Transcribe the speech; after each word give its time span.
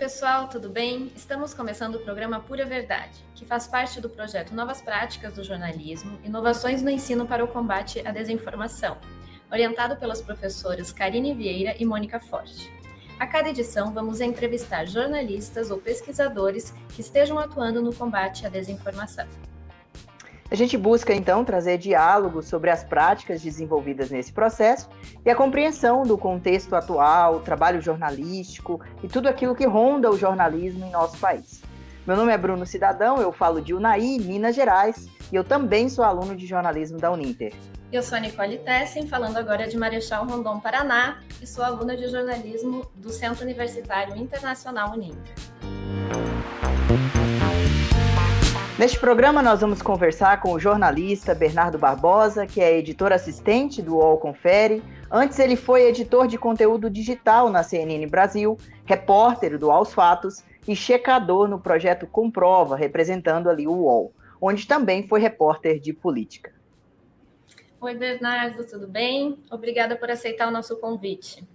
pessoal, 0.00 0.48
tudo 0.48 0.70
bem? 0.70 1.12
Estamos 1.14 1.52
começando 1.52 1.96
o 1.96 2.00
programa 2.00 2.40
Pura 2.40 2.64
Verdade, 2.64 3.22
que 3.34 3.44
faz 3.44 3.66
parte 3.66 4.00
do 4.00 4.08
projeto 4.08 4.54
Novas 4.54 4.80
Práticas 4.80 5.34
do 5.34 5.44
Jornalismo, 5.44 6.18
Inovações 6.24 6.80
no 6.80 6.88
Ensino 6.88 7.26
para 7.26 7.44
o 7.44 7.48
Combate 7.48 8.00
à 8.08 8.10
Desinformação, 8.10 8.96
orientado 9.52 9.96
pelas 9.96 10.22
professoras 10.22 10.90
Karine 10.90 11.34
Vieira 11.34 11.74
e 11.78 11.84
Mônica 11.84 12.18
Forte. 12.18 12.72
A 13.18 13.26
cada 13.26 13.50
edição, 13.50 13.92
vamos 13.92 14.22
entrevistar 14.22 14.86
jornalistas 14.86 15.70
ou 15.70 15.76
pesquisadores 15.76 16.72
que 16.94 17.02
estejam 17.02 17.38
atuando 17.38 17.82
no 17.82 17.94
combate 17.94 18.46
à 18.46 18.48
desinformação. 18.48 19.28
A 20.50 20.56
gente 20.56 20.76
busca 20.76 21.14
então 21.14 21.44
trazer 21.44 21.78
diálogo 21.78 22.42
sobre 22.42 22.70
as 22.70 22.82
práticas 22.82 23.40
desenvolvidas 23.40 24.10
nesse 24.10 24.32
processo 24.32 24.88
e 25.24 25.30
a 25.30 25.36
compreensão 25.36 26.02
do 26.02 26.18
contexto 26.18 26.74
atual, 26.74 27.36
o 27.36 27.40
trabalho 27.40 27.80
jornalístico 27.80 28.80
e 29.00 29.06
tudo 29.06 29.28
aquilo 29.28 29.54
que 29.54 29.64
ronda 29.64 30.10
o 30.10 30.18
jornalismo 30.18 30.84
em 30.84 30.90
nosso 30.90 31.16
país. 31.18 31.62
Meu 32.04 32.16
nome 32.16 32.32
é 32.32 32.36
Bruno 32.36 32.66
Cidadão, 32.66 33.18
eu 33.18 33.30
falo 33.30 33.60
de 33.60 33.72
Unai, 33.72 34.18
Minas 34.20 34.56
Gerais, 34.56 35.08
e 35.30 35.36
eu 35.36 35.44
também 35.44 35.88
sou 35.88 36.04
aluno 36.04 36.34
de 36.34 36.46
jornalismo 36.46 36.98
da 36.98 37.12
Uninter. 37.12 37.52
Eu 37.92 38.02
sou 38.02 38.18
a 38.18 38.20
Nicole 38.20 38.58
Tessen, 38.58 39.06
falando 39.06 39.36
agora 39.36 39.68
de 39.68 39.76
Marechal 39.76 40.26
Rondon, 40.26 40.58
Paraná, 40.58 41.20
e 41.40 41.46
sou 41.46 41.62
aluna 41.62 41.96
de 41.96 42.08
jornalismo 42.08 42.90
do 42.96 43.10
Centro 43.10 43.44
Universitário 43.44 44.16
Internacional 44.16 44.94
Uninter. 44.94 45.34
Neste 48.80 48.98
programa, 48.98 49.42
nós 49.42 49.60
vamos 49.60 49.82
conversar 49.82 50.40
com 50.40 50.54
o 50.54 50.58
jornalista 50.58 51.34
Bernardo 51.34 51.76
Barbosa, 51.76 52.46
que 52.46 52.62
é 52.62 52.78
editor 52.78 53.12
assistente 53.12 53.82
do 53.82 53.96
UOL 53.96 54.16
Confere. 54.16 54.82
Antes, 55.10 55.38
ele 55.38 55.54
foi 55.54 55.82
editor 55.82 56.26
de 56.26 56.38
conteúdo 56.38 56.88
digital 56.88 57.50
na 57.50 57.62
CNN 57.62 58.06
Brasil, 58.06 58.56
repórter 58.86 59.58
do 59.58 59.70
Aos 59.70 59.92
Fatos 59.92 60.42
e 60.66 60.74
checador 60.74 61.46
no 61.46 61.60
projeto 61.60 62.06
Comprova, 62.06 62.74
representando 62.74 63.50
ali 63.50 63.66
o 63.66 63.72
UOL, 63.72 64.14
onde 64.40 64.66
também 64.66 65.06
foi 65.06 65.20
repórter 65.20 65.78
de 65.78 65.92
política. 65.92 66.50
Oi, 67.82 67.94
Bernardo, 67.94 68.64
tudo 68.64 68.88
bem? 68.88 69.36
Obrigada 69.50 69.94
por 69.94 70.10
aceitar 70.10 70.48
o 70.48 70.50
nosso 70.50 70.74
convite. 70.78 71.46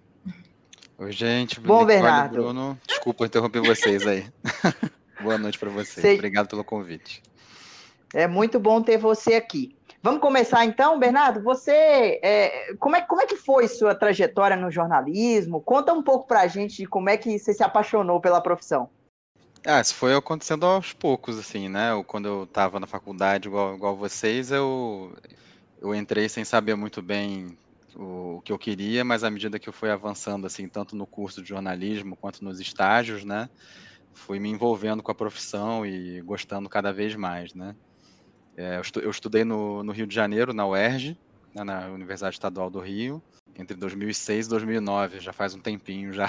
Oi, 1.00 1.12
gente. 1.12 1.60
Bom, 1.60 1.84
Bernardo. 1.88 2.36
Bruno. 2.36 2.80
Desculpa 2.88 3.26
interromper 3.26 3.62
vocês 3.62 4.06
aí. 4.06 4.28
Boa 5.26 5.40
noite 5.40 5.58
para 5.58 5.72
você. 5.72 6.14
Obrigado 6.14 6.48
pelo 6.48 6.64
convite. 6.64 7.24
É 8.14 8.28
muito 8.28 8.60
bom 8.60 8.80
ter 8.80 9.00
você 9.00 9.34
aqui. 9.34 9.76
Vamos 10.04 10.22
começar 10.22 10.64
então, 10.66 11.00
Bernardo. 11.00 11.42
Você, 11.42 12.20
é, 12.22 12.76
como, 12.78 12.96
é, 12.96 13.02
como 13.02 13.22
é 13.22 13.26
que 13.26 13.36
foi 13.36 13.68
sua 13.68 13.96
trajetória 13.96 14.56
no 14.56 14.70
jornalismo? 14.70 15.60
Conta 15.60 15.92
um 15.94 16.04
pouco 16.04 16.28
para 16.28 16.42
a 16.42 16.48
gente 16.48 16.78
de 16.78 16.86
como 16.86 17.10
é 17.10 17.18
que 17.18 17.40
você 17.40 17.56
se 17.56 17.64
apaixonou 17.64 18.22
pela 18.22 18.40
profissão. 18.40 18.88
Ah, 19.66 19.82
isso 19.82 19.96
foi 19.96 20.14
acontecendo 20.14 20.64
aos 20.64 20.94
poucos, 20.94 21.40
assim, 21.40 21.68
né? 21.70 21.92
Eu, 21.92 22.04
quando 22.04 22.28
eu 22.28 22.44
estava 22.44 22.80
na 22.80 22.86
faculdade, 22.86 23.48
igual, 23.48 23.74
igual 23.74 23.98
vocês, 23.98 24.52
eu, 24.52 25.12
eu 25.82 25.96
entrei 25.96 26.30
sem 26.30 26.46
saber 26.46 26.76
muito 26.76 27.02
bem 27.02 27.58
o, 27.96 28.36
o, 28.36 28.42
que 28.42 28.52
eu 28.52 28.60
queria, 28.60 29.04
mas 29.04 29.24
à 29.24 29.32
medida 29.32 29.58
que 29.58 29.68
eu 29.68 29.74
fui 29.74 29.90
avançando, 29.90 30.46
assim, 30.46 30.68
tanto 30.68 30.96
no 30.96 31.08
curso 31.08 31.42
de 31.42 31.50
jornalismo 31.50 32.16
quanto 32.16 32.44
nos 32.44 32.60
estágios, 32.60 33.26
né? 33.26 33.50
Fui 34.16 34.40
me 34.40 34.50
envolvendo 34.50 35.04
com 35.04 35.12
a 35.12 35.16
profissão 35.16 35.86
e 35.86 36.22
gostando 36.22 36.68
cada 36.68 36.92
vez 36.92 37.16
mais, 37.16 37.54
né? 37.54 37.76
É, 38.58 38.80
eu, 39.04 39.12
estudei 39.12 39.44
no, 39.44 39.84
no, 39.84 39.92
Rio 39.92 40.08
de 40.08 40.16
Janeiro, 40.16 40.54
na 40.54 40.66
UERJ, 40.66 41.18
né, 41.54 41.64
na 41.64 41.88
Universidade 41.88 42.36
Estadual 42.36 42.70
do 42.70 42.80
Rio, 42.80 43.22
entre 43.58 43.76
2006 43.76 44.46
e 44.46 44.50
2009, 44.50 45.20
já 45.20 45.34
faz 45.34 45.54
um 45.54 45.60
tempinho 45.60 46.14
já. 46.14 46.28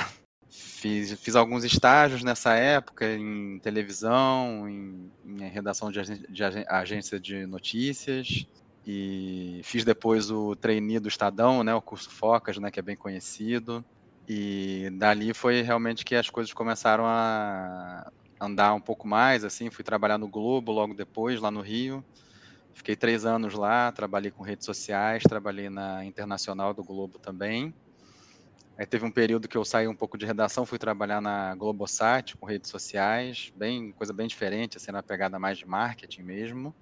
Fiz, 0.48 1.12
fiz 1.20 1.34
alguns 1.34 1.64
estágios 1.64 2.22
nessa 2.22 2.54
época 2.54 3.04
em 3.04 3.58
televisão, 3.58 4.68
em, 4.68 5.10
em 5.24 5.48
redação 5.48 5.90
de, 5.90 6.00
de 6.28 6.42
agência 6.68 7.18
de 7.18 7.46
notícias, 7.46 8.46
e 8.86 9.60
fiz 9.64 9.84
depois 9.84 10.30
o 10.30 10.54
trainee 10.54 11.00
do 11.00 11.08
Estadão, 11.08 11.64
né, 11.64 11.74
o 11.74 11.82
curso 11.82 12.08
Focas, 12.10 12.58
né, 12.58 12.70
que 12.70 12.78
é 12.78 12.82
bem 12.82 12.96
conhecido. 12.96 13.84
E 14.28 14.90
dali 14.98 15.32
foi 15.34 15.62
realmente 15.62 16.04
que 16.04 16.14
as 16.16 16.28
coisas 16.30 16.52
começaram 16.52 17.06
a 17.06 18.10
andar 18.40 18.74
um 18.74 18.80
pouco 18.80 19.06
mais, 19.06 19.44
assim, 19.44 19.70
fui 19.70 19.84
trabalhar 19.84 20.18
no 20.18 20.28
Globo 20.28 20.72
logo 20.72 20.94
depois, 20.94 21.40
lá 21.40 21.50
no 21.50 21.60
Rio. 21.60 22.04
Fiquei 22.74 22.96
três 22.96 23.24
anos 23.26 23.54
lá, 23.54 23.92
trabalhei 23.92 24.30
com 24.32 24.42
redes 24.44 24.66
sociais, 24.66 25.22
trabalhei 25.24 25.70
na 25.70 26.04
Internacional 26.04 26.74
do 26.74 26.84
Globo 26.84 27.18
também. 27.20 27.74
Aí 28.78 28.86
teve 28.86 29.04
um 29.06 29.10
período 29.10 29.48
que 29.48 29.56
eu 29.56 29.64
saí 29.64 29.88
um 29.88 29.96
pouco 29.96 30.18
de 30.18 30.26
redação, 30.26 30.66
fui 30.66 30.78
trabalhar 30.78 31.20
na 31.20 31.54
Globosat 31.54 32.36
com 32.38 32.46
redes 32.46 32.70
sociais, 32.70 33.50
bem 33.54 33.92
coisa 33.92 34.12
bem 34.12 34.26
diferente, 34.26 34.76
assim, 34.76 34.92
na 34.92 35.02
pegada 35.02 35.38
mais 35.38 35.58
de 35.58 35.66
marketing 35.66 36.22
mesmo. 36.22 36.74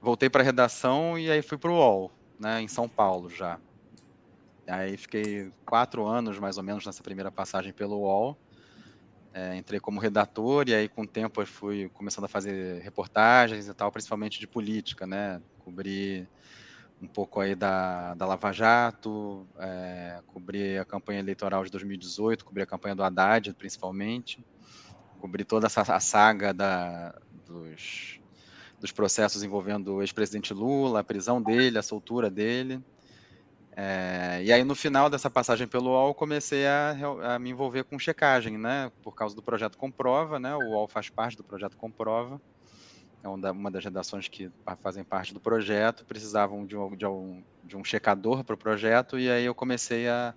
Voltei 0.00 0.28
para 0.30 0.42
a 0.42 0.44
redação 0.44 1.18
e 1.18 1.30
aí 1.30 1.42
fui 1.42 1.58
para 1.58 1.70
o 1.70 1.74
UOL, 1.74 2.12
né, 2.38 2.60
em 2.60 2.68
São 2.68 2.88
Paulo 2.88 3.28
já. 3.28 3.60
Aí 4.68 4.96
fiquei 4.96 5.52
quatro 5.64 6.06
anos, 6.06 6.38
mais 6.38 6.58
ou 6.58 6.62
menos, 6.62 6.84
nessa 6.84 7.02
primeira 7.02 7.30
passagem 7.30 7.72
pelo 7.72 7.98
UOL. 7.98 8.36
É, 9.32 9.54
entrei 9.56 9.78
como 9.78 10.00
redator 10.00 10.68
e 10.68 10.74
aí, 10.74 10.88
com 10.88 11.02
o 11.02 11.06
tempo, 11.06 11.42
eu 11.42 11.46
fui 11.46 11.90
começando 11.90 12.24
a 12.24 12.28
fazer 12.28 12.80
reportagens 12.80 13.68
e 13.68 13.74
tal, 13.74 13.92
principalmente 13.92 14.40
de 14.40 14.46
política, 14.46 15.06
né? 15.06 15.42
Cobri 15.58 16.26
um 17.00 17.06
pouco 17.06 17.40
aí 17.40 17.54
da, 17.54 18.14
da 18.14 18.26
Lava 18.26 18.50
Jato, 18.52 19.46
é, 19.58 20.22
cobri 20.26 20.78
a 20.78 20.84
campanha 20.84 21.20
eleitoral 21.20 21.64
de 21.64 21.70
2018, 21.70 22.44
cobri 22.44 22.62
a 22.62 22.66
campanha 22.66 22.94
do 22.94 23.02
Haddad, 23.02 23.52
principalmente. 23.54 24.42
Cobri 25.20 25.44
toda 25.44 25.66
essa 25.66 25.82
a 25.82 26.00
saga 26.00 26.54
da, 26.54 27.14
dos, 27.46 28.20
dos 28.80 28.92
processos 28.92 29.42
envolvendo 29.42 29.96
o 29.96 30.02
ex-presidente 30.02 30.54
Lula, 30.54 31.00
a 31.00 31.04
prisão 31.04 31.42
dele, 31.42 31.78
a 31.78 31.82
soltura 31.82 32.30
dele. 32.30 32.82
É, 33.78 34.42
e 34.42 34.50
aí, 34.50 34.64
no 34.64 34.74
final 34.74 35.10
dessa 35.10 35.28
passagem 35.28 35.66
pelo 35.66 35.90
UOL, 35.90 36.14
comecei 36.14 36.66
a, 36.66 36.96
a, 37.34 37.38
me 37.38 37.50
envolver 37.50 37.84
com 37.84 37.98
checagem, 37.98 38.56
né? 38.56 38.90
Por 39.02 39.14
causa 39.14 39.36
do 39.36 39.42
projeto 39.42 39.76
Comprova, 39.76 40.38
né? 40.38 40.56
O 40.56 40.70
UOL 40.70 40.88
faz 40.88 41.10
parte 41.10 41.36
do 41.36 41.44
projeto 41.44 41.76
Comprova. 41.76 42.40
É 43.22 43.28
uma 43.28 43.70
das 43.70 43.84
redações 43.84 44.28
que 44.28 44.50
fazem 44.82 45.04
parte 45.04 45.34
do 45.34 45.40
projeto, 45.40 46.06
precisavam 46.06 46.64
de 46.64 46.76
um, 46.76 46.96
de 46.96 47.04
um, 47.04 47.42
de 47.64 47.76
um 47.76 47.84
checador 47.84 48.44
para 48.44 48.54
o 48.54 48.58
projeto, 48.58 49.18
e 49.18 49.28
aí 49.28 49.44
eu 49.44 49.54
comecei 49.54 50.08
a, 50.08 50.32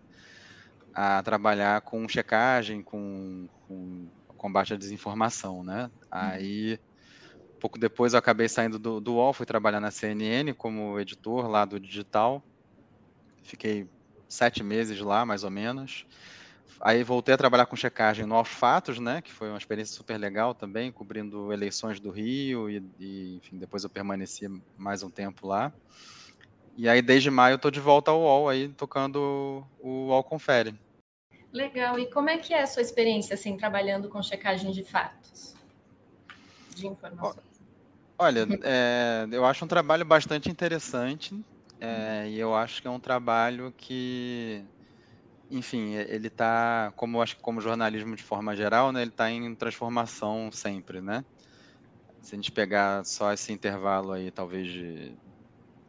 a 0.94 1.22
trabalhar 1.22 1.80
com 1.82 2.10
checagem, 2.10 2.82
com, 2.82 3.48
com 3.68 4.08
combate 4.36 4.74
à 4.74 4.78
desinformação, 4.78 5.64
né? 5.64 5.92
Aí, 6.10 6.80
pouco 7.60 7.78
depois, 7.78 8.14
eu 8.14 8.20
acabei 8.20 8.50
saindo 8.50 8.80
do, 8.80 9.00
do 9.00 9.14
UOL, 9.14 9.34
fui 9.34 9.46
trabalhar 9.46 9.80
na 9.80 9.92
CNN 9.92 10.52
como 10.54 11.00
editor 11.00 11.48
lá 11.48 11.64
do 11.64 11.80
digital, 11.80 12.44
Fiquei 13.44 13.88
sete 14.28 14.64
meses 14.64 15.00
lá, 15.00 15.26
mais 15.26 15.44
ou 15.44 15.50
menos. 15.50 16.06
Aí 16.82 17.04
voltei 17.04 17.34
a 17.34 17.38
trabalhar 17.38 17.66
com 17.66 17.76
checagem 17.76 18.26
no 18.26 18.36
Aos 18.36 18.48
Fatos, 18.48 19.00
né, 19.00 19.22
que 19.22 19.32
foi 19.32 19.50
uma 19.50 19.58
experiência 19.58 19.96
super 19.96 20.18
legal 20.18 20.56
também, 20.56 20.92
cobrindo 20.92 21.52
eleições 21.52 22.00
do 22.00 22.10
Rio 22.10 22.70
e, 22.70 22.82
e 22.98 23.38
enfim, 23.38 23.58
depois 23.58 23.84
eu 23.84 23.90
permaneci 23.90 24.48
mais 24.78 25.04
um 25.04 25.10
tempo 25.10 25.46
lá. 25.46 25.74
E 26.78 26.88
aí 26.88 27.02
desde 27.02 27.30
maio 27.30 27.56
eu 27.56 27.60
tô 27.60 27.70
de 27.70 27.82
volta 27.82 28.12
ao 28.12 28.22
UOL 28.22 28.48
aí 28.48 28.70
tocando 28.70 29.66
o 29.80 30.08
UOL 30.08 30.24
Confere. 30.24 30.74
Legal. 31.52 32.00
E 32.00 32.10
como 32.10 32.30
é 32.30 32.38
que 32.38 32.54
é 32.54 32.62
a 32.62 32.68
sua 32.68 32.82
experiência 32.82 33.34
assim 33.34 33.58
trabalhando 33.58 34.08
com 34.08 34.22
checagem 34.22 34.72
de 34.72 34.84
fatos, 34.84 35.56
de 36.70 36.88
informações? 36.88 37.46
Olha, 38.18 38.48
é, 38.64 39.28
eu 39.32 39.46
acho 39.46 39.66
um 39.66 39.68
trabalho 39.68 40.06
bastante 40.06 40.50
interessante. 40.50 41.34
É, 41.82 42.28
e 42.30 42.38
eu 42.38 42.54
acho 42.56 42.82
que 42.82 42.88
é 42.88 42.92
um 42.92 43.00
trabalho 43.00 43.74
que, 43.78 44.68
enfim, 45.50 45.94
ele 45.96 46.28
está, 46.28 46.94
como 46.96 47.22
acho 47.22 47.36
que 47.38 47.42
como 47.42 47.62
jornalismo 47.62 48.16
de 48.16 48.24
forma 48.24 48.56
geral, 48.56 48.92
né, 48.92 49.02
ele 49.04 49.12
está 49.12 49.32
em 49.32 49.56
transformação 49.56 50.52
sempre, 50.52 51.02
né? 51.02 51.26
Se 52.22 52.36
a 52.36 52.38
gente 52.38 52.52
pegar 52.52 53.04
só 53.06 53.32
esse 53.34 53.52
intervalo 53.54 54.12
aí, 54.12 54.32
talvez 54.32 54.68
de 54.72 55.18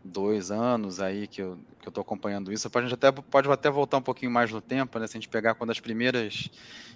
dois 0.04 0.50
anos 0.50 1.00
aí 1.00 1.28
que 1.28 1.42
eu 1.42 1.56
que 1.80 1.88
eu 1.88 1.90
estou 1.90 2.02
acompanhando 2.02 2.52
isso, 2.52 2.68
a 2.74 2.82
gente 2.82 2.94
até 2.94 3.12
pode 3.12 3.50
até 3.50 3.70
voltar 3.70 3.98
um 3.98 4.02
pouquinho 4.02 4.30
mais 4.32 4.50
no 4.52 4.62
tempo, 4.62 4.98
né? 4.98 5.06
Se 5.08 5.16
a 5.18 5.20
gente 5.20 5.28
pegar 5.30 5.54
quando 5.56 5.70
as 5.70 5.80
primeiras 5.80 6.50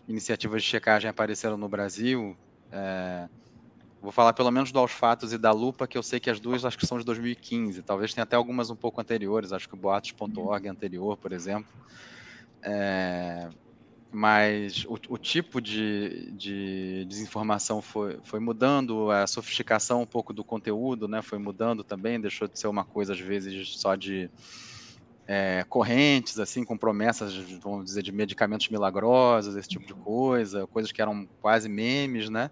iniciativas 0.08 0.62
de 0.62 0.68
checagem 0.68 1.10
apareceram 1.10 1.56
no 1.58 1.68
Brasil, 1.68 2.38
é, 2.72 3.28
Vou 4.04 4.12
falar 4.12 4.34
pelo 4.34 4.50
menos 4.50 4.70
do 4.70 4.78
Aos 4.78 4.92
Fatos 4.92 5.32
e 5.32 5.38
da 5.38 5.50
Lupa, 5.50 5.88
que 5.88 5.96
eu 5.96 6.02
sei 6.02 6.20
que 6.20 6.28
as 6.28 6.38
duas 6.38 6.62
acho 6.62 6.76
que 6.76 6.86
são 6.86 6.98
de 6.98 7.04
2015. 7.06 7.82
Talvez 7.82 8.12
tenha 8.12 8.24
até 8.24 8.36
algumas 8.36 8.68
um 8.68 8.76
pouco 8.76 9.00
anteriores, 9.00 9.50
acho 9.50 9.66
que 9.66 9.74
o 9.74 9.78
Boatos.org 9.78 10.68
anterior, 10.68 11.16
por 11.16 11.32
exemplo. 11.32 11.72
É, 12.62 13.48
mas 14.12 14.84
o, 14.84 14.98
o 15.08 15.16
tipo 15.16 15.58
de, 15.58 16.30
de, 16.32 17.06
desinformação 17.06 17.80
foi, 17.80 18.20
foi 18.24 18.40
mudando, 18.40 19.10
a 19.10 19.26
sofisticação 19.26 20.02
um 20.02 20.06
pouco 20.06 20.34
do 20.34 20.44
conteúdo 20.44 21.08
né, 21.08 21.22
foi 21.22 21.38
mudando 21.38 21.82
também, 21.82 22.20
deixou 22.20 22.46
de 22.46 22.58
ser 22.58 22.68
uma 22.68 22.84
coisa, 22.84 23.14
às 23.14 23.20
vezes, 23.20 23.80
só 23.80 23.94
de 23.94 24.30
é, 25.26 25.64
correntes, 25.66 26.38
assim, 26.38 26.62
com 26.62 26.76
promessas, 26.76 27.34
vamos 27.62 27.86
dizer, 27.86 28.02
de 28.02 28.12
medicamentos 28.12 28.68
milagrosos, 28.68 29.56
esse 29.56 29.68
tipo 29.68 29.86
de 29.86 29.94
coisa, 29.94 30.66
coisas 30.66 30.92
que 30.92 31.00
eram 31.00 31.26
quase 31.40 31.70
memes, 31.70 32.28
né? 32.28 32.50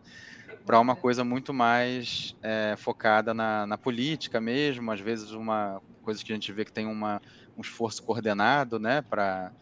Para 0.65 0.79
uma 0.81 0.95
coisa 0.95 1.25
muito 1.25 1.53
mais 1.53 2.37
é, 2.43 2.75
focada 2.77 3.35
na, 3.35 3.67
na, 3.67 3.77
política 3.77 4.41
mesmo, 4.41 4.91
às 4.93 5.01
vezes 5.01 5.33
uma 5.33 5.81
coisa 6.03 6.23
que 6.25 6.33
a 6.33 6.35
gente 6.35 6.53
vê 6.53 6.65
que 6.65 6.73
tem 6.73 6.87
uma, 6.87 7.21
um 7.57 7.61
esforço 7.61 8.03
coordenado, 8.03 8.79
né, 8.79 9.03
para 9.03 9.53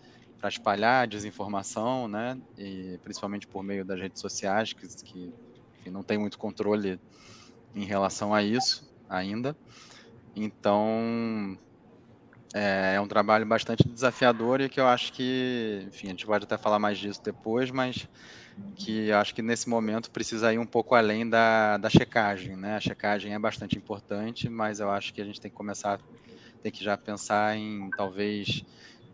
espalhar 0.44 1.06
desinformação, 1.06 2.06
né, 2.06 2.38
e 2.56 2.98
principalmente 3.02 3.46
por 3.46 3.62
meio 3.62 3.84
das 3.84 3.98
redes 3.98 4.20
sociais, 4.20 4.72
que, 4.72 4.86
que 5.04 5.32
enfim, 5.80 5.90
não 5.90 6.02
tem 6.02 6.18
muito 6.18 6.38
controle 6.38 7.00
em 7.74 7.84
relação 7.84 8.34
a 8.34 8.42
isso 8.42 8.90
ainda. 9.08 9.56
Então, 10.36 11.58
é, 12.54 12.94
é, 12.96 13.00
um 13.00 13.06
trabalho 13.06 13.46
bastante 13.46 13.88
desafiador 13.88 14.60
e 14.60 14.68
que 14.68 14.80
eu 14.80 14.86
acho 14.86 15.12
que, 15.12 15.84
enfim, 15.86 16.08
a 16.08 16.10
gente 16.10 16.26
pode 16.26 16.44
até 16.44 16.56
falar 16.56 16.78
mais 16.78 16.98
disso 16.98 17.20
depois, 17.22 17.70
mas 17.70 18.08
que 18.76 19.12
acho 19.12 19.34
que 19.34 19.42
nesse 19.42 19.68
momento 19.68 20.10
precisa 20.10 20.52
ir 20.52 20.58
um 20.58 20.66
pouco 20.66 20.94
além 20.94 21.28
da, 21.28 21.76
da 21.78 21.90
checagem, 21.90 22.56
né? 22.56 22.76
A 22.76 22.80
checagem 22.80 23.34
é 23.34 23.38
bastante 23.38 23.76
importante, 23.78 24.48
mas 24.48 24.80
eu 24.80 24.90
acho 24.90 25.12
que 25.12 25.20
a 25.20 25.24
gente 25.24 25.40
tem 25.40 25.50
que 25.50 25.54
começar, 25.56 26.00
tem 26.62 26.72
que 26.72 26.84
já 26.84 26.96
pensar 26.98 27.56
em 27.56 27.92
talvez 27.92 28.62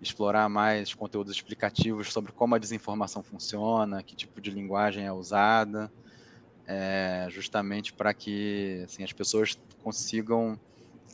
explorar 0.01 0.49
mais 0.49 0.95
conteúdos 0.95 1.33
explicativos 1.35 2.13
sobre 2.13 2.33
como 2.33 2.55
a 2.55 2.59
desinformação 2.59 3.23
funciona, 3.25 4.03
que 4.05 4.17
tipo 4.17 4.41
de 4.41 4.51
linguagem 4.51 5.07
é 5.07 5.13
usada, 5.13 5.93
é, 6.67 7.27
justamente 7.31 7.93
para 7.95 8.13
que 8.15 8.83
assim, 8.85 9.05
as 9.05 9.13
pessoas 9.13 9.57
consigam 9.79 10.59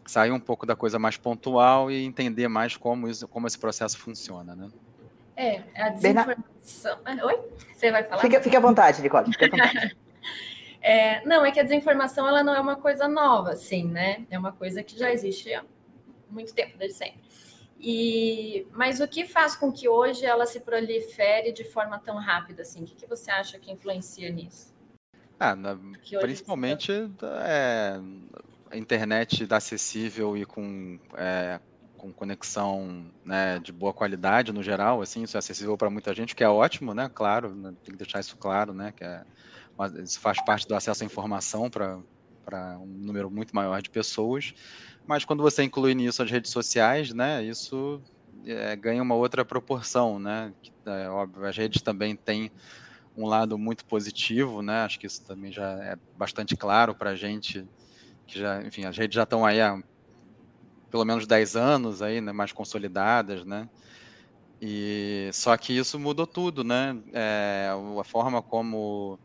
sair 0.08 0.32
um 0.32 0.40
pouco 0.40 0.66
da 0.66 0.76
coisa 0.76 0.98
mais 0.98 1.16
pontual 1.18 1.90
e 1.90 2.04
entender 2.04 2.48
mais 2.48 2.76
como, 2.76 3.08
isso, 3.08 3.28
como 3.28 3.46
esse 3.46 3.58
processo 3.58 3.98
funciona, 3.98 4.56
né? 4.56 4.70
É, 5.36 5.62
a 5.74 5.88
desinformação... 5.90 7.02
Bernard... 7.02 7.24
Oi? 7.24 7.52
Você 7.74 7.90
vai 7.90 8.04
falar? 8.04 8.20
Fique, 8.20 8.40
fique 8.40 8.56
à 8.56 8.60
vontade, 8.60 9.02
Nicole, 9.02 9.32
fique 9.32 9.44
à 9.44 9.48
vontade. 9.48 9.96
é, 10.80 11.24
não, 11.24 11.44
é 11.44 11.50
que 11.50 11.60
a 11.60 11.62
desinformação 11.62 12.28
ela 12.28 12.42
não 12.42 12.54
é 12.54 12.60
uma 12.60 12.76
coisa 12.76 13.08
nova, 13.08 13.52
assim, 13.52 13.84
né? 13.84 14.26
É 14.30 14.38
uma 14.38 14.52
coisa 14.52 14.82
que 14.82 14.98
já 14.98 15.10
existe 15.10 15.52
há 15.52 15.64
muito 16.30 16.54
tempo, 16.54 16.76
desde 16.78 16.98
sempre. 16.98 17.20
E, 17.80 18.64
mas 18.70 19.00
o 19.00 19.08
que 19.08 19.26
faz 19.26 19.56
com 19.56 19.72
que 19.72 19.88
hoje 19.88 20.24
ela 20.24 20.46
se 20.46 20.60
prolifere 20.60 21.50
de 21.50 21.64
forma 21.64 21.98
tão 21.98 22.16
rápida 22.16 22.62
assim? 22.62 22.82
O 22.82 22.86
que, 22.86 22.94
que 22.94 23.06
você 23.08 23.30
acha 23.30 23.58
que 23.58 23.72
influencia 23.72 24.30
nisso? 24.30 24.72
Ah, 25.40 25.56
na, 25.56 25.76
principalmente 26.20 26.92
é, 27.44 27.98
a 28.70 28.76
internet 28.76 29.48
acessível 29.50 30.36
e 30.36 30.46
com, 30.46 31.00
é, 31.16 31.58
com 32.02 32.12
conexão 32.12 33.06
né, 33.24 33.60
de 33.60 33.70
boa 33.70 33.92
qualidade 33.92 34.52
no 34.52 34.60
geral, 34.60 35.00
assim, 35.00 35.22
isso 35.22 35.36
é 35.36 35.38
acessível 35.38 35.78
para 35.78 35.88
muita 35.88 36.12
gente, 36.12 36.34
que 36.34 36.42
é 36.42 36.48
ótimo, 36.48 36.92
né? 36.92 37.08
Claro, 37.08 37.54
né, 37.54 37.72
tem 37.84 37.92
que 37.92 37.98
deixar 38.02 38.18
isso 38.18 38.36
claro, 38.36 38.74
né? 38.74 38.90
Que 38.90 39.04
é, 39.04 39.22
isso 40.02 40.18
faz 40.18 40.44
parte 40.44 40.66
do 40.66 40.74
acesso 40.74 41.04
à 41.04 41.06
informação 41.06 41.70
para 41.70 42.76
um 42.80 42.86
número 42.86 43.30
muito 43.30 43.54
maior 43.54 43.80
de 43.80 43.88
pessoas. 43.88 44.52
Mas 45.06 45.24
quando 45.24 45.44
você 45.44 45.62
inclui 45.62 45.94
nisso 45.94 46.20
as 46.24 46.28
redes 46.28 46.50
sociais, 46.50 47.14
né? 47.14 47.44
Isso 47.44 48.02
é, 48.44 48.74
ganha 48.74 49.00
uma 49.00 49.14
outra 49.14 49.44
proporção, 49.44 50.18
né? 50.18 50.52
É, 50.84 51.08
óbvio, 51.08 51.46
as 51.46 51.56
redes 51.56 51.82
também 51.82 52.16
têm 52.16 52.50
um 53.16 53.28
lado 53.28 53.56
muito 53.56 53.84
positivo, 53.84 54.60
né? 54.60 54.82
Acho 54.82 54.98
que 54.98 55.06
isso 55.06 55.24
também 55.24 55.52
já 55.52 55.70
é 55.84 55.96
bastante 56.18 56.56
claro 56.56 56.96
para 56.96 57.10
a 57.10 57.16
gente 57.16 57.64
que 58.26 58.40
já, 58.40 58.60
enfim, 58.62 58.86
as 58.86 58.98
redes 58.98 59.14
já 59.14 59.22
estão 59.22 59.46
aí 59.46 59.60
há 59.60 59.80
pelo 60.92 61.06
menos 61.06 61.26
10 61.28 61.56
anos 61.56 62.02
aí, 62.02 62.22
né, 62.22 62.32
mais 62.32 62.52
consolidadas, 62.52 63.46
né? 63.46 63.68
E 64.60 65.30
só 65.32 65.56
que 65.56 65.72
isso 65.76 65.98
mudou 65.98 66.26
tudo, 66.26 66.62
né? 66.64 66.94
É, 67.14 67.70
a 68.00 68.04
forma 68.04 68.42
como 68.42 69.18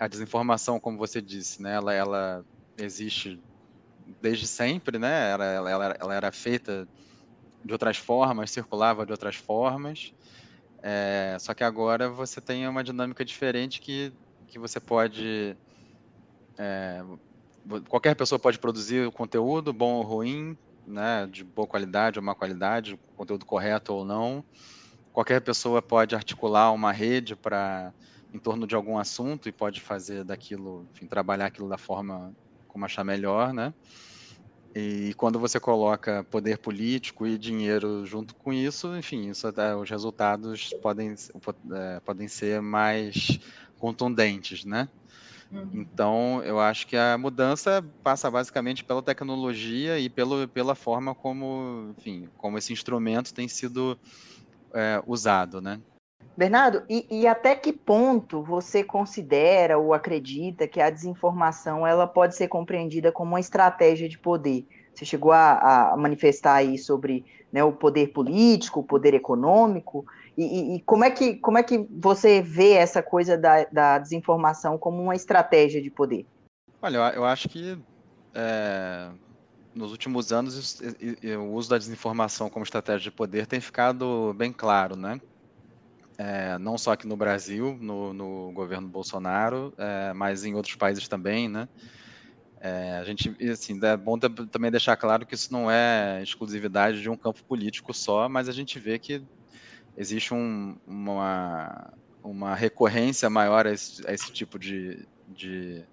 a 0.00 0.08
desinformação, 0.08 0.80
como 0.80 0.98
você 0.98 1.22
disse, 1.22 1.62
né? 1.62 1.74
Ela, 1.76 1.94
ela 1.94 2.44
existe 2.78 3.42
desde 3.98 4.46
sempre, 4.48 4.98
né? 4.98 5.32
Ela, 5.32 5.44
ela, 5.46 5.96
ela 6.00 6.14
era 6.14 6.32
feita 6.32 6.88
de 7.64 7.72
outras 7.74 7.98
formas, 7.98 8.50
circulava 8.52 9.06
de 9.06 9.12
outras 9.12 9.36
formas. 9.36 10.12
É, 10.84 11.36
só 11.40 11.54
que 11.54 11.64
agora 11.64 12.10
você 12.10 12.40
tem 12.42 12.68
uma 12.68 12.84
dinâmica 12.84 13.24
diferente 13.24 13.80
que, 13.80 14.14
que 14.48 14.58
você 14.58 14.80
pode 14.80 15.56
é, 16.58 17.00
qualquer 17.88 18.14
pessoa 18.16 18.38
pode 18.38 18.58
produzir 18.58 19.10
conteúdo, 19.12 19.72
bom 19.72 19.94
ou 19.94 20.02
ruim, 20.02 20.56
né, 20.86 21.26
de 21.26 21.44
boa 21.44 21.66
qualidade 21.66 22.18
ou 22.18 22.24
má 22.24 22.34
qualidade, 22.34 22.98
conteúdo 23.14 23.46
correto 23.46 23.92
ou 23.94 24.04
não. 24.04 24.44
Qualquer 25.12 25.40
pessoa 25.40 25.82
pode 25.82 26.14
articular 26.14 26.72
uma 26.72 26.92
rede 26.92 27.36
para 27.36 27.94
em 28.32 28.38
torno 28.38 28.66
de 28.66 28.74
algum 28.74 28.98
assunto 28.98 29.48
e 29.48 29.52
pode 29.52 29.80
fazer 29.80 30.24
daquilo, 30.24 30.88
enfim, 30.92 31.06
trabalhar 31.06 31.46
aquilo 31.46 31.68
da 31.68 31.78
forma 31.78 32.34
como 32.66 32.84
achar 32.84 33.04
melhor, 33.04 33.52
né? 33.54 33.72
E 34.76 35.14
quando 35.16 35.38
você 35.38 35.60
coloca 35.60 36.24
poder 36.24 36.58
político 36.58 37.26
e 37.26 37.38
dinheiro 37.38 38.04
junto 38.04 38.34
com 38.34 38.52
isso, 38.52 38.96
enfim, 38.96 39.30
isso, 39.30 39.46
os 39.80 39.88
resultados 39.88 40.70
podem, 40.82 41.14
é, 41.72 42.00
podem 42.00 42.26
ser 42.26 42.60
mais 42.60 43.38
contundentes, 43.78 44.64
né? 44.64 44.88
Uhum. 45.54 45.68
Então, 45.72 46.42
eu 46.44 46.58
acho 46.58 46.86
que 46.86 46.96
a 46.96 47.16
mudança 47.16 47.84
passa 48.02 48.28
basicamente 48.28 48.82
pela 48.82 49.00
tecnologia 49.00 49.98
e 50.00 50.10
pelo, 50.10 50.48
pela 50.48 50.74
forma 50.74 51.14
como, 51.14 51.94
enfim, 51.96 52.28
como 52.36 52.58
esse 52.58 52.72
instrumento 52.72 53.32
tem 53.32 53.46
sido 53.46 53.96
é, 54.74 55.00
usado, 55.06 55.60
né? 55.60 55.80
Bernardo, 56.36 56.82
e, 56.90 57.06
e, 57.08 57.26
até 57.28 57.54
que 57.54 57.72
ponto 57.72 58.42
você 58.42 58.82
considera 58.82 59.78
ou 59.78 59.94
acredita 59.94 60.66
que 60.66 60.80
a 60.80 60.90
desinformação 60.90 61.86
ela 61.86 62.08
pode 62.08 62.34
ser 62.34 62.48
compreendida 62.48 63.12
como 63.12 63.30
uma 63.30 63.40
estratégia 63.40 64.08
de 64.08 64.18
poder? 64.18 64.66
Você 64.92 65.04
chegou 65.04 65.30
a, 65.30 65.92
a 65.92 65.96
manifestar 65.96 66.54
aí 66.54 66.76
sobre 66.76 67.24
né, 67.52 67.62
o 67.62 67.72
poder 67.72 68.08
político, 68.08 68.80
o 68.80 68.84
poder 68.84 69.14
econômico, 69.14 70.04
e, 70.36 70.76
e, 70.76 70.80
como, 70.82 71.04
é 71.04 71.10
que, 71.10 71.36
como 71.36 71.58
é 71.58 71.62
que 71.62 71.86
você 71.90 72.42
vê 72.42 72.72
essa 72.72 73.02
coisa 73.02 73.38
da, 73.38 73.64
da 73.64 73.98
desinformação 73.98 74.76
como 74.76 75.00
uma 75.02 75.14
estratégia 75.14 75.80
de 75.80 75.90
poder? 75.90 76.26
Olha, 76.82 77.12
eu 77.14 77.24
acho 77.24 77.48
que 77.48 77.78
é, 78.34 79.10
nos 79.74 79.92
últimos 79.92 80.32
anos 80.32 80.80
o 81.38 81.52
uso 81.52 81.70
da 81.70 81.78
desinformação 81.78 82.50
como 82.50 82.64
estratégia 82.64 83.10
de 83.10 83.10
poder 83.10 83.46
tem 83.46 83.60
ficado 83.60 84.34
bem 84.34 84.52
claro, 84.52 84.96
né? 84.96 85.20
É, 86.16 86.58
não 86.58 86.78
só 86.78 86.92
aqui 86.92 87.06
no 87.06 87.16
Brasil, 87.16 87.76
no, 87.80 88.12
no 88.12 88.52
governo 88.52 88.88
Bolsonaro, 88.88 89.72
é, 89.76 90.12
mas 90.12 90.44
em 90.44 90.54
outros 90.54 90.76
países 90.76 91.08
também, 91.08 91.48
né? 91.48 91.68
É, 92.60 92.98
a 92.98 93.04
gente, 93.04 93.36
assim, 93.50 93.78
é 93.82 93.96
bom 93.96 94.18
também 94.18 94.70
deixar 94.70 94.96
claro 94.96 95.26
que 95.26 95.34
isso 95.34 95.52
não 95.52 95.70
é 95.70 96.22
exclusividade 96.22 97.02
de 97.02 97.10
um 97.10 97.16
campo 97.16 97.42
político 97.44 97.92
só, 97.92 98.28
mas 98.28 98.48
a 98.48 98.52
gente 98.52 98.78
vê 98.78 98.98
que 98.98 99.22
existe 99.96 100.34
um, 100.34 100.76
uma, 100.86 101.92
uma 102.22 102.54
recorrência 102.54 103.28
maior 103.30 103.66
a 103.66 103.72
esse, 103.72 104.06
a 104.08 104.12
esse 104.12 104.32
tipo 104.32 104.58
de, 104.58 105.06
de 105.28 105.84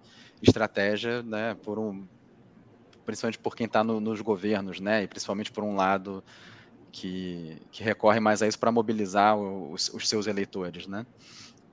estratégia, 0.42 1.22
né, 1.22 1.56
por 1.64 1.78
um, 1.78 2.06
principalmente 3.06 3.40
por 3.40 3.56
quem 3.56 3.68
está 3.68 3.84
no, 3.84 4.00
nos 4.00 4.22
governos, 4.22 4.80
né, 4.80 5.04
e 5.04 5.08
principalmente 5.08 5.52
por 5.52 5.64
um 5.64 5.76
lado 5.76 6.24
que, 6.92 7.62
que 7.72 7.84
recorre 7.84 8.20
mais 8.20 8.42
a 8.42 8.48
isso 8.48 8.60
para 8.60 8.72
mobilizar 8.72 9.38
os, 9.38 9.90
os, 9.90 10.08
seus 10.08 10.28
eleitores, 10.28 10.88
né. 10.88 11.06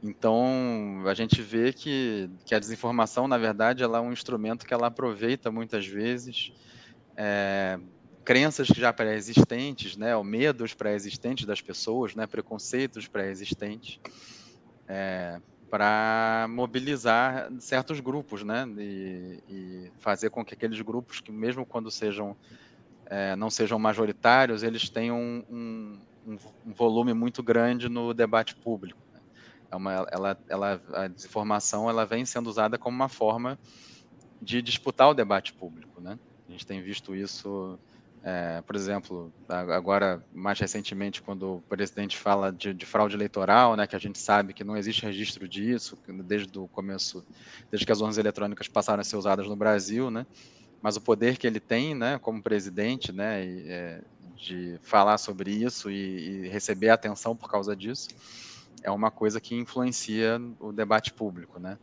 Então, 0.00 1.02
a 1.06 1.14
gente 1.14 1.42
vê 1.42 1.73
que, 1.73 2.30
que 2.44 2.54
a 2.54 2.58
desinformação, 2.61 3.26
na 3.26 3.37
verdade, 3.37 3.82
ela 3.82 3.99
é 3.99 4.00
um 4.00 4.12
instrumento 4.12 4.64
que 4.64 4.73
ela 4.73 4.87
aproveita 4.87 5.50
muitas 5.50 5.87
vezes 5.87 6.52
é, 7.16 7.80
crenças 8.28 8.66
já 8.66 8.92
pré-existentes, 8.92 9.97
né, 9.97 10.14
ou 10.14 10.23
medos 10.23 10.75
pré-existentes 10.75 11.47
das 11.47 11.62
pessoas, 11.62 12.14
né, 12.14 12.26
preconceitos 12.26 13.08
pré-existentes, 13.08 13.99
é, 14.87 15.40
para 15.70 16.47
mobilizar 16.50 17.50
certos 17.58 18.00
grupos, 18.00 18.44
né, 18.44 18.68
e, 18.76 19.42
e, 19.49 19.92
fazer 19.99 20.28
com 20.28 20.44
que 20.44 20.52
aqueles 20.52 20.78
grupos, 20.82 21.23
que 21.23 21.32
mesmo 21.32 21.64
quando 21.64 21.90
sejam 21.90 22.37
é, 23.06 23.35
não 23.35 23.49
sejam 23.49 23.78
majoritários, 23.78 24.62
eles 24.62 24.90
tenham 24.90 25.18
um, 25.18 25.99
um, 26.26 26.38
um, 26.66 26.73
volume 26.75 27.14
muito 27.14 27.42
grande 27.42 27.88
no 27.88 28.12
debate 28.12 28.54
público. 28.54 29.00
Né. 29.11 29.20
É 29.70 29.76
uma, 29.76 30.06
ela, 30.12 30.38
ela, 30.50 30.82
a 30.92 31.08
desinformação 31.08 31.88
ela 31.88 32.04
vem 32.04 32.26
sendo 32.26 32.50
usada 32.50 32.76
como 32.76 32.94
uma 32.94 33.08
forma 33.08 33.58
de 34.42 34.61
disputar 34.61 35.08
o 35.08 35.14
debate 35.14 35.54
público, 35.54 35.99
né? 35.99 36.18
A 36.47 36.52
gente 36.52 36.66
tem 36.66 36.82
visto 36.82 37.14
isso 37.14 37.78
é, 38.30 38.61
por 38.61 38.76
exemplo, 38.76 39.32
agora, 39.49 40.23
mais 40.35 40.61
recentemente, 40.61 41.23
quando 41.23 41.54
o 41.54 41.62
presidente 41.62 42.18
fala 42.18 42.52
de, 42.52 42.75
de, 42.75 42.85
fraude 42.85 43.16
eleitoral, 43.16 43.75
né, 43.75 43.87
que 43.87 43.97
a 43.97 43.99
gente 43.99 44.18
sabe 44.18 44.52
que 44.52 44.62
não 44.62 44.76
existe 44.76 45.06
registro 45.06 45.49
disso, 45.49 45.97
desde 46.25 46.58
o 46.58 46.68
começo, 46.68 47.25
desde 47.70 47.87
que 47.87 47.92
as 47.92 48.02
urnas 48.02 48.18
eletrônicas 48.18 48.68
passaram 48.68 49.00
a 49.00 49.04
ser 49.04 49.16
usadas 49.16 49.47
no 49.47 49.56
Brasil, 49.56 50.11
né, 50.11 50.26
mas 50.82 50.94
o 50.94 51.00
poder 51.00 51.38
que 51.38 51.47
ele 51.47 51.58
tem, 51.58 51.94
né, 51.94 52.18
como 52.18 52.42
presidente, 52.42 53.12
né, 53.12 53.47
e, 53.47 53.66
é, 53.66 54.02
de 54.37 54.78
falar 54.82 55.16
sobre 55.16 55.50
isso 55.50 55.90
e, 55.90 56.44
e 56.44 56.49
receber 56.49 56.90
atenção 56.90 57.35
por 57.35 57.50
causa 57.50 57.75
disso, 57.75 58.11
é 58.82 58.90
uma 58.90 59.11
coisa 59.11 59.40
que 59.40 59.54
influencia 59.54 60.38
o 60.61 60.70
debate 60.70 61.14
público, 61.14 61.58
né? 61.58 61.78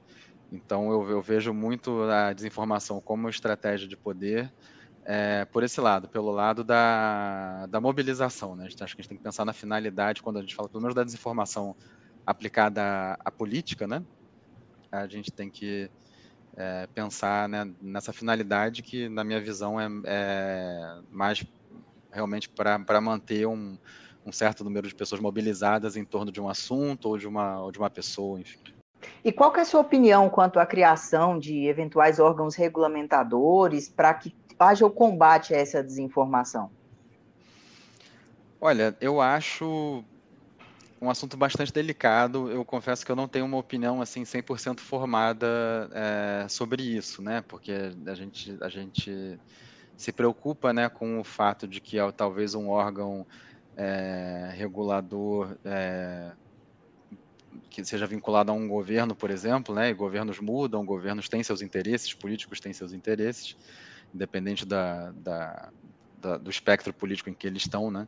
Então 0.52 0.92
eu, 0.92 1.10
eu 1.10 1.22
vejo 1.22 1.52
muito 1.54 2.04
a 2.04 2.32
desinformação 2.32 3.02
como 3.02 3.28
estratégia 3.28 3.88
de 3.88 3.98
poder 3.98 4.54
é, 5.06 5.46
por 5.46 5.64
esse 5.64 5.80
lado, 5.80 6.10
pelo 6.10 6.32
lado 6.32 6.64
da, 6.64 7.68
da 7.68 7.80
mobilização, 7.80 8.56
né? 8.56 8.68
Gente, 8.68 8.84
acho 8.84 8.96
que 8.96 9.02
a 9.02 9.04
gente 9.04 9.10
tem 9.10 9.18
que 9.18 9.24
pensar 9.24 9.46
na 9.46 9.54
finalidade 9.54 10.24
quando 10.24 10.38
a 10.38 10.42
gente 10.42 10.56
fala 10.56 10.68
pelo 10.68 10.82
menos 10.82 10.96
da 10.96 11.04
desinformação 11.04 11.76
aplicada 12.26 12.82
à, 12.82 13.18
à 13.26 13.32
política, 13.32 13.88
né? 13.88 14.04
A 14.92 15.06
gente 15.06 15.32
tem 15.32 15.50
que 15.50 15.90
é, 16.58 16.88
pensar 16.88 17.48
né, 17.48 17.72
nessa 17.80 18.12
finalidade 18.12 18.82
que, 18.82 19.08
na 19.08 19.24
minha 19.24 19.40
visão, 19.40 19.80
é, 19.80 19.88
é 20.06 20.98
mais 21.12 21.46
realmente 22.12 22.50
para 22.50 23.02
manter 23.02 23.46
um, 23.46 23.78
um 24.26 24.32
certo 24.32 24.64
número 24.64 24.88
de 24.88 24.96
pessoas 24.96 25.22
mobilizadas 25.22 25.96
em 25.96 26.04
torno 26.04 26.32
de 26.32 26.42
um 26.42 26.50
assunto 26.50 27.10
ou 27.10 27.18
de 27.18 27.28
uma, 27.28 27.62
ou 27.62 27.72
de 27.72 27.78
uma 27.78 27.90
pessoa, 27.90 28.40
enfim. 28.40 28.60
E 29.24 29.32
qual 29.32 29.56
é 29.56 29.60
a 29.60 29.66
sua 29.66 29.82
opinião 29.82 30.30
quanto 30.30 30.60
à 30.60 30.66
criação 30.66 31.38
de 31.38 31.68
eventuais 31.68 32.20
órgãos 32.20 32.56
regulamentadores 32.56 33.88
para 33.88 34.14
que 34.14 34.34
haja 34.60 34.86
o 34.86 34.92
combate 34.92 35.54
a 35.54 35.58
essa 35.58 35.84
desinformação? 35.84 36.70
Olha, 38.60 38.96
eu 39.00 39.22
acho 39.22 40.04
um 41.02 41.10
assunto 41.10 41.38
bastante 41.38 41.72
delicado. 41.72 42.50
Eu 42.50 42.64
confesso 42.66 43.06
que 43.06 43.12
eu 43.12 43.16
não 43.16 43.28
tenho 43.28 43.46
uma 43.46 43.58
opinião 43.58 44.02
assim 44.02 44.24
100% 44.24 44.80
formada 44.80 45.48
é, 45.94 46.48
sobre 46.48 46.82
isso, 46.82 47.22
né? 47.22 47.44
Porque 47.48 47.74
a 48.08 48.16
gente, 48.16 48.58
a 48.62 48.70
gente 48.70 49.40
se 49.96 50.12
preocupa, 50.12 50.74
né, 50.74 50.90
com 50.90 51.20
o 51.20 51.24
fato 51.24 51.68
de 51.68 51.80
que 51.80 51.98
talvez 52.18 52.54
um 52.54 52.70
órgão 52.70 53.26
é, 53.78 54.52
regulador 54.54 55.56
é, 55.64 56.32
que 57.70 57.84
seja 57.84 58.06
vinculado 58.06 58.52
a 58.52 58.56
um 58.56 58.68
governo, 58.68 59.16
por 59.16 59.30
exemplo, 59.30 59.76
né? 59.76 59.90
E 59.90 59.94
governos 59.94 60.40
mudam, 60.40 60.86
governos 60.86 61.30
têm 61.30 61.44
seus 61.44 61.62
interesses, 61.62 62.14
políticos 62.14 62.60
têm 62.60 62.74
seus 62.74 62.94
interesses, 62.94 63.56
independente 64.16 64.66
da, 64.66 65.12
da, 65.12 65.70
da 66.18 66.38
do 66.38 66.50
espectro 66.50 66.94
político 66.94 67.30
em 67.30 67.34
que 67.34 67.46
eles 67.46 67.64
estão, 67.64 67.92
né? 67.92 68.08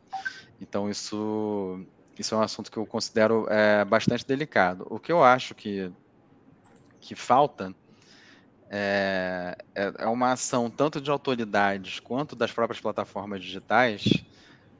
Então 0.60 0.90
isso 0.90 1.86
isso 2.18 2.34
é 2.34 2.38
um 2.38 2.42
assunto 2.42 2.70
que 2.70 2.76
eu 2.76 2.84
considero 2.84 3.46
é, 3.48 3.84
bastante 3.84 4.26
delicado. 4.26 4.84
O 4.90 4.98
que 4.98 5.12
eu 5.12 5.22
acho 5.22 5.54
que, 5.54 5.92
que 7.00 7.14
falta 7.14 7.72
é, 8.68 9.56
é, 9.74 9.92
é 9.98 10.06
uma 10.06 10.32
ação 10.32 10.68
tanto 10.68 11.00
de 11.00 11.10
autoridades 11.10 12.00
quanto 12.00 12.34
das 12.34 12.50
próprias 12.50 12.80
plataformas 12.80 13.40
digitais 13.40 14.24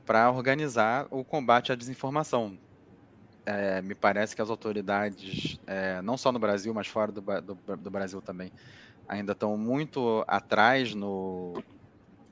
para 0.05 0.31
organizar 0.31 1.07
o 1.11 1.23
combate 1.23 1.71
à 1.71 1.77
desinformação. 1.77 2.59
É, 3.47 3.81
me 3.81 3.95
parece 3.95 4.35
que 4.35 4.43
as 4.43 4.51
autoridades, 4.51 5.59
é, 5.67 6.03
não 6.03 6.19
só 6.19 6.33
no 6.33 6.39
Brasil, 6.39 6.75
mas 6.75 6.87
fora 6.87 7.13
do, 7.13 7.21
do, 7.21 7.77
do 7.77 7.91
Brasil 7.91 8.21
também, 8.21 8.53
ainda 9.09 9.33
estão 9.33 9.57
muito 9.57 10.23
atrás 10.29 10.95
no, 10.95 11.62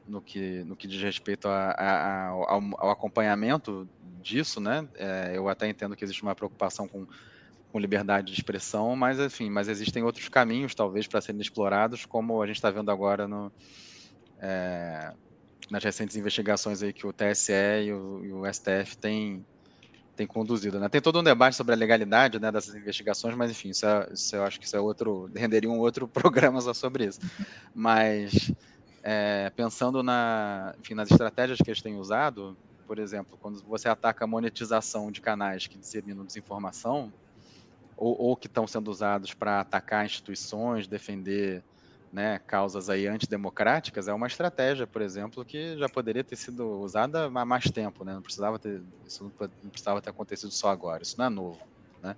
no, 0.07 0.21
que, 0.21 0.63
no 0.65 0.77
que 0.77 0.87
diz 0.87 1.03
respeito 1.03 1.49
a, 1.49 1.71
a, 1.71 2.27
ao, 2.29 2.61
ao, 2.79 2.91
acompanhamento 2.91 3.89
disso, 4.23 4.61
né? 4.61 4.87
É, 4.95 5.33
eu 5.35 5.49
até 5.49 5.69
entendo 5.69 5.97
que 5.97 6.05
existe 6.05 6.23
uma 6.23 6.35
preocupação 6.35 6.87
com, 6.87 7.07
com 7.73 7.79
liberdade 7.79 8.27
de 8.27 8.39
expressão, 8.39 8.95
mas 8.95 9.19
enfim, 9.19 9.49
mas 9.49 9.69
existem 9.69 10.03
outros 10.03 10.29
caminhos 10.29 10.75
talvez 10.75 11.07
para 11.07 11.21
serem 11.21 11.41
explorados, 11.41 12.05
como 12.05 12.43
a 12.43 12.47
gente 12.47 12.57
está 12.57 12.71
vendo 12.71 12.91
agora 12.91 13.27
no, 13.27 13.51
é, 14.39 15.13
nas 15.71 15.83
recentes 15.83 16.17
investigações 16.17 16.83
aí 16.83 16.93
que 16.93 17.07
o 17.07 17.13
TSE 17.13 17.53
e 17.85 17.93
o, 17.93 18.25
e 18.25 18.33
o 18.33 18.53
STF 18.53 18.99
têm 18.99 19.45
tem 20.17 20.27
conduzido, 20.27 20.81
né? 20.81 20.89
Tem 20.89 21.01
todo 21.01 21.21
um 21.21 21.23
debate 21.23 21.55
sobre 21.55 21.75
a 21.75 21.77
legalidade, 21.77 22.41
né, 22.41 22.51
dessas 22.51 22.75
investigações, 22.75 23.37
mas 23.37 23.51
enfim, 23.51 23.69
isso, 23.69 23.87
é, 23.87 24.09
isso 24.13 24.35
eu 24.35 24.43
acho 24.45 24.59
que 24.59 24.67
isso 24.67 24.77
é 24.77 24.81
outro, 24.81 25.31
renderia 25.35 25.71
um 25.71 25.79
outro 25.79 26.09
programa 26.09 26.61
só 26.61 26.73
sobre 26.73 27.05
isso. 27.05 27.21
Mas 27.75 28.51
é, 29.03 29.51
pensando 29.55 30.03
na, 30.03 30.75
enfim, 30.81 30.95
nas 30.95 31.11
estratégias 31.11 31.59
que 31.59 31.71
eles 31.71 31.83
têm 31.83 31.97
usado, 31.97 32.57
por 32.87 32.99
exemplo, 32.99 33.39
quando 33.41 33.63
você 33.63 33.89
ataca 33.89 34.25
a 34.25 34.29
monetização 34.29 35.13
de 35.13 35.21
canais 35.21 35.67
que 35.67 35.77
disseminam 35.77 36.25
desinformação, 36.25 37.13
ou, 37.97 38.17
ou 38.19 38.37
que 38.37 38.47
estão 38.47 38.67
sendo 38.67 38.91
usados 38.91 39.35
para 39.35 39.61
atacar 39.61 40.05
instituições, 40.05 40.87
defender 40.87 41.63
né, 42.17 42.41
causas 42.47 42.89
aí 42.89 43.07
antidemocráticas, 43.07 44.09
é 44.09 44.15
uma 44.15 44.27
estratégia, 44.27 44.87
por 44.87 45.03
exemplo, 45.03 45.45
que 45.45 45.77
já 45.77 45.87
poderia 45.87 46.25
ter 46.25 46.37
sido 46.37 46.81
usada 46.81 47.27
há 47.27 47.45
mais 47.45 47.65
tempo, 47.65 48.07
né? 48.07 48.15
Não 48.15 48.23
precisava 48.23 48.59
ter, 48.59 48.83
isso 49.07 49.31
não 49.63 49.71
precisava 49.71 50.01
ter 50.01 50.09
acontecido 50.09 50.51
só 50.51 50.71
agora, 50.71 51.03
isso 51.03 51.17
não 51.19 51.27
é 51.27 51.29
novo, 51.29 51.61
né? 52.03 52.17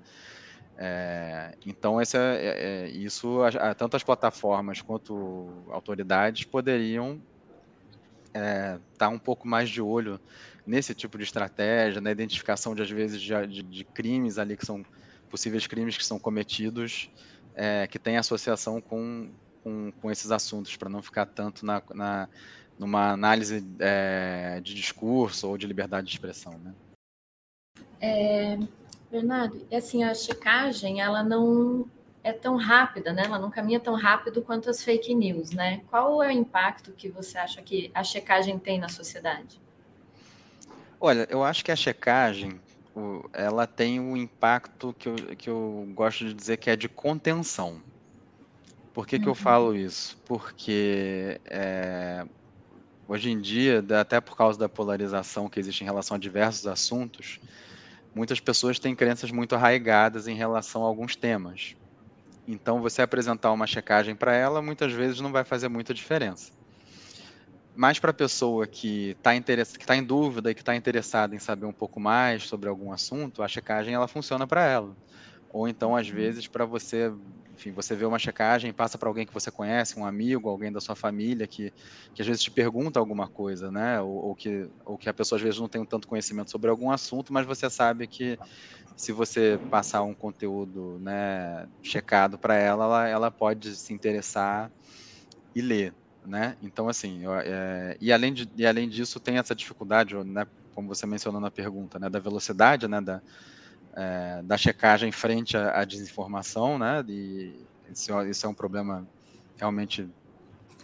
É, 0.76 1.52
então, 1.66 2.00
esse 2.00 2.16
é, 2.16 2.20
é, 2.20 2.84
é 2.84 2.88
isso, 2.90 3.40
tanto 3.76 3.96
as 3.96 4.04
plataformas 4.04 4.80
quanto 4.80 5.64
autoridades 5.72 6.44
poderiam 6.44 7.20
estar 8.28 8.40
é, 8.40 8.78
tá 8.96 9.08
um 9.08 9.18
pouco 9.18 9.48
mais 9.48 9.68
de 9.68 9.82
olho 9.82 10.20
nesse 10.64 10.94
tipo 10.94 11.18
de 11.18 11.24
estratégia, 11.24 12.00
na 12.00 12.12
identificação 12.12 12.72
de 12.72 12.82
às 12.82 12.90
vezes 12.90 13.20
de, 13.20 13.34
de, 13.48 13.62
de 13.64 13.84
crimes 13.84 14.38
ali 14.38 14.56
que 14.56 14.64
são 14.64 14.84
possíveis 15.28 15.66
crimes 15.66 15.98
que 15.98 16.06
são 16.06 16.20
cometidos, 16.20 17.10
é, 17.56 17.88
que 17.88 17.98
têm 17.98 18.16
associação 18.16 18.80
com, 18.80 19.28
com, 19.62 19.92
com 20.00 20.10
esses 20.10 20.30
assuntos, 20.30 20.76
para 20.76 20.88
não 20.88 21.02
ficar 21.02 21.26
tanto 21.26 21.64
na, 21.64 21.82
na 21.94 22.28
numa 22.78 23.10
análise 23.10 23.66
é, 23.80 24.60
de 24.62 24.72
discurso 24.72 25.48
ou 25.48 25.58
de 25.58 25.66
liberdade 25.66 26.06
de 26.06 26.12
expressão, 26.12 26.52
né? 26.58 26.72
É, 28.00 28.56
Bernardo, 29.10 29.66
assim, 29.72 30.04
a 30.04 30.14
checagem, 30.14 31.00
ela 31.00 31.22
não 31.24 31.86
é 32.22 32.32
tão 32.32 32.56
rápida, 32.56 33.12
né? 33.12 33.24
Ela 33.24 33.38
não 33.38 33.50
caminha 33.50 33.80
tão 33.80 33.94
rápido 33.94 34.42
quanto 34.42 34.70
as 34.70 34.82
fake 34.82 35.14
news, 35.14 35.50
né? 35.50 35.82
Qual 35.90 36.22
é 36.22 36.28
o 36.28 36.30
impacto 36.30 36.92
que 36.92 37.08
você 37.08 37.38
acha 37.38 37.60
que 37.62 37.90
a 37.92 38.04
checagem 38.04 38.58
tem 38.58 38.78
na 38.78 38.88
sociedade? 38.88 39.60
Olha, 41.00 41.26
eu 41.30 41.42
acho 41.42 41.64
que 41.64 41.72
a 41.72 41.76
checagem 41.76 42.60
ela 43.32 43.66
tem 43.66 44.00
um 44.00 44.16
impacto 44.16 44.92
que 44.98 45.08
eu, 45.08 45.14
que 45.36 45.48
eu 45.48 45.88
gosto 45.94 46.24
de 46.24 46.34
dizer 46.34 46.56
que 46.56 46.68
é 46.68 46.76
de 46.76 46.88
contenção. 46.88 47.80
Por 48.98 49.06
que, 49.06 49.14
uhum. 49.14 49.22
que 49.22 49.28
eu 49.28 49.30
uhum. 49.30 49.36
falo 49.36 49.76
isso? 49.76 50.18
Porque 50.26 51.40
é, 51.44 52.26
hoje 53.06 53.30
em 53.30 53.40
dia, 53.40 53.80
até 54.00 54.20
por 54.20 54.36
causa 54.36 54.58
da 54.58 54.68
polarização 54.68 55.48
que 55.48 55.60
existe 55.60 55.82
em 55.82 55.84
relação 55.84 56.16
a 56.16 56.18
diversos 56.18 56.66
assuntos, 56.66 57.38
muitas 58.12 58.40
pessoas 58.40 58.80
têm 58.80 58.96
crenças 58.96 59.30
muito 59.30 59.54
arraigadas 59.54 60.26
em 60.26 60.34
relação 60.34 60.82
a 60.82 60.88
alguns 60.88 61.14
temas. 61.14 61.76
Então, 62.44 62.82
você 62.82 63.00
apresentar 63.00 63.52
uma 63.52 63.68
checagem 63.68 64.16
para 64.16 64.34
ela, 64.34 64.60
muitas 64.60 64.92
vezes 64.92 65.20
não 65.20 65.30
vai 65.30 65.44
fazer 65.44 65.68
muita 65.68 65.94
diferença 65.94 66.50
mais 67.76 68.00
para 68.00 68.10
a 68.10 68.14
pessoa 68.14 68.66
que 68.66 69.10
está 69.10 69.30
tá 69.86 69.96
em 69.96 70.02
dúvida 70.02 70.50
e 70.50 70.54
que 70.56 70.62
está 70.62 70.74
interessada 70.74 71.36
em 71.36 71.38
saber 71.38 71.66
um 71.66 71.72
pouco 71.72 72.00
mais 72.00 72.42
sobre 72.42 72.68
algum 72.68 72.90
assunto, 72.90 73.40
a 73.40 73.46
checagem 73.46 73.94
ela 73.94 74.08
funciona 74.08 74.48
para 74.48 74.64
ela. 74.64 74.96
Ou 75.52 75.68
então, 75.68 75.96
às 75.96 76.08
uhum. 76.08 76.14
vezes, 76.14 76.48
para 76.48 76.64
você, 76.64 77.12
enfim, 77.58 77.72
você 77.72 77.96
vê 77.96 78.04
uma 78.06 78.18
checagem, 78.18 78.72
passa 78.72 78.96
para 78.98 79.08
alguém 79.08 79.26
que 79.26 79.34
você 79.34 79.50
conhece, 79.50 79.98
um 79.98 80.06
amigo, 80.06 80.48
alguém 80.48 80.70
da 80.72 80.80
sua 80.80 80.94
família 80.96 81.46
que, 81.48 81.72
que 82.14 82.22
às 82.22 82.28
vezes 82.28 82.42
te 82.42 82.50
pergunta 82.52 83.00
alguma 83.00 83.28
coisa, 83.28 83.70
né? 83.70 84.00
Ou, 84.00 84.10
ou, 84.28 84.36
que, 84.36 84.70
ou 84.86 84.96
que 84.98 85.08
a 85.08 85.14
pessoa 85.14 85.36
às 85.38 85.42
vezes 85.42 85.58
não 85.60 85.68
tem 85.68 85.84
tanto 85.86 86.06
conhecimento 86.08 86.50
sobre 86.50 86.70
algum 86.70 86.90
assunto, 86.90 87.32
mas 87.32 87.46
você 87.46 87.68
sabe 87.70 88.06
que 88.08 88.38
se 88.96 89.12
você 89.12 89.60
passar 89.70 90.02
um 90.02 90.14
conteúdo, 90.14 90.98
né, 91.00 91.66
checado 91.82 92.38
para 92.38 92.54
ela, 92.56 92.84
ela, 92.84 93.08
ela 93.08 93.30
pode 93.30 93.76
se 93.76 93.92
interessar 93.94 94.72
e 95.54 95.60
ler 95.60 95.94
né? 96.26 96.56
Então, 96.60 96.88
assim, 96.88 97.22
é, 97.44 97.96
e, 98.00 98.12
além 98.12 98.34
de, 98.34 98.50
e 98.54 98.66
além 98.66 98.88
disso, 98.88 99.20
tem 99.20 99.38
essa 99.38 99.54
dificuldade, 99.54 100.14
né, 100.24 100.44
como 100.74 100.88
você 100.88 101.06
mencionou 101.06 101.40
na 101.40 101.50
pergunta, 101.50 101.98
né, 101.98 102.10
da 102.10 102.18
velocidade, 102.18 102.86
né, 102.88 103.00
da, 103.00 103.22
é, 103.98 104.42
da 104.42 104.56
checagem 104.56 105.10
frente 105.10 105.56
à, 105.56 105.80
à 105.80 105.84
desinformação, 105.84 106.78
né? 106.78 107.04
E 107.08 107.52
isso, 107.90 108.12
isso 108.22 108.46
é 108.46 108.48
um 108.48 108.54
problema 108.54 109.06
realmente 109.56 110.08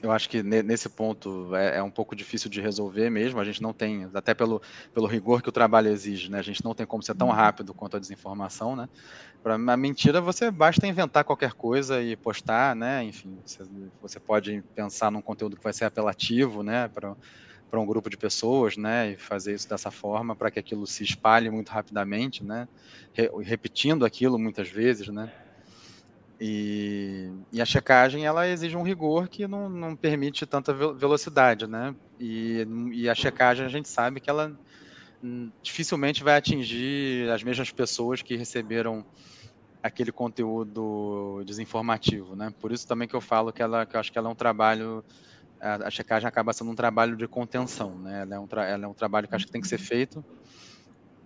eu 0.03 0.13
acho 0.13 0.29
que 0.29 0.43
nesse 0.43 0.87
ponto 0.87 1.55
é, 1.57 1.79
é, 1.79 1.83
um 1.83 1.91
pouco 1.91 2.15
difícil 2.15 2.51
de 2.51 2.61
resolver 2.61 3.09
mesmo. 3.09 3.41
A 3.41 3.45
gente 3.45 3.63
não 3.63 3.73
tem, 3.73 4.07
até 4.13 4.35
pelo, 4.35 4.61
pelo 4.93 5.07
rigor 5.07 5.41
que 5.41 5.49
o 5.49 5.53
trabalho 5.53 5.89
exige, 5.89 6.31
né? 6.31 6.39
A 6.41 6.43
gente 6.43 6.63
não 6.63 6.75
tem 6.75 6.85
como 6.85 7.03
ser 7.03 7.15
tão 7.15 7.29
uhum. 7.29 7.33
rápido 7.33 7.73
quanto 7.73 7.97
a 7.97 8.01
desinformação, 8.01 8.77
né? 8.77 8.87
Para 9.43 9.55
a 9.55 9.77
mentira, 9.79 10.21
você 10.21 10.51
basta 10.51 10.87
inventar 10.87 11.25
qualquer 11.25 11.55
coisa 11.55 12.03
e 12.03 12.17
postar, 12.17 12.77
né? 12.77 13.03
Enfim, 13.03 13.39
você, 13.43 13.65
você 14.03 14.21
pode 14.21 14.63
pensar 14.75 15.11
num 15.11 15.23
conteúdo 15.23 15.57
que 15.57 15.65
vai 15.65 15.73
ser 15.73 15.87
apelativo, 15.87 16.63
né? 16.63 16.91
Para 17.75 17.81
um 17.83 17.87
grupo 17.87 18.09
de 18.11 18.17
pessoas, 18.17 18.77
né, 18.77 19.13
e 19.13 19.19
fazer 19.19 19.55
isso 19.55 19.69
dessa 19.69 19.91
forma 19.91 20.37
para 20.37 20.51
que 20.51 20.59
aquilo 20.61 20.87
se 20.87 21.03
espalhe 21.05 21.51
muito 21.51 21.71
rapidamente, 21.71 22.45
né, 22.45 22.69
Re 23.15 23.29
repetindo 23.45 24.05
aquilo 24.07 24.39
muitas 24.39 24.69
vezes, 24.71 25.09
né, 25.09 25.31
E, 26.41 27.31
e, 27.53 27.61
a 27.61 27.65
checagem 27.65 28.27
ela 28.27 28.47
exige 28.49 28.77
um 28.77 28.83
rigor 28.83 29.29
que 29.29 29.47
não, 29.47 29.69
não 29.71 29.97
permite 29.97 30.45
tanta 30.47 30.75
velocidade, 30.75 31.67
né? 31.69 31.95
E, 32.19 32.67
e, 32.93 33.09
a 33.09 33.15
checagem 33.15 33.65
a 33.65 33.69
gente 33.69 33.89
sabe 33.89 34.21
que 34.21 34.29
ela 34.29 34.53
hum, 35.23 35.53
dificilmente 35.63 36.25
vai 36.25 36.37
atingir 36.37 37.31
as 37.31 37.43
mesmas 37.45 37.73
pessoas 37.73 38.23
que 38.23 38.37
receberam 38.37 39.05
aquele 39.83 40.13
conteúdo 40.13 41.43
desinformativo, 41.47 42.37
né? 42.37 42.51
Por 42.61 42.73
isso 42.73 42.87
também 42.87 43.09
que 43.09 43.17
eu 43.17 43.21
falo 43.23 43.53
que 43.53 43.63
ela, 43.63 43.87
que 43.87 43.97
eu 43.97 44.01
acho 44.01 44.13
que 44.13 44.19
ela 44.19 44.29
é 44.31 44.33
um 44.33 44.37
trabalho, 44.37 45.05
a, 45.61 45.91
checagem 45.91 46.29
acaba 46.29 46.53
sendo 46.53 46.71
um 46.71 46.75
trabalho 46.75 47.17
de 47.17 47.27
contenção, 47.27 47.99
né? 47.99 48.23
Ela 48.23 48.35
é 48.35 48.39
um, 48.39 48.49
ela 48.53 48.85
é 48.85 48.89
um 48.89 48.95
trabalho 48.95 49.27
que 49.29 49.35
acho 49.35 49.47
que 49.47 49.53
tem 49.53 49.61
que 49.61 49.69
ser 49.69 49.79
feito 49.79 50.25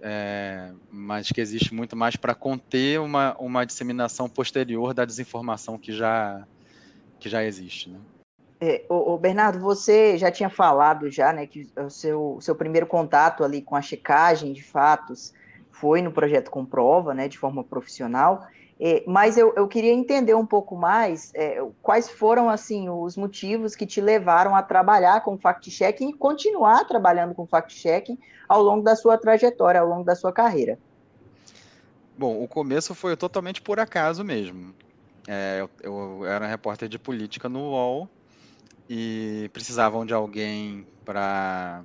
é, 0.00 0.70
mas 0.90 1.28
que 1.28 1.40
existe 1.40 1.74
muito 1.74 1.96
mais 1.96 2.16
para 2.16 2.34
conter 2.34 3.00
uma, 3.00 3.36
uma 3.38 3.64
disseminação 3.64 4.28
posterior 4.28 4.94
da 4.94 5.04
desinformação 5.04 5.78
que 5.78 5.92
já, 5.92 6.46
que 7.18 7.28
já 7.28 7.44
existe. 7.44 7.90
Né? 7.90 7.98
É, 8.60 8.84
Bernardo, 9.20 9.60
você 9.60 10.16
já 10.16 10.30
tinha 10.30 10.50
falado 10.50 11.10
já, 11.10 11.32
né, 11.32 11.46
que 11.46 11.68
o 11.76 11.90
seu, 11.90 12.38
seu 12.40 12.54
primeiro 12.54 12.86
contato 12.86 13.44
ali 13.44 13.62
com 13.62 13.76
a 13.76 13.82
checagem 13.82 14.52
de 14.52 14.62
fatos 14.62 15.32
foi 15.70 16.02
no 16.02 16.10
projeto 16.10 16.50
Comprova, 16.50 17.14
né, 17.14 17.28
de 17.28 17.38
forma 17.38 17.62
profissional. 17.62 18.46
É, 18.80 19.02
mas 19.08 19.36
eu, 19.36 19.52
eu, 19.56 19.66
queria 19.66 19.92
entender 19.92 20.34
um 20.34 20.46
pouco 20.46 20.76
mais 20.76 21.32
é, 21.34 21.60
quais 21.82 22.08
foram 22.08 22.48
assim 22.48 22.88
os 22.88 23.16
motivos 23.16 23.74
que 23.74 23.84
te 23.84 24.00
levaram 24.00 24.54
a 24.54 24.62
trabalhar 24.62 25.22
com 25.22 25.36
fact-checking 25.36 26.10
e 26.10 26.12
continuar 26.12 26.84
trabalhando 26.84 27.34
com 27.34 27.44
fact-checking 27.44 28.16
ao 28.48 28.62
longo 28.62 28.84
da 28.84 28.94
sua 28.94 29.18
trajetória, 29.18 29.80
ao 29.80 29.88
longo 29.88 30.04
da 30.04 30.14
sua 30.14 30.32
carreira. 30.32 30.78
Bom, 32.16 32.40
o 32.40 32.46
começo 32.46 32.94
foi 32.94 33.16
totalmente 33.16 33.60
por 33.60 33.80
acaso 33.80 34.22
mesmo. 34.22 34.74
É, 35.26 35.58
eu, 35.60 35.70
eu, 35.82 36.24
era 36.24 36.46
repórter 36.46 36.88
de 36.88 36.98
política 36.98 37.48
no 37.48 37.70
UOL 37.70 38.08
e 38.88 39.50
precisavam 39.52 40.06
de 40.06 40.14
alguém 40.14 40.86
para 41.04 41.82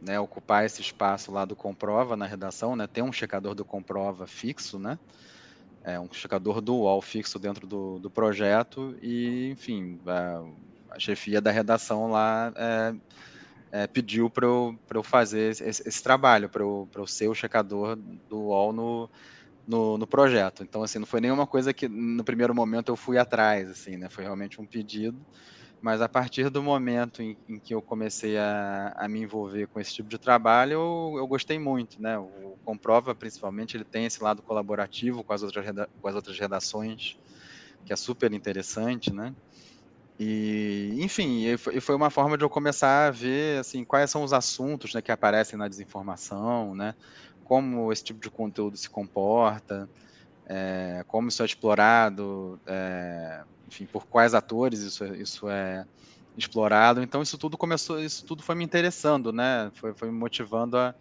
né, 0.00 0.18
ocupar 0.20 0.64
esse 0.64 0.80
espaço 0.80 1.32
lá 1.32 1.44
do 1.44 1.56
Comprova 1.56 2.16
na 2.16 2.26
redação, 2.26 2.76
né? 2.76 2.86
Tem 2.86 3.02
um 3.02 3.12
checador 3.12 3.54
do 3.54 3.64
Comprova 3.64 4.26
fixo, 4.26 4.78
né? 4.78 4.98
É, 5.86 6.00
um 6.00 6.12
checador 6.12 6.60
dual 6.60 7.00
fixo 7.00 7.38
dentro 7.38 7.64
do, 7.64 8.00
do 8.00 8.10
projeto 8.10 8.96
e, 9.00 9.50
enfim, 9.52 10.00
a, 10.04 10.42
a 10.90 10.98
chefia 10.98 11.40
da 11.40 11.52
redação 11.52 12.10
lá 12.10 12.52
é, 12.56 12.94
é, 13.70 13.86
pediu 13.86 14.28
para 14.28 14.44
eu, 14.44 14.76
eu 14.92 15.02
fazer 15.04 15.52
esse, 15.52 15.88
esse 15.88 16.02
trabalho, 16.02 16.48
para 16.48 16.64
eu, 16.64 16.88
eu 16.92 17.06
ser 17.06 17.28
o 17.28 17.34
checador 17.34 17.94
do 18.28 18.36
UOL 18.36 18.72
no, 18.72 19.10
no, 19.64 19.96
no, 19.96 20.06
projeto. 20.08 20.64
Então, 20.64 20.82
assim, 20.82 20.98
não 20.98 21.06
foi 21.06 21.20
nenhuma 21.20 21.46
coisa 21.46 21.72
que 21.72 21.86
no 21.86 22.24
primeiro 22.24 22.52
momento 22.52 22.90
eu 22.90 22.96
fui 22.96 23.16
atrás, 23.16 23.70
assim, 23.70 23.96
né? 23.96 24.08
Foi 24.08 24.24
realmente 24.24 24.60
um 24.60 24.66
pedido. 24.66 25.16
Mas 25.80 26.00
a 26.00 26.08
partir 26.08 26.50
do 26.50 26.62
momento 26.62 27.22
em, 27.22 27.36
em 27.48 27.60
que 27.60 27.74
eu 27.74 27.82
comecei 27.82 28.36
a, 28.38 28.92
a, 28.96 29.08
me 29.08 29.20
envolver 29.20 29.66
com 29.68 29.78
esse 29.78 29.94
tipo 29.94 30.08
de 30.08 30.18
trabalho, 30.18 30.72
eu, 30.72 31.14
eu, 31.18 31.26
gostei 31.26 31.58
muito, 31.58 32.00
né? 32.00 32.18
O 32.18 32.56
Comprova, 32.64 33.14
principalmente, 33.14 33.76
ele 33.76 33.84
tem 33.84 34.06
esse 34.06 34.22
lado 34.22 34.42
colaborativo 34.42 35.22
com 35.22 35.32
as 35.32 35.42
outras, 35.42 35.66
com 36.00 36.08
as 36.08 36.14
outras 36.14 36.38
redações, 36.38 37.18
que 37.84 37.92
é 37.92 37.96
super 37.96 38.32
interessante, 38.32 39.12
né? 39.12 39.34
E, 40.18 40.96
enfim, 40.98 41.44
e 41.44 41.80
foi 41.80 41.94
uma 41.94 42.08
forma 42.08 42.38
de 42.38 42.44
eu 42.44 42.48
começar 42.48 43.06
a 43.06 43.10
ver, 43.10 43.60
assim, 43.60 43.84
quais 43.84 44.10
são 44.10 44.22
os 44.24 44.32
assuntos 44.32 44.94
né, 44.94 45.02
que 45.02 45.12
aparecem 45.12 45.58
na 45.58 45.68
desinformação, 45.68 46.74
né? 46.74 46.94
Como 47.44 47.92
esse 47.92 48.02
tipo 48.02 48.20
de 48.20 48.30
conteúdo 48.30 48.78
se 48.78 48.88
comporta, 48.88 49.88
é, 50.46 51.04
como 51.06 51.28
isso 51.28 51.42
é 51.42 51.46
explorado, 51.46 52.60
é, 52.66 53.44
enfim, 53.66 53.86
por 53.86 54.06
quais 54.06 54.34
atores 54.34 54.80
isso, 54.80 55.04
é, 55.04 55.16
isso 55.18 55.48
é 55.48 55.84
explorado. 56.36 57.02
Então 57.02 57.22
isso 57.22 57.38
tudo 57.38 57.56
começou, 57.58 58.00
isso 58.00 58.24
tudo 58.26 58.42
foi 58.42 58.54
me 58.54 58.64
interessando, 58.64 59.32
né? 59.32 59.70
Foi, 59.74 59.94
foi 59.94 60.10
me 60.10 60.18
motivando 60.18 60.76
a, 60.78 60.94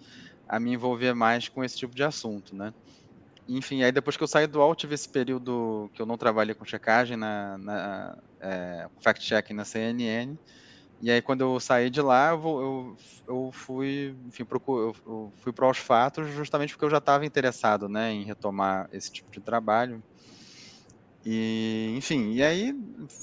a 0.48 0.60
me 0.60 0.74
envolver 0.74 1.14
mais 1.16 1.50
com 1.50 1.64
esse 1.64 1.78
tipo 1.78 1.96
de 1.96 2.04
assunto, 2.04 2.56
né? 2.56 2.74
Enfim, 3.48 3.84
aí 3.84 3.92
depois 3.92 4.18
que 4.18 4.24
eu 4.24 4.28
saí 4.28 4.48
do 4.48 4.60
UOL, 4.60 4.76
tive 4.76 4.96
esse 4.96 5.08
período 5.10 5.90
que 5.94 6.02
eu 6.02 6.06
não 6.06 6.18
trabalhei 6.18 6.56
com 6.56 6.66
checagem, 6.66 7.16
na, 7.18 7.58
na 7.60 8.18
é, 8.42 8.88
fact-checking 9.04 9.54
na 9.54 9.64
CNN, 9.66 10.40
e 11.02 11.12
aí 11.12 11.22
quando 11.22 11.42
eu 11.42 11.60
saí 11.60 11.90
de 11.92 12.02
lá, 12.02 12.32
eu, 12.32 12.96
eu 13.28 13.52
fui, 13.54 14.18
enfim, 14.28 14.46
procuro, 14.46 14.94
eu, 15.06 15.34
fui 15.38 15.54
para 15.54 15.70
os 15.70 15.78
fatos 15.78 16.28
justamente 16.32 16.72
porque 16.74 16.86
eu 16.86 16.90
já 16.90 16.98
estava 17.00 17.26
interessado, 17.26 17.88
né, 17.90 18.12
em 18.12 18.24
retomar 18.26 18.88
esse 18.92 19.12
tipo 19.12 19.30
de 19.32 19.42
trabalho. 19.42 20.04
E, 21.26 21.92
enfim, 21.98 22.34
e 22.34 22.44
aí 22.44 22.72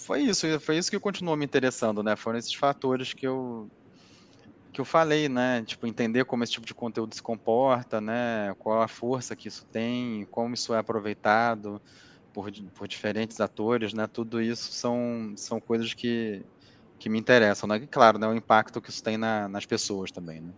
foi 0.04 0.22
isso, 0.22 0.58
foi 0.58 0.76
isso 0.76 0.90
que 0.90 0.98
continuou 0.98 1.36
me 1.36 1.44
interessando, 1.44 2.02
né? 2.02 2.16
Foram 2.16 2.38
esses 2.38 2.54
fatores 2.54 3.14
que 3.14 3.26
eu 3.26 3.70
que 4.72 4.80
eu 4.80 4.84
falei, 4.84 5.28
né? 5.28 5.62
Tipo, 5.64 5.86
entender 5.86 6.24
como 6.24 6.42
esse 6.42 6.54
tipo 6.54 6.66
de 6.66 6.74
conteúdo 6.74 7.14
se 7.14 7.22
comporta, 7.22 8.00
né? 8.00 8.54
Qual 8.58 8.80
a 8.80 8.88
força 8.88 9.36
que 9.36 9.46
isso 9.46 9.64
tem, 9.70 10.26
como 10.30 10.54
isso 10.54 10.74
é 10.74 10.78
aproveitado 10.78 11.80
por, 12.32 12.50
por 12.74 12.88
diferentes 12.88 13.38
atores, 13.38 13.92
né? 13.92 14.08
Tudo 14.10 14.40
isso 14.40 14.72
são, 14.72 15.34
são 15.36 15.60
coisas 15.60 15.92
que, 15.94 16.42
que 16.98 17.10
me 17.10 17.18
interessam, 17.18 17.68
né? 17.68 17.76
E, 17.76 17.86
claro, 17.86 18.18
né? 18.18 18.26
O 18.26 18.34
impacto 18.34 18.80
que 18.80 18.90
isso 18.90 19.02
tem 19.02 19.18
na, 19.18 19.46
nas 19.46 19.66
pessoas 19.66 20.10
também, 20.10 20.40
né? 20.40 20.52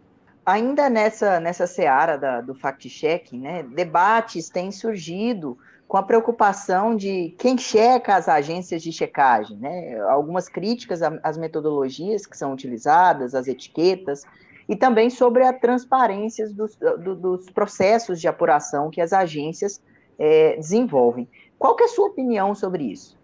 Ainda 0.47 0.89
nessa, 0.89 1.41
nessa 1.41 1.67
seara 1.67 2.17
da, 2.17 2.41
do 2.41 2.55
fact-checking, 2.55 3.41
né? 3.41 3.63
Debates 3.65 4.49
têm 4.49 4.71
surgido 4.71 5.59
com 5.87 5.97
a 5.97 6.03
preocupação 6.03 6.97
de 6.97 7.35
quem 7.39 7.57
checa 7.59 8.17
as 8.17 8.29
agências 8.29 8.83
de 8.83 8.91
checagem, 8.91 9.57
né? 9.59 10.01
Algumas 10.09 10.49
críticas 10.49 11.01
às 11.23 11.37
metodologias 11.37 12.27
que 12.27 12.37
são 12.37 12.53
utilizadas, 12.53 13.35
as 13.35 13.47
etiquetas, 13.47 14.25
e 14.69 14.75
também 14.75 15.11
sobre 15.11 15.45
a 15.45 15.53
transparência 15.53 16.49
dos, 16.49 16.77
do, 16.77 17.15
dos 17.15 17.51
processos 17.51 18.21
de 18.21 18.27
apuração 18.27 18.91
que 18.91 19.01
as 19.01 19.13
agências 19.13 19.81
é, 20.19 20.57
desenvolvem. 20.57 21.29
Qual 21.59 21.77
é 21.79 21.85
a 21.85 21.89
sua 21.89 22.07
opinião 22.07 22.55
sobre 22.55 22.85
isso? 22.85 23.17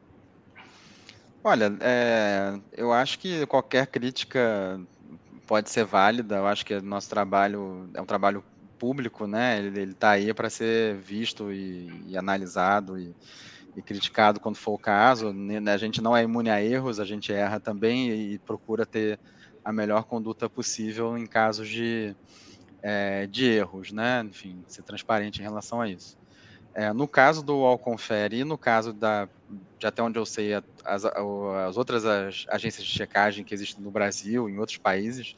Olha, 1.43 1.73
é, 1.81 2.59
eu 2.77 2.93
acho 2.93 3.19
que 3.19 3.47
qualquer 3.47 3.87
crítica 3.87 4.79
pode 5.47 5.71
ser 5.71 5.85
válida. 5.85 6.37
Eu 6.37 6.47
acho 6.47 6.65
que 6.65 6.79
nosso 6.81 7.09
trabalho 7.09 7.89
é 7.95 8.01
um 8.01 8.07
trabalho 8.07 8.45
público, 8.81 9.27
né? 9.27 9.59
Ele 9.59 9.93
está 9.93 10.13
aí 10.13 10.33
para 10.33 10.49
ser 10.49 10.97
visto 10.97 11.53
e, 11.53 11.93
e 12.07 12.17
analisado 12.17 12.99
e, 12.99 13.15
e, 13.77 13.83
criticado 13.83 14.41
quando 14.41 14.57
for 14.57 14.73
o 14.73 14.79
caso. 14.79 15.35
A 15.73 15.77
gente 15.77 16.01
não 16.01 16.17
é 16.17 16.23
imune 16.23 16.49
a 16.49 16.63
erros, 16.63 16.99
a 16.99 17.05
gente 17.05 17.31
erra 17.31 17.61
também 17.61 18.09
e, 18.09 18.35
e 18.35 18.39
procura 18.39 18.87
ter 18.87 19.21
a 19.63 19.71
melhor 19.71 20.05
conduta 20.05 20.49
possível 20.49 21.19
em 21.19 21.27
casos 21.27 21.69
de, 21.69 22.17
é, 22.83 23.27
de 23.27 23.45
erros, 23.45 23.93
né? 23.93 24.25
Enfim, 24.25 24.65
ser 24.67 24.83
transparente 24.83 25.41
em 25.41 25.43
relação 25.43 25.83
a 25.83 25.89
isso. 25.89 26.19
É, 26.73 26.91
no 26.93 27.07
caso 27.07 27.43
do 27.43 27.53
Alconfere 27.65 28.39
e 28.39 28.45
no 28.45 28.57
caso 28.57 28.95
da, 28.95 29.29
de 29.79 29.87
até 29.87 30.03
onde 30.03 30.19
eu 30.19 30.25
sei, 30.25 30.55
as, 30.85 31.05
as 31.05 31.77
outras 31.77 32.07
as 32.07 32.47
agências 32.49 32.87
de 32.87 32.93
checagem 32.93 33.45
que 33.45 33.53
existem 33.53 33.85
no 33.85 33.91
Brasil, 33.91 34.49
em 34.49 34.59
outros 34.59 34.79
países, 34.79 35.37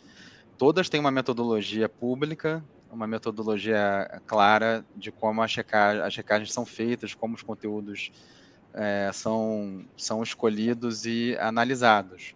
todas 0.59 0.88
têm 0.88 1.00
uma 1.00 1.11
metodologia 1.11 1.88
pública 1.88 2.62
uma 2.92 3.07
metodologia 3.07 4.20
clara 4.26 4.85
de 4.94 5.11
como 5.11 5.42
a 5.42 5.48
checagem, 5.48 6.02
as 6.02 6.12
checagens 6.12 6.52
são 6.52 6.66
feitas, 6.66 7.14
como 7.14 7.35
os 7.35 7.42
conteúdos 7.42 8.12
é, 8.74 9.11
são, 9.14 9.85
são 9.96 10.22
escolhidos 10.22 11.07
e 11.07 11.37
analisados. 11.40 12.35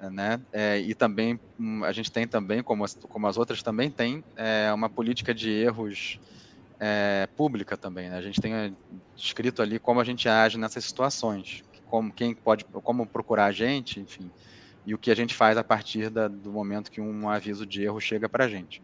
Né? 0.00 0.40
É, 0.52 0.78
e 0.78 0.94
também 0.94 1.40
hum, 1.58 1.82
a 1.82 1.90
gente 1.90 2.12
tem 2.12 2.28
também, 2.28 2.62
como 2.62 2.84
as, 2.84 2.94
como 2.94 3.26
as 3.26 3.36
outras 3.36 3.62
também 3.62 3.90
tem, 3.90 4.22
é, 4.36 4.72
uma 4.72 4.88
política 4.88 5.34
de 5.34 5.50
erros 5.50 6.20
é, 6.78 7.28
pública 7.36 7.76
também. 7.76 8.08
Né? 8.08 8.16
A 8.16 8.22
gente 8.22 8.40
tem 8.40 8.54
é, 8.54 8.72
escrito 9.16 9.62
ali 9.62 9.80
como 9.80 10.00
a 10.00 10.04
gente 10.04 10.28
age 10.28 10.58
nessas 10.58 10.84
situações, 10.84 11.64
como 11.86 12.12
quem 12.12 12.34
pode, 12.34 12.64
como 12.64 13.06
procurar 13.06 13.46
a 13.46 13.52
gente, 13.52 13.98
enfim, 13.98 14.30
e 14.84 14.94
o 14.94 14.98
que 14.98 15.10
a 15.10 15.16
gente 15.16 15.34
faz 15.34 15.56
a 15.56 15.64
partir 15.64 16.10
da, 16.10 16.28
do 16.28 16.52
momento 16.52 16.90
que 16.90 17.00
um 17.00 17.28
aviso 17.28 17.66
de 17.66 17.82
erro 17.82 18.00
chega 18.00 18.28
para 18.28 18.44
a 18.44 18.48
gente. 18.48 18.80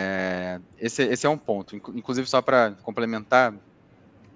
É, 0.00 0.60
esse, 0.78 1.02
esse 1.02 1.26
é 1.26 1.28
um 1.28 1.36
ponto. 1.36 1.74
Inclusive, 1.74 2.28
só 2.28 2.40
para 2.40 2.70
complementar, 2.84 3.52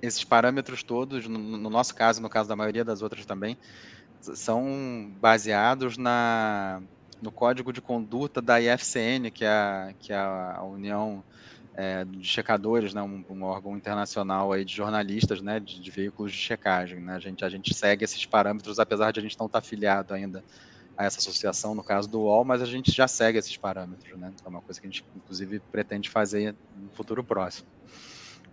esses 0.02 0.24
parâmetros 0.24 0.82
todos, 0.82 1.28
no, 1.28 1.38
no, 1.38 1.70
nosso 1.70 1.94
caso, 1.94 2.20
no 2.20 2.28
caso 2.28 2.48
da 2.48 2.56
maioria 2.56 2.84
das 2.84 3.00
outras 3.00 3.24
também, 3.24 3.56
são 4.20 5.12
baseados 5.20 5.96
na, 5.96 6.82
no 7.22 7.30
código 7.30 7.72
de 7.72 7.80
conduta 7.80 8.42
da 8.42 8.60
IFCN, 8.60 9.30
que 9.32 9.44
é 9.44 9.48
a, 9.48 9.94
que 10.00 10.12
é 10.12 10.16
a 10.16 10.64
União 10.64 11.22
é, 11.74 12.04
de 12.06 12.26
Checadores, 12.26 12.92
né, 12.92 13.00
um, 13.00 13.24
um, 13.30 13.44
órgão 13.44 13.76
internacional 13.76 14.52
aí 14.52 14.64
de 14.64 14.74
jornalistas 14.74 15.40
né, 15.40 15.60
de, 15.60 15.80
de 15.80 15.90
veículos 15.92 16.32
de 16.32 16.38
checagem. 16.38 16.98
Né? 16.98 17.14
A, 17.14 17.20
gente, 17.20 17.44
a 17.44 17.48
gente 17.48 17.72
segue 17.72 18.04
esses 18.04 18.26
parâmetros, 18.26 18.80
apesar 18.80 19.12
de 19.12 19.20
a 19.20 19.22
gente 19.22 19.38
não 19.38 19.46
estar 19.46 19.60
tá 19.60 19.64
afiliado 19.64 20.12
ainda 20.12 20.42
a 20.96 21.04
essa 21.04 21.18
associação, 21.18 21.74
no 21.74 21.82
caso 21.82 22.08
do 22.08 22.20
UOL, 22.20 22.44
mas 22.44 22.60
a 22.62 22.66
gente 22.66 22.92
já 22.92 23.08
segue 23.08 23.38
esses 23.38 23.56
parâmetros, 23.56 24.18
né? 24.18 24.32
É 24.44 24.48
uma 24.48 24.60
coisa 24.60 24.80
que 24.80 24.86
a 24.86 24.90
gente, 24.90 25.04
inclusive, 25.16 25.60
pretende 25.70 26.10
fazer 26.10 26.54
no 26.76 26.90
futuro 26.90 27.24
próximo. 27.24 27.66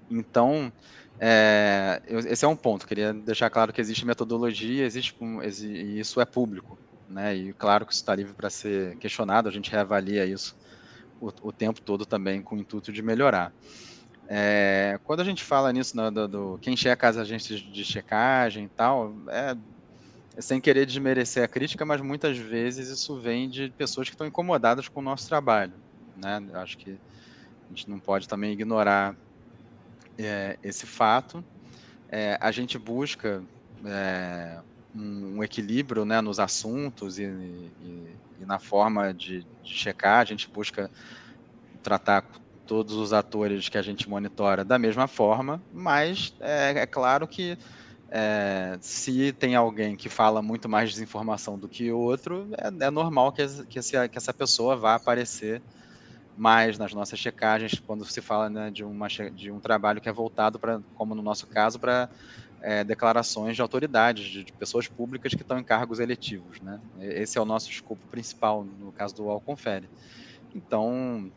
Então, 0.09 0.71
é, 1.19 2.01
esse 2.07 2.45
é 2.45 2.47
um 2.47 2.55
ponto. 2.55 2.87
Queria 2.87 3.13
deixar 3.13 3.49
claro 3.49 3.73
que 3.73 3.81
existe 3.81 4.05
metodologia, 4.05 4.85
existe 4.85 5.15
e 5.21 5.99
isso 5.99 6.21
é 6.21 6.25
público, 6.25 6.77
né? 7.09 7.35
E 7.35 7.53
claro 7.53 7.85
que 7.85 7.91
isso 7.91 8.01
está 8.01 8.15
livre 8.15 8.33
para 8.33 8.49
ser 8.49 8.95
questionado. 8.97 9.49
A 9.49 9.51
gente 9.51 9.69
reavalia 9.69 10.25
isso 10.25 10.55
o, 11.19 11.27
o, 11.41 11.51
tempo 11.51 11.81
todo 11.81 12.05
também 12.05 12.41
com 12.41 12.55
o 12.55 12.59
intuito 12.59 12.91
de 12.91 13.01
melhorar. 13.01 13.53
É, 14.27 14.99
quando 15.03 15.19
a 15.21 15.23
gente 15.23 15.43
fala 15.43 15.73
nisso 15.73 15.97
no, 15.97 16.09
do, 16.11 16.27
do, 16.27 16.59
quem 16.61 16.77
checa 16.77 17.07
as 17.07 17.17
agências 17.17 17.59
de 17.59 17.83
checagem 17.83 18.65
e 18.65 18.69
tal, 18.69 19.13
é 19.27 19.57
sem 20.37 20.61
querer 20.61 20.85
desmerecer 20.85 21.43
a 21.43 21.47
crítica, 21.47 21.85
mas 21.85 22.01
muitas 22.01 22.37
vezes 22.37 22.89
isso 22.89 23.19
vem 23.19 23.49
de 23.49 23.69
pessoas 23.71 24.07
que 24.07 24.13
estão 24.13 24.27
incomodadas 24.27 24.87
com 24.87 24.99
o 24.99 25.03
nosso 25.03 25.27
trabalho, 25.27 25.73
né? 26.15 26.41
Acho 26.53 26.77
que 26.77 26.91
a 26.91 27.69
gente 27.69 27.89
não 27.89 27.99
pode 27.99 28.27
também 28.27 28.53
ignorar 28.53 29.15
é, 30.17 30.57
esse 30.63 30.85
fato. 30.85 31.43
É, 32.09 32.37
a 32.41 32.51
gente 32.51 32.77
busca 32.77 33.43
é, 33.85 34.59
um, 34.95 35.37
um, 35.37 35.43
equilíbrio 35.43 36.03
né, 36.05 36.21
nos 36.21 36.39
assuntos 36.39 37.19
e, 37.19 37.23
e, 37.23 38.15
e 38.41 38.45
na 38.45 38.59
forma 38.59 39.13
de, 39.13 39.45
de, 39.63 39.73
checar. 39.73 40.19
A 40.19 40.25
gente 40.25 40.49
busca 40.49 40.89
tratar 41.83 42.25
todos 42.65 42.95
os 42.95 43.13
atores 43.13 43.69
que 43.69 43.77
a 43.77 43.81
gente 43.81 44.09
monitora 44.09 44.63
da 44.63 44.77
mesma 44.77 45.07
forma, 45.07 45.61
mas 45.73 46.33
é, 46.39 46.81
é 46.81 46.85
claro 46.85 47.27
que 47.27 47.57
é, 48.11 48.77
se 48.81 49.31
tem 49.33 49.55
alguém 49.55 49.95
que 49.95 50.09
fala 50.09 50.41
muito 50.41 50.67
mais 50.67 50.89
desinformação 50.91 51.57
do 51.57 51.67
que 51.67 51.91
outro, 51.91 52.47
é, 52.57 52.85
é 52.85 52.91
normal 52.91 53.31
que, 53.31 53.45
que, 53.65 53.79
essa, 53.79 54.07
que 54.07 54.17
essa 54.17 54.33
pessoa 54.33 54.75
vá 54.75 54.95
aparecer 54.95 55.61
mais 56.35 56.77
nas 56.77 56.93
nossas 56.93 57.19
checagens 57.19 57.79
quando 57.85 58.05
se 58.05 58.21
fala 58.21 58.49
né, 58.49 58.71
de, 58.71 58.83
uma, 58.83 59.07
de 59.07 59.51
um 59.51 59.59
trabalho 59.59 59.99
que 59.99 60.07
é 60.07 60.11
voltado 60.11 60.57
para, 60.57 60.81
como 60.95 61.13
no 61.13 61.21
nosso 61.21 61.45
caso, 61.47 61.77
para 61.77 62.09
é, 62.61 62.83
declarações 62.83 63.55
de 63.55 63.61
autoridades, 63.61 64.25
de, 64.25 64.43
de, 64.43 64.53
pessoas 64.53 64.87
públicas 64.87 65.33
que 65.33 65.41
estão 65.41 65.59
em 65.59 65.63
cargos 65.63 65.99
eletivos. 65.99 66.59
Né? 66.61 66.79
Esse 66.99 67.37
é 67.37 67.41
o 67.41 67.45
nosso 67.45 67.69
escopo 67.69 68.01
principal 68.07 68.63
no 68.63 68.91
caso 68.91 69.15
do 69.15 69.25
UOL 69.25 69.41
Confere. 69.41 69.89
Então, 70.55 71.31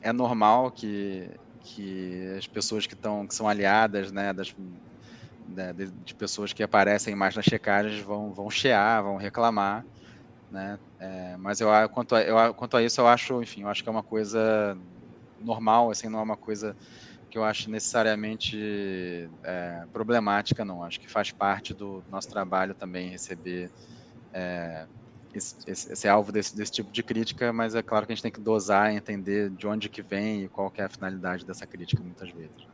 é 0.00 0.12
normal 0.12 0.70
que, 0.70 1.28
que 1.60 2.34
as 2.38 2.46
pessoas 2.46 2.86
que, 2.86 2.94
estão, 2.94 3.26
que 3.26 3.34
são 3.34 3.48
aliadas 3.48 4.10
né, 4.10 4.32
das, 4.32 4.54
né, 5.48 5.72
de, 5.72 5.86
de, 5.86 6.14
pessoas 6.14 6.52
que 6.52 6.62
aparecem 6.62 7.14
mais 7.14 7.34
nas 7.34 7.44
checagens 7.44 8.00
vão, 8.00 8.32
vão 8.32 8.50
chear, 8.50 9.02
vão 9.02 9.16
reclamar 9.16 9.84
né? 10.54 10.78
É, 11.00 11.36
mas 11.36 11.60
eu 11.60 11.68
quanto 11.92 12.14
a, 12.14 12.22
eu 12.22 12.54
quanto 12.54 12.76
a 12.76 12.82
isso 12.82 13.00
eu 13.00 13.08
acho, 13.08 13.42
enfim, 13.42 13.62
eu 13.62 13.68
acho 13.68 13.82
que 13.82 13.88
é 13.88 13.92
uma 13.92 14.04
coisa 14.04 14.78
normal, 15.40 15.90
assim, 15.90 16.08
não 16.08 16.20
é 16.20 16.22
uma 16.22 16.36
coisa 16.36 16.76
que 17.28 17.36
eu 17.36 17.42
acho 17.42 17.68
necessariamente 17.68 19.28
é, 19.42 19.84
problemática, 19.92 20.64
não. 20.64 20.84
Acho 20.84 21.00
que 21.00 21.10
faz 21.10 21.32
parte 21.32 21.74
do 21.74 22.04
nosso 22.08 22.30
trabalho 22.30 22.72
também 22.72 23.10
receber 23.10 23.68
é, 24.32 24.86
esse, 25.34 25.56
esse, 25.66 25.92
esse, 25.92 26.08
alvo 26.08 26.30
desse, 26.30 26.56
desse 26.56 26.70
tipo 26.70 26.92
de 26.92 27.02
crítica, 27.02 27.52
mas 27.52 27.74
é 27.74 27.82
claro 27.82 28.06
que 28.06 28.12
a 28.12 28.14
gente 28.14 28.22
tem 28.22 28.30
que 28.30 28.40
dosar 28.40 28.92
e 28.92 28.96
entender 28.96 29.50
de 29.50 29.66
onde 29.66 29.88
que 29.88 30.00
vem 30.00 30.44
e 30.44 30.48
qual 30.48 30.70
que 30.70 30.80
é 30.80 30.84
a 30.84 30.88
finalidade 30.88 31.44
dessa 31.44 31.66
crítica 31.66 32.00
muitas 32.00 32.30
vezes. 32.30 32.68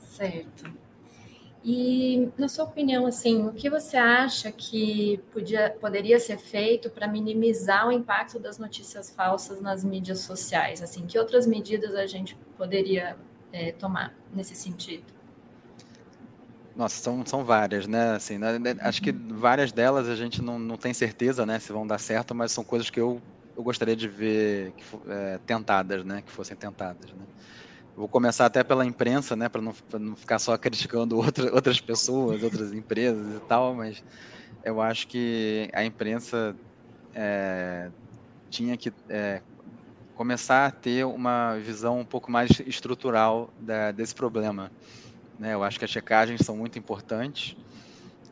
Certo. 0.00 0.85
E, 1.68 2.28
na 2.38 2.46
sua 2.46 2.64
opinião, 2.64 3.06
assim, 3.06 3.44
o 3.44 3.52
que 3.52 3.68
você 3.68 3.96
acha 3.96 4.52
que 4.52 5.20
podia, 5.32 5.76
poderia 5.80 6.20
ser 6.20 6.38
feito 6.38 6.88
para 6.88 7.08
minimizar 7.08 7.88
o 7.88 7.90
impacto 7.90 8.38
das 8.38 8.56
notícias 8.56 9.10
falsas 9.10 9.60
nas 9.60 9.82
mídias 9.82 10.20
sociais? 10.20 10.80
Assim, 10.80 11.04
que 11.08 11.18
outras 11.18 11.44
medidas 11.44 11.96
a 11.96 12.06
gente 12.06 12.38
poderia 12.56 13.16
é, 13.52 13.72
tomar 13.72 14.14
nesse 14.32 14.54
sentido? 14.54 15.02
Nossa, 16.76 17.02
são, 17.02 17.26
são 17.26 17.44
várias, 17.44 17.88
né? 17.88 18.12
Assim, 18.12 18.38
né? 18.38 18.60
né 18.60 18.76
acho 18.82 19.02
que 19.02 19.10
várias 19.10 19.72
delas 19.72 20.08
a 20.08 20.14
gente 20.14 20.40
não, 20.40 20.60
não 20.60 20.76
tem 20.76 20.94
certeza, 20.94 21.44
né, 21.44 21.58
se 21.58 21.72
vão 21.72 21.84
dar 21.84 21.98
certo, 21.98 22.32
mas 22.32 22.52
são 22.52 22.62
coisas 22.62 22.90
que 22.90 23.00
eu, 23.00 23.20
eu 23.56 23.62
gostaria 23.64 23.96
de 23.96 24.06
ver 24.06 24.70
que, 24.70 24.84
é, 25.08 25.40
tentadas, 25.44 26.04
né, 26.04 26.22
que 26.24 26.30
fossem 26.30 26.56
tentadas, 26.56 27.10
né? 27.10 27.26
Vou 27.96 28.08
começar 28.08 28.44
até 28.44 28.62
pela 28.62 28.84
imprensa, 28.84 29.34
né, 29.34 29.48
para 29.48 29.62
não, 29.62 29.74
não 29.94 30.14
ficar 30.14 30.38
só 30.38 30.56
criticando 30.58 31.16
outra, 31.18 31.52
outras 31.54 31.80
pessoas, 31.80 32.42
outras 32.42 32.72
empresas 32.74 33.36
e 33.36 33.40
tal, 33.48 33.74
mas 33.74 34.04
eu 34.62 34.82
acho 34.82 35.08
que 35.08 35.70
a 35.72 35.82
imprensa 35.82 36.54
é, 37.14 37.90
tinha 38.50 38.76
que 38.76 38.92
é, 39.08 39.42
começar 40.14 40.66
a 40.66 40.70
ter 40.70 41.06
uma 41.06 41.56
visão 41.56 42.00
um 42.00 42.04
pouco 42.04 42.30
mais 42.30 42.50
estrutural 42.66 43.50
da, 43.58 43.92
desse 43.92 44.14
problema. 44.14 44.70
Né? 45.38 45.54
Eu 45.54 45.64
acho 45.64 45.78
que 45.78 45.84
as 45.84 45.90
checagens 45.90 46.42
são 46.44 46.56
muito 46.56 46.78
importantes 46.78 47.56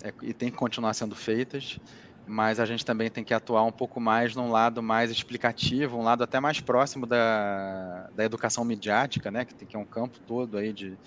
é, 0.02 0.12
e 0.22 0.34
tem 0.34 0.50
que 0.50 0.56
continuar 0.56 0.92
sendo 0.92 1.16
feitas 1.16 1.78
mas 2.26 2.58
a 2.60 2.64
gente 2.66 2.84
também 2.84 3.10
tem 3.10 3.24
que 3.24 3.34
atuar 3.34 3.64
um 3.64 3.72
pouco 3.72 4.00
mais 4.00 4.34
num 4.34 4.50
lado 4.50 4.82
mais 4.82 5.10
explicativo, 5.10 5.98
um 5.98 6.02
lado 6.02 6.24
até 6.24 6.40
mais 6.40 6.60
próximo 6.60 7.06
da, 7.06 8.08
da 8.12 8.24
educação 8.24 8.64
midiática, 8.64 9.30
né, 9.30 9.44
que, 9.44 9.54
tem, 9.54 9.68
que 9.68 9.76
é 9.76 9.78
um 9.78 9.86
campo 9.86 10.18
todo 10.24 10.56
aí 10.56 10.72
de, 10.72 10.98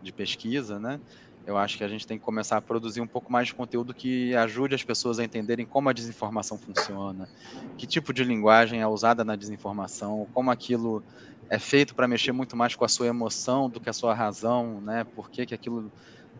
de 0.00 0.12
pesquisa, 0.12 0.78
né, 0.78 1.00
eu 1.44 1.56
acho 1.56 1.78
que 1.78 1.84
a 1.84 1.88
gente 1.88 2.06
tem 2.06 2.18
que 2.18 2.24
começar 2.24 2.56
a 2.58 2.62
produzir 2.62 3.00
um 3.00 3.08
pouco 3.08 3.32
mais 3.32 3.48
de 3.48 3.54
conteúdo 3.54 3.94
que 3.94 4.34
ajude 4.34 4.74
as 4.74 4.84
pessoas 4.84 5.18
a 5.18 5.24
entenderem 5.24 5.64
como 5.66 5.88
a 5.88 5.92
desinformação 5.92 6.58
funciona, 6.58 7.28
que 7.76 7.86
tipo 7.86 8.12
de 8.12 8.24
linguagem 8.24 8.80
é 8.80 8.86
usada 8.86 9.24
na 9.24 9.36
desinformação, 9.36 10.26
como 10.32 10.50
aquilo 10.50 11.04
é 11.48 11.58
feito 11.58 11.94
para 11.94 12.08
mexer 12.08 12.32
muito 12.32 12.56
mais 12.56 12.74
com 12.74 12.84
a 12.84 12.88
sua 12.88 13.06
emoção 13.06 13.70
do 13.70 13.80
que 13.80 13.88
a 13.88 13.92
sua 13.92 14.12
razão, 14.14 14.80
né, 14.80 15.04
por 15.14 15.30
que, 15.30 15.46
que 15.46 15.54
aquilo 15.54 15.92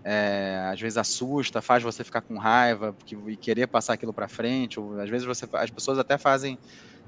é, 0.09 0.71
às 0.73 0.81
vezes 0.81 0.97
assusta, 0.97 1.61
faz 1.61 1.83
você 1.83 2.05
ficar 2.05 2.21
com 2.21 2.39
raiva 2.39 2.93
porque, 2.93 3.17
e 3.27 3.37
querer 3.37 3.67
passar 3.67 3.95
aquilo 3.95 4.13
para 4.13 4.29
frente. 4.29 4.79
Ou, 4.79 5.01
às 5.01 5.11
vezes 5.11 5.27
você, 5.27 5.49
as 5.55 5.69
pessoas 5.69 5.99
até 5.99 6.17
fazem 6.17 6.57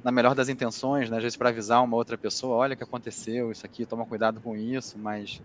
na 0.02 0.11
melhor 0.11 0.34
das 0.34 0.48
intenções, 0.48 1.08
né? 1.08 1.16
às 1.16 1.22
vezes 1.22 1.37
para 1.37 1.48
avisar 1.50 1.82
uma 1.84 1.96
outra 1.96 2.18
pessoa, 2.18 2.56
olha 2.56 2.74
o 2.74 2.76
que 2.76 2.82
aconteceu, 2.82 3.52
isso 3.52 3.64
aqui, 3.64 3.87
toma 3.87 4.04
cuidado 4.04 4.40
com 4.40 4.56
isso, 4.56 4.98
mas 4.98 5.40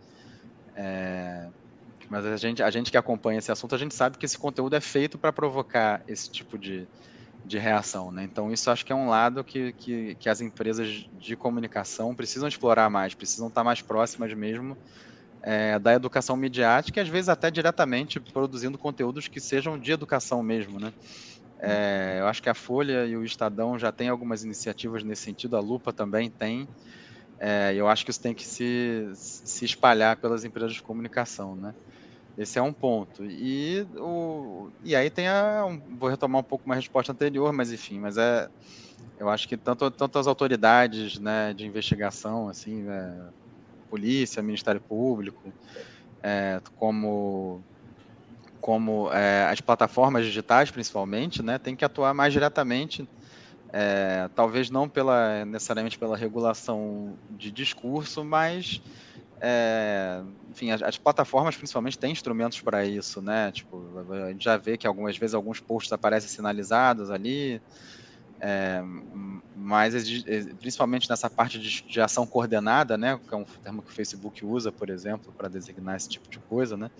é, 0.75 1.47
mas 2.09 2.25
a 2.25 2.37
gente, 2.37 2.63
a 2.63 2.71
gente 2.71 2.89
que 2.89 2.97
acompanha 2.97 3.37
esse 3.37 3.51
assunto, 3.51 3.75
a 3.75 3.77
gente 3.77 3.93
sabe 3.93 4.17
que 4.17 4.25
esse 4.25 4.37
conteúdo 4.37 4.75
é 4.75 4.81
feito 4.81 5.19
para 5.19 5.31
provocar 5.31 6.01
esse 6.07 6.31
tipo 6.31 6.57
de, 6.57 6.87
de 7.45 7.59
reação, 7.59 8.11
né? 8.11 8.23
Então 8.23 8.51
isso 8.51 8.71
acho 8.71 8.83
que 8.83 8.91
é 8.91 8.95
um 8.95 9.09
lado 9.09 9.43
que, 9.43 9.73
que, 9.73 10.15
que 10.15 10.27
as 10.27 10.41
empresas 10.41 11.07
de 11.19 11.35
comunicação 11.35 12.15
precisam 12.15 12.47
explorar 12.47 12.89
mais, 12.89 13.13
precisam 13.13 13.47
estar 13.47 13.63
mais 13.63 13.81
próximas 13.81 14.33
mesmo 14.33 14.75
é, 15.43 15.77
da 15.77 15.93
educação 15.93 16.37
midiática 16.37 16.99
e 16.99 17.03
às 17.03 17.09
vezes 17.09 17.27
até 17.27 17.51
diretamente 17.51 18.19
produzindo 18.19 18.77
conteúdos 18.77 19.27
que 19.27 19.41
sejam 19.41 19.77
de 19.77 19.91
educação 19.91 20.41
mesmo, 20.41 20.79
né? 20.79 20.93
É, 21.59 22.17
eu 22.19 22.27
acho 22.27 22.41
que 22.41 22.49
a 22.49 22.53
Folha 22.53 23.05
e 23.05 23.15
o 23.15 23.23
Estadão 23.23 23.77
já 23.77 23.91
têm 23.91 24.09
algumas 24.09 24.43
iniciativas 24.43 25.03
nesse 25.03 25.23
sentido, 25.23 25.55
a 25.55 25.59
Lupa 25.59 25.93
também 25.93 26.29
tem. 26.29 26.67
É, 27.39 27.73
eu 27.75 27.87
acho 27.87 28.05
que 28.05 28.11
isso 28.11 28.21
tem 28.21 28.33
que 28.33 28.45
se, 28.45 29.09
se 29.13 29.65
espalhar 29.65 30.17
pelas 30.17 30.45
empresas 30.45 30.73
de 30.73 30.81
comunicação, 30.81 31.55
né? 31.55 31.73
Esse 32.37 32.57
é 32.57 32.61
um 32.61 32.73
ponto. 32.73 33.23
E, 33.25 33.85
o, 33.97 34.69
e 34.83 34.95
aí 34.95 35.09
tem 35.09 35.27
a. 35.27 35.65
Vou 35.99 36.09
retomar 36.09 36.41
um 36.41 36.43
pouco 36.43 36.65
uma 36.65 36.75
resposta 36.75 37.11
anterior, 37.11 37.53
mas 37.53 37.71
enfim, 37.71 37.99
mas 37.99 38.17
é. 38.17 38.49
Eu 39.19 39.29
acho 39.29 39.47
que 39.47 39.55
tanto, 39.55 39.91
tanto 39.91 40.17
as 40.17 40.25
autoridades 40.25 41.19
né, 41.19 41.53
de 41.53 41.65
investigação, 41.65 42.49
assim, 42.49 42.81
né, 42.81 43.29
polícia, 43.93 44.41
Ministério 44.41 44.81
Público, 44.81 45.53
é, 46.23 46.59
como 46.77 47.63
como 48.59 49.11
é, 49.11 49.45
as 49.51 49.61
plataformas 49.61 50.25
digitais, 50.25 50.71
principalmente, 50.71 51.43
né, 51.43 51.59
tem 51.59 51.75
que 51.75 51.83
atuar 51.83 52.13
mais 52.13 52.31
diretamente, 52.31 53.07
é, 53.71 54.29
talvez 54.33 54.69
não 54.71 54.89
pela 54.89 55.45
necessariamente 55.45 55.99
pela 55.99 56.17
regulação 56.17 57.13
de 57.29 57.51
discurso, 57.51 58.23
mas 58.23 58.81
é, 59.39 60.21
enfim, 60.49 60.71
as, 60.71 60.81
as, 60.81 60.97
plataformas 60.97 61.55
principalmente 61.55 61.99
têm 61.99 62.11
instrumentos 62.11 62.61
para 62.61 62.85
isso, 62.85 63.21
né? 63.21 63.51
Tipo, 63.51 63.83
a 64.25 64.31
gente 64.31 64.45
já 64.45 64.57
vê 64.57 64.77
que 64.77 64.87
algumas 64.87 65.17
vezes 65.17 65.35
alguns 65.35 65.59
posts 65.59 65.91
aparecem 65.91 66.29
sinalizados 66.29 67.11
ali, 67.11 67.61
é, 68.45 68.83
mas 69.55 69.93
principalmente 70.59 71.09
nessa 71.09 71.29
parte 71.29 71.57
de, 71.57 71.81
de, 71.81 72.01
ação 72.01 72.27
coordenada, 72.27 72.97
né, 72.97 73.17
que 73.17 73.33
é 73.33 73.37
um 73.37 73.45
termo 73.45 73.81
que 73.81 73.89
o 73.89 73.93
Facebook 73.93 74.45
usa, 74.45 74.69
por 74.69 74.89
exemplo, 74.89 75.31
para 75.31 75.47
designar 75.47 75.95
esse 75.95 76.09
tipo 76.09 76.29
de 76.29 76.39
coisa, 76.39 76.75
né, 76.75 76.91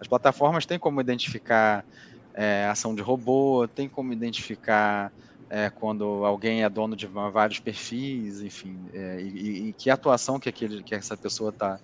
as 0.00 0.08
plataformas 0.08 0.64
têm 0.64 0.78
como 0.78 0.98
identificar 0.98 1.84
é, 2.32 2.64
ação 2.64 2.94
de 2.94 3.02
robô, 3.02 3.68
tem 3.68 3.90
como 3.90 4.10
identificar 4.10 5.12
é, 5.50 5.68
quando 5.68 6.24
alguém 6.24 6.64
é 6.64 6.68
dono 6.70 6.96
de 6.96 7.06
vários 7.06 7.60
perfis, 7.60 8.40
enfim, 8.40 8.78
é, 8.94 9.20
e, 9.20 9.68
e, 9.68 9.72
que 9.74 9.90
atuação 9.90 10.40
que, 10.40 10.48
aquele, 10.48 10.82
que 10.82 10.94
essa 10.94 11.14
pessoa 11.14 11.50
está 11.50 11.78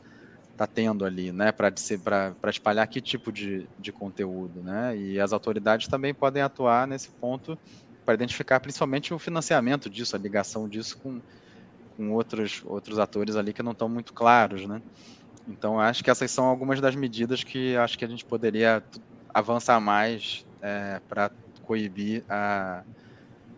tá 0.57 0.67
tendo 0.67 1.05
ali, 1.05 1.33
né, 1.33 1.53
para 1.53 1.71
espalhar 2.49 2.89
que 2.89 3.03
tipo 3.03 3.31
de, 3.31 3.69
de 3.79 3.93
conteúdo, 3.93 4.63
né, 4.63 4.97
e 4.97 5.21
as 5.21 5.35
autoridades 5.35 5.87
também 5.87 6.15
podem 6.15 6.43
atuar 6.43 6.89
nesse 6.89 7.11
ponto 7.11 7.59
para 8.05 8.15
identificar 8.15 8.61
principalmente 8.61 9.15
o 9.15 9.19
financiamento 9.19 9.89
disso, 9.89 10.17
a 10.17 10.19
ligação 10.19 10.69
disso 10.69 10.99
com, 10.99 11.21
com 11.97 12.13
outros, 12.13 12.63
outros 12.67 12.99
atores 12.99 13.37
ali 13.37 13.53
que 13.53 13.63
não 13.63 13.73
estão 13.73 13.89
muito 13.89 14.13
claros, 14.13 14.67
né? 14.67 14.83
Então, 15.49 15.81
acho 15.81 16.05
que 16.05 16.11
essas 16.11 16.31
são 16.31 16.45
algumas 16.45 16.81
das 16.81 16.95
medidas 16.95 17.43
que 17.43 17.77
acho 17.77 17.99
que 17.99 18.05
a 18.05 18.09
gente 18.09 18.25
poderia 18.25 18.83
avançar 19.35 19.81
mais 19.81 20.47
é, 20.61 21.01
para 21.09 21.31
coibir 21.63 22.25
a, 22.29 22.83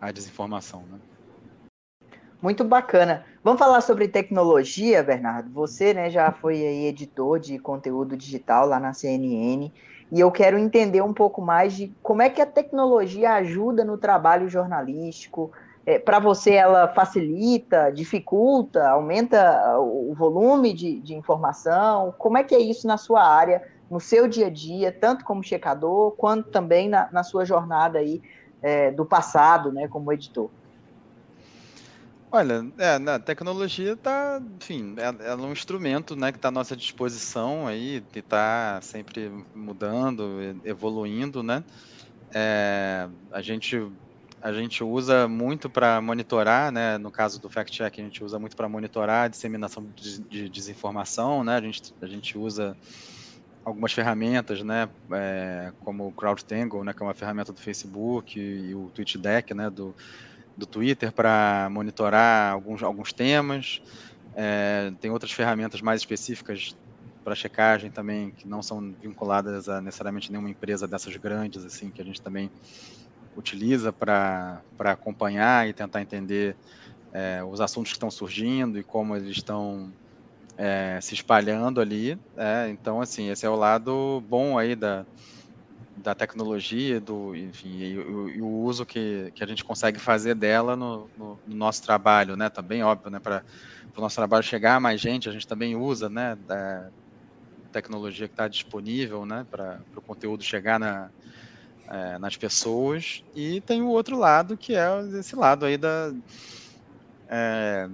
a 0.01 0.11
desinformação. 0.11 0.83
Né? 0.91 0.99
Muito 2.41 2.63
bacana. 2.63 3.23
Vamos 3.43 3.59
falar 3.59 3.81
sobre 3.81 4.07
tecnologia, 4.07 5.03
Bernardo. 5.03 5.51
Você 5.51 5.93
né, 5.93 6.09
já 6.09 6.31
foi 6.31 6.57
editor 6.57 7.39
de 7.39 7.59
conteúdo 7.59 8.17
digital 8.17 8.67
lá 8.67 8.79
na 8.79 8.93
CNN 8.93 9.71
e 10.11 10.19
eu 10.19 10.31
quero 10.31 10.57
entender 10.57 11.01
um 11.01 11.13
pouco 11.13 11.41
mais 11.41 11.73
de 11.73 11.93
como 12.03 12.21
é 12.21 12.29
que 12.29 12.41
a 12.41 12.45
tecnologia 12.45 13.33
ajuda 13.33 13.83
no 13.83 13.97
trabalho 13.97 14.47
jornalístico. 14.47 15.51
É, 15.85 15.99
Para 15.99 16.19
você, 16.19 16.53
ela 16.53 16.87
facilita, 16.87 17.91
dificulta, 17.91 18.87
aumenta 18.89 19.77
o 19.79 20.13
volume 20.13 20.73
de, 20.73 20.99
de 20.99 21.15
informação? 21.15 22.13
Como 22.17 22.37
é 22.37 22.43
que 22.43 22.55
é 22.55 22.59
isso 22.59 22.87
na 22.87 22.97
sua 22.97 23.23
área, 23.23 23.63
no 23.89 23.99
seu 23.99 24.27
dia 24.27 24.47
a 24.47 24.49
dia, 24.49 24.91
tanto 24.91 25.25
como 25.25 25.43
checador, 25.43 26.11
quanto 26.11 26.49
também 26.49 26.89
na, 26.89 27.09
na 27.11 27.23
sua 27.23 27.45
jornada 27.45 27.99
aí 27.99 28.21
é, 28.61 28.91
do 28.91 29.05
passado, 29.05 29.71
né, 29.71 29.87
como 29.87 30.11
editor? 30.11 30.49
Olha, 32.35 32.69
é, 32.77 32.99
né, 32.99 33.13
a 33.13 33.19
tecnologia 33.19 33.93
está, 33.93 34.41
enfim, 34.61 34.93
é, 34.97 35.29
é 35.29 35.35
um 35.37 35.53
instrumento, 35.53 36.17
né, 36.17 36.33
que 36.33 36.37
está 36.37 36.49
à 36.49 36.51
nossa 36.51 36.75
disposição 36.75 37.65
aí, 37.65 38.03
que 38.11 38.19
está 38.19 38.77
sempre 38.81 39.31
mudando, 39.55 40.59
evoluindo, 40.65 41.41
né? 41.41 41.63
É, 42.33 43.07
a 43.31 43.41
gente 43.41 43.89
a 44.41 44.51
gente 44.51 44.83
usa 44.83 45.29
muito 45.29 45.69
para 45.69 46.01
monitorar, 46.01 46.73
né? 46.73 46.97
No 46.97 47.09
caso 47.09 47.39
do 47.39 47.49
fact 47.49 47.71
check, 47.71 47.99
a 47.99 48.03
gente 48.03 48.21
usa 48.21 48.37
muito 48.37 48.57
para 48.57 48.67
monitorar 48.67 49.23
a 49.23 49.27
disseminação 49.29 49.87
de, 49.95 50.19
de, 50.23 50.49
desinformação, 50.49 51.41
né? 51.41 51.55
A 51.55 51.61
gente 51.61 51.95
a 52.01 52.05
gente 52.05 52.37
usa 52.37 52.75
algumas 53.63 53.93
ferramentas, 53.93 54.61
né? 54.61 54.89
É, 55.13 55.71
como 55.85 56.07
o 56.07 56.11
CrowdTangle, 56.11 56.83
né? 56.83 56.93
Que 56.93 57.01
é 57.01 57.05
uma 57.05 57.13
ferramenta 57.13 57.53
do 57.53 57.61
Facebook 57.61 58.37
e, 58.37 58.71
e 58.71 58.75
o 58.75 58.91
TweetDeck, 58.93 59.53
né? 59.53 59.69
Do 59.69 59.95
do 60.57 60.65
Twitter 60.67 61.13
para 61.13 61.69
monitorar 61.71 62.53
alguns, 62.53 62.83
alguns 62.83 63.13
temas. 63.13 63.81
É, 64.35 64.91
tem 64.99 65.11
outras 65.11 65.31
ferramentas 65.31 65.81
mais 65.81 66.01
específicas 66.01 66.75
para 67.23 67.35
checagem 67.35 67.91
também, 67.91 68.31
que 68.33 68.47
não 68.47 68.61
são 68.61 68.95
vinculadas 69.01 69.67
a 69.69 69.81
necessariamente 69.81 70.31
nenhuma 70.31 70.49
empresa 70.49 70.87
dessas 70.87 71.15
grandes, 71.17 71.65
assim, 71.65 71.91
que 71.91 72.01
a 72.01 72.05
gente 72.05 72.21
também 72.21 72.51
utiliza 73.35 73.91
para 73.93 74.63
acompanhar 74.79 75.67
e 75.67 75.73
tentar 75.73 76.01
entender 76.01 76.57
é, 77.13 77.43
os 77.43 77.61
assuntos 77.61 77.91
que 77.91 77.97
estão 77.97 78.11
surgindo 78.11 78.79
e 78.79 78.83
como 78.83 79.15
eles 79.15 79.31
estão 79.31 79.93
é, 80.57 80.99
se 81.01 81.13
espalhando 81.15 81.81
ali. 81.81 82.19
É, 82.37 82.69
então, 82.69 83.01
assim, 83.01 83.29
esse 83.29 83.45
é 83.45 83.49
o 83.49 83.55
lado 83.55 84.21
bom 84.27 84.57
aí 84.57 84.75
da, 84.75 85.07
da 85.95 86.13
tecnologia, 86.13 86.99
do, 86.99 87.35
enfim, 87.35 87.69
e, 87.69 87.93
e, 87.93 88.41
o 88.41 88.47
uso 88.47 88.85
que, 88.85 89.31
que 89.33 89.43
a 89.43 89.47
gente 89.47 89.63
consegue 89.63 89.99
fazer 89.99 90.35
dela 90.35 90.75
no, 90.75 91.09
no, 91.17 91.39
no 91.47 91.55
nosso 91.55 91.83
trabalho, 91.83 92.35
né? 92.35 92.49
Também 92.49 92.83
óbvio, 92.83 93.09
né? 93.09 93.19
Para 93.19 93.43
o 93.95 94.01
nosso 94.01 94.15
trabalho 94.15 94.43
chegar 94.43 94.75
a 94.75 94.79
mais 94.79 94.99
gente, 94.99 95.29
a 95.29 95.31
gente 95.31 95.47
também 95.47 95.75
usa, 95.75 96.09
né? 96.09 96.37
Da 96.47 96.89
tecnologia 97.71 98.27
que 98.27 98.33
está 98.33 98.47
disponível, 98.47 99.25
né? 99.25 99.45
Para 99.49 99.79
o 99.95 100.01
conteúdo 100.01 100.43
chegar 100.43 100.79
na, 100.79 101.09
é, 101.87 102.17
nas 102.17 102.35
pessoas. 102.35 103.23
E 103.33 103.61
tem 103.61 103.81
o 103.81 103.87
outro 103.87 104.17
lado 104.17 104.57
que 104.57 104.75
é 104.75 104.87
esse 105.17 105.35
lado 105.35 105.65
aí 105.65 105.77
da 105.77 106.13
é, 107.29 107.89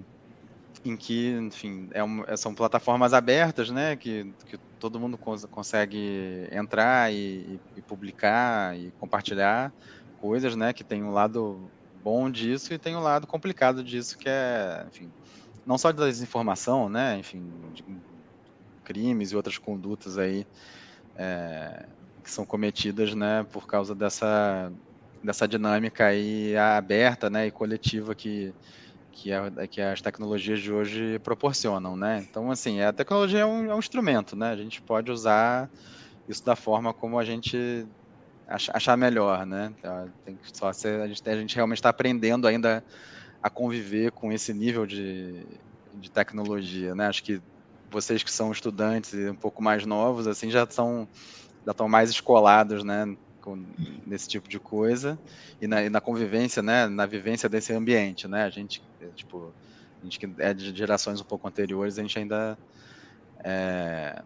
em 0.83 0.97
que, 0.97 1.29
enfim, 1.31 1.87
é 1.93 2.03
um, 2.03 2.23
são 2.35 2.55
plataformas 2.55 3.13
abertas, 3.13 3.69
né? 3.69 3.95
Que, 3.95 4.33
que 4.47 4.59
todo 4.81 4.99
mundo 4.99 5.15
cons 5.15 5.45
consegue 5.45 6.49
entrar 6.51 7.13
e, 7.13 7.59
e, 7.77 7.81
publicar 7.83 8.75
e 8.75 8.91
compartilhar 8.99 9.71
coisas, 10.19 10.55
né? 10.55 10.73
Que 10.73 10.83
tem 10.83 11.03
um 11.03 11.11
lado 11.11 11.69
bom 12.03 12.31
disso 12.31 12.73
e 12.73 12.79
tem 12.79 12.95
um 12.95 12.99
lado 12.99 13.27
complicado 13.27 13.83
disso, 13.83 14.17
que 14.17 14.27
é, 14.27 14.83
enfim, 14.87 15.11
não 15.67 15.77
só 15.77 15.91
da 15.91 16.07
desinformação, 16.07 16.89
né? 16.89 17.15
Enfim, 17.19 17.47
crimes 18.83 19.31
e 19.31 19.35
outras 19.35 19.59
condutas 19.59 20.17
aí 20.17 20.47
é, 21.15 21.85
que 22.23 22.31
são 22.31 22.43
cometidas, 22.43 23.13
né? 23.13 23.45
Por 23.51 23.67
causa 23.67 23.93
dessa 23.93 24.73
dessa 25.23 25.47
dinâmica 25.47 26.07
aí 26.07 26.57
aberta, 26.57 27.29
né? 27.29 27.45
E 27.45 27.51
coletiva 27.51 28.15
que 28.15 28.51
que, 29.11 29.31
a, 29.31 29.51
que 29.67 29.81
as 29.81 30.01
tecnologias 30.01 30.59
de 30.59 30.71
hoje 30.71 31.19
proporcionam, 31.19 31.95
né? 31.95 32.25
Então, 32.27 32.49
assim, 32.49 32.81
a 32.81 32.93
tecnologia 32.93 33.41
é 33.41 33.45
um, 33.45 33.69
é 33.69 33.75
um 33.75 33.79
instrumento, 33.79 34.35
né? 34.35 34.51
A 34.51 34.55
gente 34.55 34.81
pode 34.81 35.11
usar 35.11 35.69
isso 36.27 36.43
da 36.45 36.55
forma 36.55 36.93
como 36.93 37.19
a 37.19 37.25
gente 37.25 37.85
achar 38.47 38.97
melhor, 38.97 39.45
né? 39.45 39.73
Então, 39.77 40.09
tem 40.25 40.35
que 40.35 40.57
só 40.57 40.71
ser, 40.73 41.01
a, 41.01 41.07
gente, 41.07 41.29
a 41.29 41.35
gente 41.35 41.55
realmente 41.55 41.77
está 41.77 41.89
aprendendo 41.89 42.47
ainda 42.47 42.83
a 43.41 43.49
conviver 43.49 44.11
com 44.11 44.31
esse 44.31 44.53
nível 44.53 44.85
de, 44.85 45.45
de 45.95 46.09
tecnologia, 46.09 46.95
né? 46.95 47.07
Acho 47.07 47.23
que 47.23 47.41
vocês 47.89 48.23
que 48.23 48.31
são 48.31 48.51
estudantes 48.51 49.13
e 49.13 49.29
um 49.29 49.35
pouco 49.35 49.61
mais 49.61 49.85
novos, 49.85 50.27
assim, 50.27 50.49
já 50.49 50.65
são 50.69 51.07
já 51.65 51.71
estão 51.71 51.87
mais 51.87 52.09
escolados, 52.09 52.83
né? 52.83 53.15
com, 53.41 53.65
nesse 54.05 54.29
tipo 54.29 54.47
de 54.47 54.59
coisa 54.59 55.19
e 55.59 55.67
na, 55.67 55.83
e 55.83 55.89
na, 55.89 55.99
convivência, 55.99 56.61
né, 56.61 56.87
na 56.87 57.05
vivência 57.05 57.49
desse 57.49 57.73
ambiente, 57.73 58.27
né, 58.27 58.43
a 58.43 58.49
gente, 58.49 58.81
é, 58.81 58.90
tipo, 59.09 59.53
a 60.01 60.03
gente 60.03 60.19
que 60.19 60.29
é 60.39 60.53
de 60.53 60.75
gerações 60.75 61.21
um 61.21 61.25
pouco 61.25 61.47
anteriores, 61.47 61.97
a 61.97 62.01
gente 62.01 62.17
ainda 62.17 62.57
é, 63.43 64.21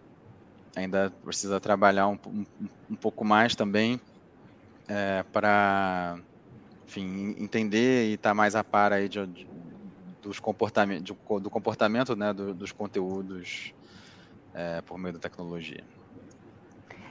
ainda 0.76 1.12
precisa 1.24 1.60
trabalhar 1.60 2.08
um, 2.08 2.18
um, 2.28 2.46
um 2.92 2.96
pouco 2.96 3.24
mais 3.24 3.56
também 3.56 4.00
é, 4.88 5.24
para, 5.32 6.18
enfim, 6.88 7.36
entender 7.38 8.10
e 8.10 8.14
estar 8.14 8.30
tá 8.30 8.34
mais 8.34 8.56
a 8.56 8.64
par 8.64 8.94
aí 8.94 9.08
de, 9.10 9.26
de 9.28 9.48
dos 10.26 10.40
comportamentos, 10.40 11.16
do 11.42 11.50
comportamento, 11.52 12.16
né, 12.16 12.34
do, 12.34 12.54
dos 12.54 12.72
conteúdos 12.72 13.74
é, 14.54 14.82
por 14.82 14.98
meio 14.98 15.14
da 15.14 15.20
tecnologia. 15.20 15.84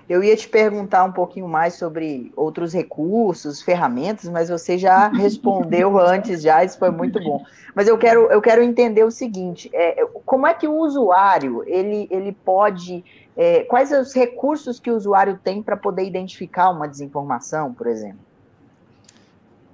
Eu 0.08 0.22
ia 0.22 0.36
te 0.36 0.48
perguntar 0.48 1.04
um 1.04 1.12
pouquinho 1.12 1.48
mais 1.48 1.74
sobre 1.74 2.32
outros 2.36 2.72
recursos, 2.72 3.62
ferramentas, 3.62 4.28
mas 4.28 4.48
você 4.48 4.76
já 4.76 5.08
respondeu 5.14 5.98
antes 5.98 6.42
já, 6.42 6.62
isso 6.64 6.78
foi 6.78 6.90
muito 6.90 7.22
bom. 7.22 7.44
Mas 7.74 7.88
eu 7.88 7.96
quero, 7.96 8.30
eu 8.30 8.40
quero 8.40 8.62
entender 8.62 9.04
o 9.04 9.10
seguinte: 9.10 9.70
é, 9.72 10.04
como 10.24 10.46
é 10.46 10.54
que 10.54 10.68
o 10.68 10.76
usuário 10.76 11.64
ele, 11.66 12.06
ele 12.10 12.32
pode. 12.32 13.04
É, 13.36 13.64
quais 13.64 13.90
os 13.90 14.14
recursos 14.14 14.78
que 14.78 14.90
o 14.90 14.96
usuário 14.96 15.38
tem 15.42 15.60
para 15.60 15.76
poder 15.76 16.04
identificar 16.04 16.70
uma 16.70 16.86
desinformação, 16.86 17.74
por 17.74 17.88
exemplo? 17.88 18.20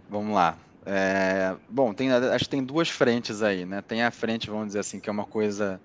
Vamos 0.09 0.35
lá. 0.35 0.57
É, 0.87 1.55
bom, 1.69 1.93
tem, 1.93 2.11
acho 2.11 2.45
que 2.45 2.51
tem 2.51 2.65
duas 2.65 2.89
frentes 2.89 3.43
aí, 3.43 3.67
né? 3.67 3.83
Tem 3.87 4.03
a 4.03 4.11
frente, 4.11 4.49
vamos 4.49 4.69
dizer 4.69 4.81
assim, 4.81 4.99
que 4.99 5.11
é 5.11 5.13
uma 5.13 5.27
coisa 5.27 5.79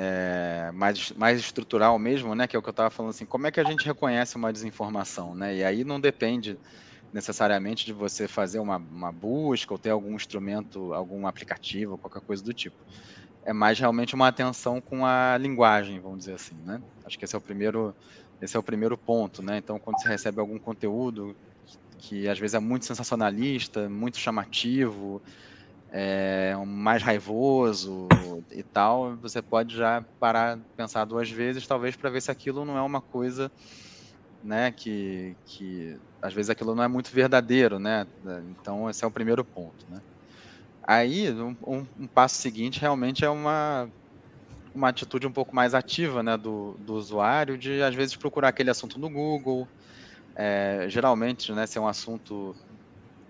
é, 0.00 0.70
mais, 0.72 1.10
mais 1.12 1.40
estrutural 1.40 1.98
mesmo, 1.98 2.34
né? 2.36 2.46
Que 2.46 2.54
é 2.56 2.58
o 2.60 2.62
que 2.62 2.68
eu 2.68 2.72
estava 2.72 2.90
falando 2.90 3.10
assim, 3.10 3.26
como 3.26 3.48
é 3.48 3.52
que 3.52 3.60
a 3.60 3.64
gente 3.64 3.84
reconhece 3.84 4.36
uma 4.36 4.52
desinformação, 4.52 5.34
né? 5.34 5.56
E 5.56 5.64
aí 5.64 5.84
não 5.84 6.00
depende 6.00 6.60
necessariamente 7.12 7.84
de 7.86 7.92
você 7.92 8.28
fazer 8.28 8.60
uma, 8.60 8.76
uma 8.78 9.12
busca 9.12 9.74
ou 9.74 9.78
ter 9.78 9.90
algum 9.90 10.14
instrumento, 10.16 10.92
algum 10.94 11.26
aplicativo, 11.26 11.98
qualquer 11.98 12.22
coisa 12.22 12.44
do 12.44 12.54
tipo. 12.54 12.76
É 13.44 13.52
mais 13.52 13.78
realmente 13.78 14.14
uma 14.14 14.28
atenção 14.28 14.80
com 14.80 15.06
a 15.06 15.36
linguagem, 15.38 16.00
vamos 16.00 16.20
dizer 16.20 16.34
assim, 16.34 16.56
né? 16.62 16.80
Acho 17.04 17.18
que 17.18 17.24
esse 17.24 17.34
é 17.34 17.38
o 17.38 17.42
primeiro, 17.42 17.96
esse 18.40 18.56
é 18.56 18.60
o 18.60 18.62
primeiro 18.64 18.98
ponto, 18.98 19.42
né? 19.42 19.58
Então, 19.58 19.80
quando 19.80 20.00
você 20.00 20.08
recebe 20.08 20.40
algum 20.40 20.58
conteúdo 20.60 21.36
que 21.98 22.28
às 22.28 22.38
vezes 22.38 22.54
é 22.54 22.60
muito 22.60 22.84
sensacionalista, 22.86 23.88
muito 23.88 24.18
chamativo, 24.18 25.22
é, 25.92 26.54
mais 26.66 27.02
raivoso 27.02 28.08
e 28.50 28.62
tal, 28.64 29.16
você 29.18 29.42
pode 29.42 29.76
já 29.76 30.04
parar, 30.20 30.58
pensar 30.76 31.04
duas 31.04 31.30
vezes, 31.30 31.66
talvez 31.66 31.96
para 31.96 32.10
ver 32.10 32.22
se 32.22 32.30
aquilo 32.30 32.64
não 32.64 32.76
é 32.78 32.82
uma 32.82 33.00
coisa, 33.02 33.50
né, 34.42 34.72
que, 34.72 35.36
que 35.44 35.98
às 36.22 36.32
vezes 36.34 36.50
aquilo 36.50 36.74
não 36.74 36.84
é 36.84 36.88
muito 36.88 37.10
verdadeiro, 37.14 37.78
né? 37.78 38.06
Então 38.50 38.88
esse 38.90 39.04
é 39.04 39.08
o 39.08 39.12
primeiro 39.12 39.44
ponto, 39.44 39.84
né? 39.88 40.00
Aí 40.86 41.30
um, 41.32 41.56
um, 41.66 41.88
um 41.96 42.08
passo 42.08 42.36
seguinte 42.40 42.80
realmente 42.80 43.24
é 43.24 43.30
uma 43.30 43.90
uma 44.74 44.88
atitude 44.90 45.26
um 45.26 45.32
pouco 45.32 45.54
mais 45.56 45.74
ativa, 45.74 46.22
né, 46.22 46.36
do, 46.36 46.76
do 46.78 46.94
usuário 46.94 47.58
de 47.58 47.82
às 47.82 47.94
vezes 47.94 48.16
procurar 48.16 48.48
aquele 48.48 48.70
assunto 48.70 48.98
no 48.98 49.10
Google, 49.10 49.68
é, 50.36 50.86
geralmente, 50.88 51.52
né, 51.52 51.66
se 51.66 51.78
é 51.78 51.80
um 51.80 51.88
assunto 51.88 52.56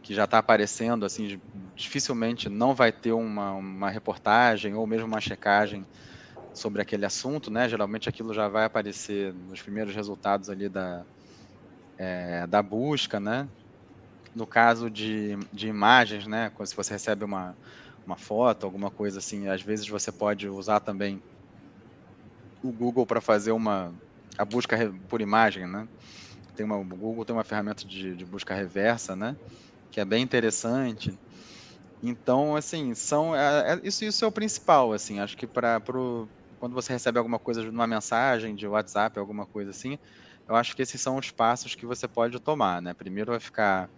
que 0.02 0.14
já 0.14 0.24
está 0.24 0.38
aparecendo, 0.38 1.04
assim, 1.06 1.40
dificilmente 1.78 2.48
não 2.48 2.74
vai 2.74 2.92
ter 2.92 3.12
uma, 3.12 3.52
uma 3.54 3.90
reportagem 3.90 4.74
ou 4.74 4.86
mesmo 4.86 5.06
uma 5.06 5.20
checagem 5.20 5.88
sobre 6.52 6.82
aquele 6.82 7.06
assunto, 7.06 7.50
né? 7.50 7.68
Geralmente 7.68 8.08
aquilo 8.08 8.34
já 8.34 8.48
vai 8.48 8.64
aparecer 8.66 9.34
nos 9.34 9.62
primeiros 9.62 9.94
resultados 9.94 10.50
ali 10.50 10.68
da, 10.68 11.06
é, 12.10 12.46
da 12.46 12.62
busca, 12.62 13.20
né? 13.20 13.50
No 14.34 14.46
caso 14.46 14.90
de, 14.90 15.36
de 15.52 15.68
imagens, 15.68 16.26
né? 16.26 16.52
Se 16.66 16.76
você 16.76 16.94
recebe 16.94 17.24
uma, 17.24 17.58
uma 18.06 18.16
foto, 18.16 18.64
alguma 18.66 18.90
coisa 18.90 19.18
assim, 19.20 19.48
às 19.48 19.62
vezes 19.62 19.88
você 19.88 20.12
pode 20.12 20.48
usar 20.48 20.80
também 20.80 21.22
o 22.62 22.72
Google 22.72 23.06
para 23.06 23.20
fazer 23.20 23.52
uma 23.52 23.94
a 24.38 24.44
busca 24.44 24.76
por 25.08 25.20
imagem, 25.20 25.66
né? 25.66 25.88
Tem 26.56 26.66
uma, 26.66 26.76
o 26.78 26.84
Google 26.84 27.24
tem 27.24 27.34
uma 27.36 27.44
ferramenta 27.44 27.86
de, 27.86 28.16
de 28.16 28.26
busca 28.26 28.54
reversa, 28.54 29.16
né? 29.16 29.36
Que 29.90 30.00
é 30.00 30.04
bem 30.04 30.22
interessante. 30.24 31.20
Então, 32.02 32.54
assim, 32.56 32.94
são 32.94 33.34
é, 33.34 33.74
é, 33.74 33.80
isso, 33.82 34.04
isso 34.04 34.24
é 34.24 34.28
o 34.28 34.32
principal, 34.32 34.92
assim. 34.92 35.18
Acho 35.20 35.36
que 35.36 35.46
para 35.48 35.80
quando 36.58 36.74
você 36.74 36.92
recebe 36.92 37.18
alguma 37.18 37.38
coisa 37.38 37.62
numa 37.70 37.86
mensagem 37.86 38.54
de 38.54 38.66
WhatsApp, 38.66 39.18
alguma 39.18 39.46
coisa 39.46 39.70
assim, 39.70 39.98
eu 40.48 40.56
acho 40.56 40.74
que 40.74 40.82
esses 40.82 41.00
são 41.00 41.16
os 41.16 41.30
passos 41.30 41.74
que 41.74 41.86
você 41.86 42.08
pode 42.08 42.38
tomar, 42.40 42.80
né? 42.82 42.94
Primeiro 42.94 43.32
vai 43.32 43.40
ficar 43.40 43.90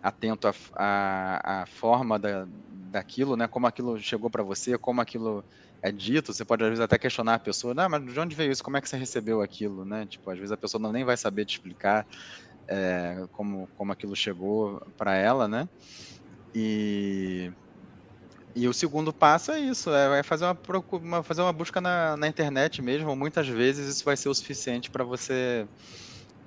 atento 0.00 0.48
à, 0.76 1.64
forma 1.68 2.18
da, 2.18 2.46
daquilo, 2.48 3.36
né? 3.36 3.48
Como 3.48 3.66
aquilo 3.66 3.98
chegou 3.98 4.30
para 4.30 4.42
você, 4.42 4.78
como 4.78 5.00
aquilo 5.00 5.44
é 5.82 5.90
dito. 5.92 6.32
Você 6.34 6.44
pode 6.44 6.62
às 6.64 6.70
vezes 6.70 6.84
até 6.84 6.98
questionar 6.98 7.34
a 7.34 7.38
pessoa, 7.40 7.74
não, 7.74 7.88
mas 7.88 8.04
de 8.12 8.18
onde 8.20 8.36
veio 8.36 8.52
isso? 8.52 8.62
Como 8.62 8.76
é 8.76 8.80
que 8.82 8.88
você 8.88 8.96
recebeu 8.96 9.42
aquilo, 9.42 9.84
né? 9.84 10.06
Tipo, 10.06 10.30
às 10.30 10.38
vezes 10.38 10.52
a 10.52 10.56
pessoa 10.58 10.80
não 10.82 10.92
nem 10.92 11.04
vai 11.04 11.16
saber 11.16 11.44
te 11.46 11.54
explicar 11.56 12.06
é, 12.68 13.24
como 13.32 13.68
como 13.74 13.92
aquilo 13.92 14.14
chegou 14.16 14.80
para 14.96 15.14
ela, 15.16 15.48
né? 15.48 15.68
E 16.60 17.52
e 18.54 18.66
o 18.66 18.72
segundo 18.74 19.12
passo 19.12 19.52
é 19.52 19.60
isso, 19.60 19.90
é, 19.94 20.22
fazer 20.22 20.44
uma, 20.44 20.58
uma, 20.92 21.22
fazer 21.22 21.42
uma 21.42 21.52
busca 21.52 21.80
na, 21.80 22.16
na 22.16 22.26
internet 22.26 22.82
mesmo. 22.82 23.14
Muitas 23.14 23.46
vezes 23.46 23.88
isso 23.88 24.04
vai 24.04 24.16
ser 24.16 24.28
o 24.28 24.34
suficiente 24.34 24.90
para 24.90 25.04
você 25.04 25.68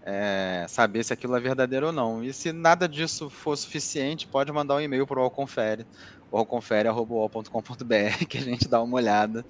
é, 0.05 0.65
saber 0.69 1.03
se 1.05 1.13
aquilo 1.13 1.35
é 1.35 1.39
verdadeiro 1.41 1.87
ou 1.87 1.93
não. 1.93 2.23
E 2.23 2.33
se 2.33 2.51
nada 2.53 2.87
disso 2.89 3.29
for 3.29 3.55
suficiente, 3.57 4.27
pode 4.27 4.51
mandar 4.51 4.75
um 4.75 4.81
e-mail 4.81 5.07
para 5.07 5.19
o 5.19 5.23
Alconfere, 5.23 5.85
alconfere.com.br, 6.31 8.25
que 8.29 8.37
a 8.37 8.41
gente 8.41 8.67
dá 8.69 8.81
uma 8.81 8.97
olhada 8.97 9.45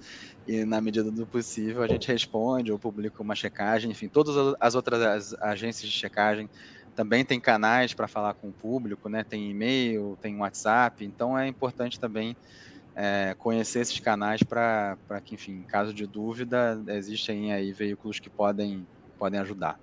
e, 0.46 0.64
na 0.64 0.80
medida 0.80 1.10
do 1.12 1.26
possível, 1.28 1.82
a 1.82 1.88
gente 1.88 2.08
responde 2.08 2.72
ou 2.72 2.78
publica 2.78 3.22
uma 3.22 3.34
checagem. 3.34 3.90
Enfim, 3.90 4.08
todas 4.08 4.36
as 4.60 4.74
outras 4.74 5.34
agências 5.40 5.90
de 5.90 5.96
checagem 5.96 6.48
também 6.94 7.24
têm 7.24 7.40
canais 7.40 7.94
para 7.94 8.06
falar 8.06 8.34
com 8.34 8.48
o 8.48 8.52
público, 8.52 9.08
né? 9.08 9.24
tem 9.24 9.50
e-mail, 9.50 10.18
tem 10.20 10.36
WhatsApp, 10.36 11.04
então 11.04 11.38
é 11.38 11.46
importante 11.46 11.98
também 11.98 12.36
é, 12.94 13.34
conhecer 13.38 13.80
esses 13.80 13.98
canais 13.98 14.42
para 14.42 14.96
que, 15.24 15.34
enfim, 15.34 15.52
em 15.52 15.62
caso 15.62 15.92
de 15.92 16.06
dúvida, 16.06 16.82
existem 16.88 17.52
aí 17.52 17.72
veículos 17.72 18.20
que 18.20 18.28
podem, 18.28 18.86
podem 19.18 19.40
ajudar. 19.40 19.78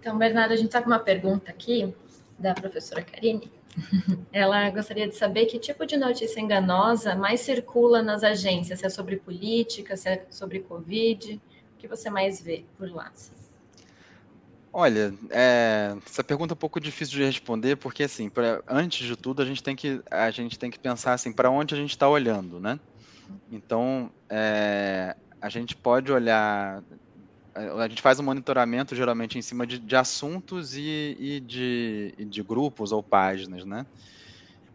Então, 0.00 0.16
Bernardo, 0.16 0.52
a 0.52 0.56
gente 0.56 0.66
está 0.66 0.80
com 0.80 0.88
uma 0.88 0.98
pergunta 0.98 1.50
aqui 1.50 1.94
da 2.38 2.54
professora 2.54 3.02
Karine. 3.02 3.52
Ela 4.32 4.70
gostaria 4.70 5.06
de 5.06 5.14
saber 5.14 5.44
que 5.44 5.58
tipo 5.58 5.84
de 5.84 5.96
notícia 5.96 6.40
enganosa 6.40 7.14
mais 7.14 7.40
circula 7.40 8.02
nas 8.02 8.24
agências, 8.24 8.78
se 8.78 8.86
é 8.86 8.88
sobre 8.88 9.16
política, 9.16 9.96
se 9.96 10.08
é 10.08 10.26
sobre 10.30 10.60
Covid, 10.60 11.40
o 11.74 11.78
que 11.78 11.86
você 11.86 12.08
mais 12.08 12.40
vê 12.40 12.64
por 12.78 12.90
lá? 12.90 13.12
Olha, 14.72 15.12
é, 15.32 15.96
essa 16.06 16.22
pergunta 16.22 16.52
é 16.54 16.54
um 16.54 16.58
pouco 16.58 16.78
difícil 16.80 17.16
de 17.18 17.24
responder, 17.24 17.74
porque 17.76 18.04
assim, 18.04 18.30
pra, 18.30 18.62
antes 18.68 19.04
de 19.06 19.16
tudo, 19.16 19.42
a 19.42 19.44
gente 19.44 19.62
tem 19.62 19.74
que, 19.74 20.00
a 20.10 20.30
gente 20.30 20.56
tem 20.58 20.70
que 20.70 20.78
pensar 20.78 21.12
assim, 21.12 21.32
para 21.32 21.50
onde 21.50 21.74
a 21.74 21.78
gente 21.78 21.90
está 21.90 22.08
olhando, 22.08 22.60
né? 22.60 22.78
Então, 23.50 24.12
é, 24.30 25.14
a 25.40 25.48
gente 25.50 25.76
pode 25.76 26.12
olhar 26.12 26.82
a 27.56 27.88
gente 27.88 28.02
faz 28.02 28.20
um 28.20 28.24
monitoramento 28.24 28.94
geralmente 28.96 29.38
em 29.38 29.42
cima 29.42 29.66
de, 29.66 29.78
de 29.80 29.96
assuntos 29.96 30.74
e, 30.76 31.16
e, 31.18 31.40
de, 31.40 32.14
e 32.18 32.24
de 32.26 32.42
grupos 32.44 32.92
ou 32.92 33.02
páginas, 33.02 33.64
né? 33.66 33.86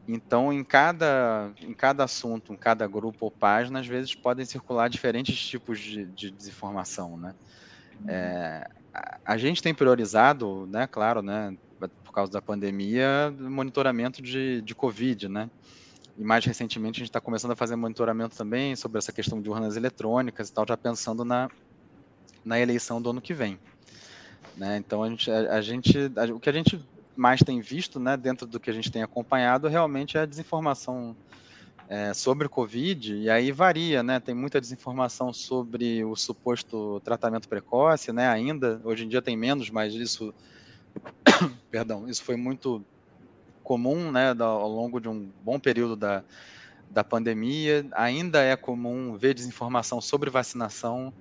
Então, 0.08 0.53
em 0.53 0.63
cada, 0.63 1.51
em 1.62 1.73
cada 1.73 2.03
assunto, 2.03 2.53
em 2.53 2.58
cada 2.58 2.88
grupo 2.88 3.25
ou 3.25 3.31
página, 3.31 3.79
às 3.79 3.88
vezes 3.88 4.15
podem 4.15 4.45
circular 4.45 4.88
diferentes 4.89 5.39
tipos 5.47 5.79
de, 5.79 6.05
de 6.12 6.31
desinformação, 6.31 7.17
né? 7.17 7.34
Uhum. 7.99 8.08
É, 8.10 8.65
a, 9.25 9.38
gente 9.38 9.62
tem 9.62 9.73
priorizado, 9.73 10.67
né, 10.67 10.88
claro, 10.88 11.21
né, 11.21 11.55
por 12.03 12.12
causa 12.12 12.31
da 12.31 12.41
pandemia, 12.41 13.34
monitoramento 13.39 14.21
de, 14.21 14.62
de 14.62 14.75
Covid, 14.75 15.27
né? 15.27 15.49
E 16.17 16.23
mais 16.23 16.45
recentemente 16.45 16.97
a 16.97 16.99
gente 16.99 17.10
está 17.10 17.19
começando 17.19 17.51
a 17.51 17.55
fazer 17.55 17.75
monitoramento 17.75 18.38
também 18.38 18.75
sobre 18.75 18.97
essa 18.97 19.12
questão 19.12 19.41
de 19.41 19.49
urnas 19.49 19.75
eletrônicas 19.75 20.47
e 20.47 20.53
tal, 20.53 20.65
já 20.65 20.77
pensando 20.77 21.25
na, 21.25 21.49
na 22.43 22.58
eleição 22.58 23.01
do 23.01 23.10
ano 23.10 23.21
que 23.21 23.34
vem. 23.34 23.60
Né? 24.55 24.77
Então 24.77 25.03
a 25.03 25.10
gente, 25.10 25.29
a, 25.29 25.55
a 25.55 25.62
gente 25.62 26.12
a, 26.15 26.34
o 26.34 26.39
que 26.39 26.49
a 26.49 26.53
gente 26.53 26.81
mais 27.17 27.41
tem 27.41 27.60
visto, 27.60 27.99
né, 27.99 28.15
dentro 28.15 28.47
do 28.47 28.60
que 28.60 28.69
a 28.69 28.73
gente 28.73 28.91
tem 28.91 29.03
acompanhado, 29.03 29.67
realmente 29.67 30.17
é 30.17 30.21
a 30.21 30.25
desinformação 30.25 31.15
é, 31.88 32.13
sobre 32.13 32.48
o 32.48 32.50
Covid, 32.50 33.15
e 33.15 33.30
aí 33.30 33.52
varia, 33.52 34.02
né? 34.04 34.19
Tem 34.19 34.36
muita 34.36 34.60
desinformação 34.62 35.32
sobre 35.34 36.04
o 36.04 36.15
suposto 36.15 37.00
tratamento 37.02 37.48
precoce, 37.50 38.12
né? 38.12 38.28
Ainda, 38.28 38.82
hoje 38.84 39.06
em 39.06 39.10
dia 39.10 39.21
tem 39.21 39.38
menos, 39.38 39.69
mas 39.69 39.93
isso, 39.93 40.34
perdão, 41.69 42.08
isso 42.08 42.24
foi 42.24 42.36
muito 42.36 42.86
comum, 43.63 44.12
né, 44.12 44.32
ao 44.39 44.69
longo 44.69 45.00
de 45.02 45.10
um 45.10 45.32
bom 45.38 45.60
período 45.60 45.95
da, 45.95 46.24
da 46.89 47.04
pandemia. 47.04 47.88
Ainda 47.93 48.41
é 48.43 48.56
comum 48.58 49.17
ver 49.17 49.34
desinformação 49.36 50.02
sobre 50.02 50.30
vacinação, 50.30 51.13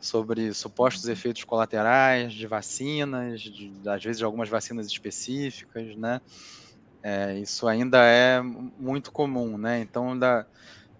sobre 0.00 0.54
supostos 0.54 1.08
efeitos 1.08 1.44
colaterais 1.44 2.34
de 2.34 2.46
vacinas, 2.46 3.42
de, 3.42 3.82
às 3.88 4.02
vezes 4.04 4.18
de 4.18 4.24
algumas 4.24 4.48
vacinas 4.48 4.86
específicas, 4.86 5.96
né? 5.96 6.20
É, 7.08 7.38
isso 7.38 7.68
ainda 7.68 7.98
é 8.04 8.42
muito 8.42 9.12
comum, 9.12 9.56
né? 9.56 9.78
Então, 9.80 10.18
da, 10.18 10.44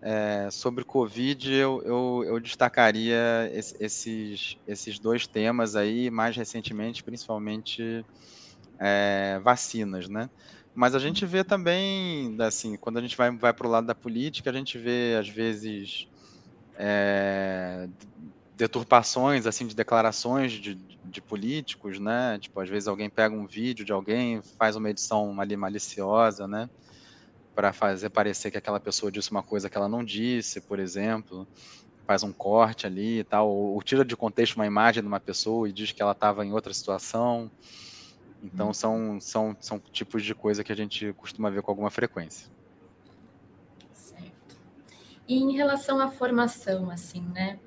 é, 0.03 0.49
sobre 0.53 0.85
Covid, 0.85 1.53
eu, 1.53 1.83
eu, 1.85 2.25
eu 2.27 2.40
destacaria 2.40 3.51
esses, 3.53 4.57
esses 4.66 5.01
dois 5.01 5.27
temas 5.27 5.77
aí, 5.77 6.11
mais 6.11 6.37
recentemente, 6.37 7.03
principalmente 7.05 8.07
é, 8.81 9.40
vacinas, 9.42 10.09
né? 10.09 10.31
Mas 10.75 10.95
a 10.95 10.99
gente 11.01 11.27
vê 11.27 11.45
também, 11.45 12.37
assim, 12.42 12.77
quando 12.79 12.99
a 12.99 13.03
gente 13.03 13.16
vai, 13.16 13.31
vai 13.37 13.55
para 13.55 13.66
o 13.66 13.71
lado 13.71 13.87
da 13.87 13.95
política, 13.95 14.51
a 14.51 14.53
gente 14.53 14.79
vê, 14.79 15.16
às 15.21 15.29
vezes, 15.29 16.07
é, 16.79 17.88
deturpações 18.57 19.47
assim 19.47 19.66
de 19.66 19.77
declarações 19.77 20.53
de, 20.53 20.75
de 20.75 21.21
políticos, 21.21 21.99
né? 21.99 22.38
Tipo, 22.40 22.61
às 22.61 22.69
vezes 22.69 22.88
alguém 22.88 23.11
pega 23.11 23.35
um 23.35 23.47
vídeo 23.47 23.85
de 23.85 23.92
alguém, 23.92 24.40
faz 24.59 24.77
uma 24.77 24.88
edição 24.88 25.38
ali 25.38 25.57
maliciosa, 25.57 26.49
né? 26.49 26.69
Para 27.55 27.73
fazer 27.73 28.09
parecer 28.09 28.51
que 28.51 28.57
aquela 28.57 28.81
pessoa 28.81 29.12
disse 29.12 29.31
uma 29.31 29.42
coisa 29.42 29.69
que 29.69 29.77
ela 29.77 29.88
não 29.88 30.03
disse, 30.03 30.61
por 30.62 30.79
exemplo, 30.79 31.47
faz 32.07 32.23
um 32.23 32.33
corte 32.33 32.87
ali 32.87 33.21
e 33.21 33.25
tal, 33.25 33.49
ou, 33.49 33.83
tira 33.83 34.05
de 34.05 34.16
contexto 34.16 34.57
uma 34.57 34.66
imagem 34.66 35.03
de 35.03 35.09
uma 35.09 35.21
pessoa 35.21 35.69
e 35.69 35.73
diz 35.73 35.92
que 35.92 36.01
ela 36.01 36.12
estava 36.12 36.45
em 36.45 36.53
outra 36.53 36.73
situação. 36.73 37.51
Então, 38.42 38.71
hum. 38.71 38.75
são, 38.75 39.21
são, 39.21 39.57
são 39.61 39.79
tipos 39.79 40.23
de 40.23 40.35
coisa 40.35 40.64
que 40.64 40.73
a 40.73 40.77
gente 40.77 41.12
costuma 41.14 41.51
ver 41.51 41.61
com 41.61 41.71
alguma 41.71 41.90
frequência. 41.90 42.49
Certo. 43.92 44.57
E 45.29 45.37
em 45.37 45.53
relação 45.57 46.01
à 46.01 46.11
formação, 46.11 46.90
assim, 46.90 47.21
né? 47.21 47.59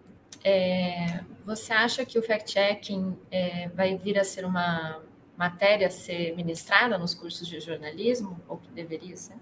É, 0.43 1.21
você 1.45 1.73
acha 1.73 2.05
que 2.05 2.17
o 2.17 2.21
fact-checking 2.21 3.17
é, 3.29 3.69
vai 3.69 3.95
vir 3.97 4.17
a 4.17 4.23
ser 4.23 4.45
uma 4.45 5.01
matéria 5.37 5.87
a 5.87 5.91
ser 5.91 6.35
ministrada 6.35 6.97
nos 6.97 7.13
cursos 7.13 7.47
de 7.47 7.59
jornalismo, 7.59 8.39
ou 8.47 8.57
que 8.57 8.69
deveria 8.71 9.15
ser? 9.15 9.35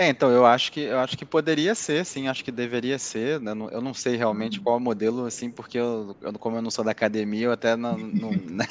É, 0.00 0.08
então, 0.08 0.30
eu 0.30 0.46
acho 0.46 0.70
que 0.70 0.82
eu 0.82 1.00
acho 1.00 1.18
que 1.18 1.24
poderia 1.24 1.74
ser, 1.74 2.06
sim, 2.06 2.28
acho 2.28 2.44
que 2.44 2.52
deveria 2.52 3.00
ser. 3.00 3.40
Né? 3.40 3.50
Eu 3.72 3.80
não 3.80 3.92
sei 3.92 4.14
realmente 4.14 4.58
uhum. 4.58 4.64
qual 4.64 4.76
é 4.76 4.78
o 4.78 4.80
modelo, 4.80 5.26
assim, 5.26 5.50
porque 5.50 5.76
eu, 5.76 6.16
como 6.38 6.56
eu 6.56 6.62
não 6.62 6.70
sou 6.70 6.84
da 6.84 6.92
academia, 6.92 7.46
eu 7.46 7.52
até 7.52 7.74
não, 7.74 7.98
não 7.98 8.30
né? 8.46 8.64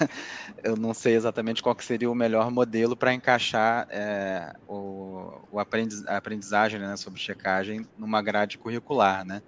eu 0.64 0.78
não 0.78 0.94
sei 0.94 1.16
exatamente 1.16 1.62
qual 1.62 1.76
seria 1.82 2.10
o 2.10 2.16
melhor 2.16 2.50
modelo 2.50 2.96
para 2.96 3.14
encaixar 3.14 3.86
é, 3.92 4.54
o, 4.70 5.34
o 5.52 5.60
aprendiz, 5.60 6.08
a 6.08 6.16
aprendizagem 6.16 6.80
né, 6.80 6.96
sobre 6.96 7.20
checagem 7.20 7.86
numa 7.98 8.22
grade 8.22 8.58
curricular, 8.58 9.26
né? 9.26 9.42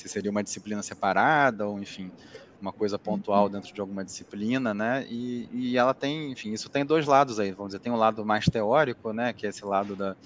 Se 0.00 0.08
seria 0.08 0.30
uma 0.30 0.42
disciplina 0.42 0.82
separada 0.82 1.66
ou, 1.66 1.78
enfim, 1.78 2.10
uma 2.60 2.72
coisa 2.72 2.98
pontual 2.98 3.44
uhum. 3.44 3.50
dentro 3.50 3.72
de 3.72 3.80
alguma 3.80 4.04
disciplina, 4.04 4.74
né? 4.74 5.06
E, 5.08 5.48
e 5.52 5.76
ela 5.76 5.94
tem, 5.94 6.32
enfim, 6.32 6.52
isso 6.52 6.68
tem 6.68 6.84
dois 6.84 7.06
lados 7.06 7.38
aí, 7.38 7.52
vamos 7.52 7.68
dizer, 7.68 7.80
tem 7.80 7.92
um 7.92 7.96
lado 7.96 8.24
mais 8.24 8.44
teórico, 8.46 9.12
né? 9.12 9.32
Que 9.32 9.46
é 9.46 9.50
esse 9.50 9.64
lado 9.64 9.94
da, 9.94 10.16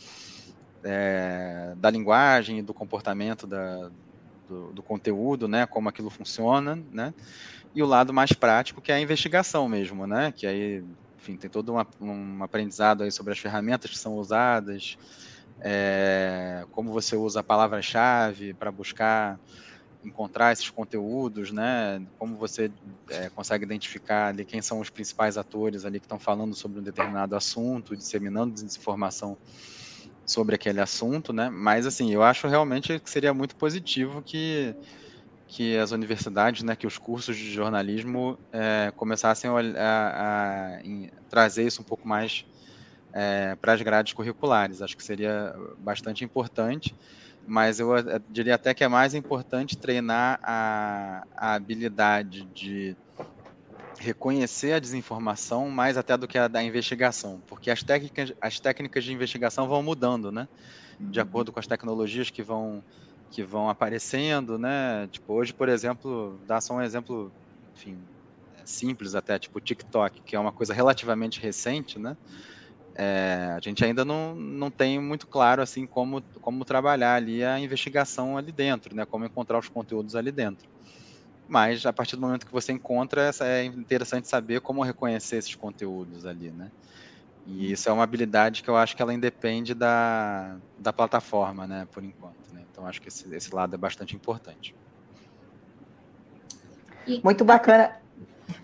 é, 0.82 1.74
da 1.76 1.90
linguagem 1.90 2.58
e 2.58 2.62
do 2.62 2.74
comportamento 2.74 3.46
da, 3.46 3.90
do, 4.48 4.72
do, 4.72 4.82
conteúdo, 4.82 5.46
né? 5.46 5.66
Como 5.66 5.88
aquilo 5.88 6.10
funciona, 6.10 6.78
né? 6.90 7.12
E 7.74 7.82
o 7.82 7.86
lado 7.86 8.12
mais 8.12 8.32
prático, 8.32 8.80
que 8.80 8.92
é 8.92 8.96
a 8.96 9.00
investigação 9.00 9.68
mesmo, 9.68 10.06
né? 10.06 10.32
Que 10.32 10.46
aí, 10.46 10.84
enfim, 11.18 11.36
tem 11.36 11.50
todo 11.50 11.72
uma, 11.72 11.86
um 12.00 12.42
aprendizado 12.42 13.02
aí 13.02 13.10
sobre 13.10 13.32
as 13.32 13.38
ferramentas 13.38 13.90
que 13.90 13.98
são 13.98 14.14
usadas, 14.16 14.96
é, 15.64 16.64
como 16.72 16.92
você 16.92 17.14
usa 17.16 17.40
a 17.40 17.42
palavra-chave 17.42 18.52
para 18.54 18.70
buscar 18.72 19.38
encontrar 20.04 20.52
esses 20.52 20.68
conteúdos, 20.68 21.52
né? 21.52 22.04
Como 22.18 22.36
você 22.36 22.70
é, 23.08 23.28
consegue 23.30 23.64
identificar 23.64 24.28
ali 24.28 24.44
quem 24.44 24.60
são 24.60 24.80
os 24.80 24.90
principais 24.90 25.38
atores 25.38 25.84
ali 25.84 26.00
que 26.00 26.06
estão 26.06 26.18
falando 26.18 26.54
sobre 26.54 26.80
um 26.80 26.82
determinado 26.82 27.36
assunto, 27.36 27.96
disseminando 27.96 28.52
desinformação 28.52 29.38
sobre 30.26 30.56
aquele 30.56 30.80
assunto, 30.80 31.32
né? 31.32 31.48
Mas 31.48 31.86
assim, 31.86 32.12
eu 32.12 32.22
acho 32.22 32.48
realmente 32.48 32.98
que 32.98 33.08
seria 33.08 33.32
muito 33.32 33.54
positivo 33.54 34.22
que 34.22 34.74
que 35.46 35.76
as 35.76 35.90
universidades, 35.90 36.62
né, 36.62 36.74
que 36.74 36.86
os 36.86 36.96
cursos 36.96 37.36
de 37.36 37.52
jornalismo 37.52 38.38
é, 38.50 38.90
começassem 38.96 39.50
a, 39.50 39.54
a, 39.54 40.78
a 40.78 40.82
trazer 41.28 41.66
isso 41.66 41.82
um 41.82 41.84
pouco 41.84 42.08
mais 42.08 42.46
é, 43.12 43.54
para 43.56 43.74
as 43.74 43.82
grades 43.82 44.12
curriculares. 44.12 44.82
Acho 44.82 44.96
que 44.96 45.04
seria 45.04 45.54
bastante 45.78 46.24
importante, 46.24 46.96
mas 47.46 47.80
eu, 47.80 47.96
eu 47.96 48.20
diria 48.28 48.54
até 48.54 48.72
que 48.72 48.84
é 48.84 48.88
mais 48.88 49.14
importante 49.14 49.76
treinar 49.76 50.40
a, 50.42 51.24
a 51.36 51.54
habilidade 51.54 52.44
de 52.46 52.96
reconhecer 53.98 54.72
a 54.72 54.80
desinformação 54.80 55.70
mais 55.70 55.96
até 55.96 56.16
do 56.16 56.26
que 56.26 56.38
a 56.38 56.48
da 56.48 56.62
investigação, 56.62 57.42
porque 57.46 57.70
as 57.70 57.82
técnicas, 57.82 58.32
as 58.40 58.58
técnicas 58.58 59.04
de 59.04 59.12
investigação 59.12 59.68
vão 59.68 59.82
mudando, 59.82 60.32
né? 60.32 60.48
De 60.98 61.20
uhum. 61.20 61.26
acordo 61.26 61.52
com 61.52 61.60
as 61.60 61.66
tecnologias 61.66 62.30
que 62.30 62.42
vão 62.42 62.82
que 63.30 63.42
vão 63.42 63.70
aparecendo, 63.70 64.58
né? 64.58 65.08
Tipo, 65.08 65.32
hoje, 65.32 65.54
por 65.54 65.68
exemplo, 65.68 66.38
dá 66.44 66.60
só 66.60 66.74
um 66.74 66.82
exemplo, 66.82 67.32
enfim, 67.74 68.06
simples 68.64 69.14
até, 69.14 69.38
tipo 69.38 69.58
TikTok, 69.58 70.20
que 70.22 70.36
é 70.36 70.38
uma 70.38 70.52
coisa 70.52 70.74
relativamente 70.74 71.40
recente, 71.40 71.98
né? 71.98 72.14
É, 72.94 73.54
a 73.56 73.60
gente 73.60 73.84
ainda 73.84 74.04
não, 74.04 74.34
não 74.34 74.70
tem 74.70 75.00
muito 75.00 75.26
claro 75.26 75.62
assim 75.62 75.86
como, 75.86 76.20
como 76.40 76.64
trabalhar 76.64 77.14
ali 77.14 77.42
a 77.42 77.58
investigação 77.58 78.36
ali 78.36 78.52
dentro, 78.52 78.94
né? 78.94 79.06
Como 79.06 79.24
encontrar 79.24 79.58
os 79.58 79.68
conteúdos 79.68 80.14
ali 80.14 80.30
dentro. 80.30 80.68
Mas 81.48 81.84
a 81.84 81.92
partir 81.92 82.16
do 82.16 82.22
momento 82.22 82.46
que 82.46 82.52
você 82.52 82.72
encontra, 82.72 83.30
é 83.40 83.64
interessante 83.64 84.28
saber 84.28 84.60
como 84.60 84.82
reconhecer 84.82 85.36
esses 85.36 85.54
conteúdos 85.54 86.26
ali, 86.26 86.50
né? 86.50 86.70
E 87.46 87.72
isso 87.72 87.88
é 87.88 87.92
uma 87.92 88.04
habilidade 88.04 88.62
que 88.62 88.70
eu 88.70 88.76
acho 88.76 88.94
que 88.94 89.02
ela 89.02 89.12
independe 89.12 89.74
da, 89.74 90.56
da 90.78 90.92
plataforma, 90.92 91.66
né? 91.66 91.88
Por 91.92 92.04
enquanto. 92.04 92.36
Então, 92.72 92.86
acho 92.86 93.02
que 93.02 93.08
esse, 93.08 93.34
esse 93.34 93.54
lado 93.54 93.74
é 93.74 93.78
bastante 93.78 94.16
importante. 94.16 94.74
Muito 97.22 97.44
bacana. 97.44 97.96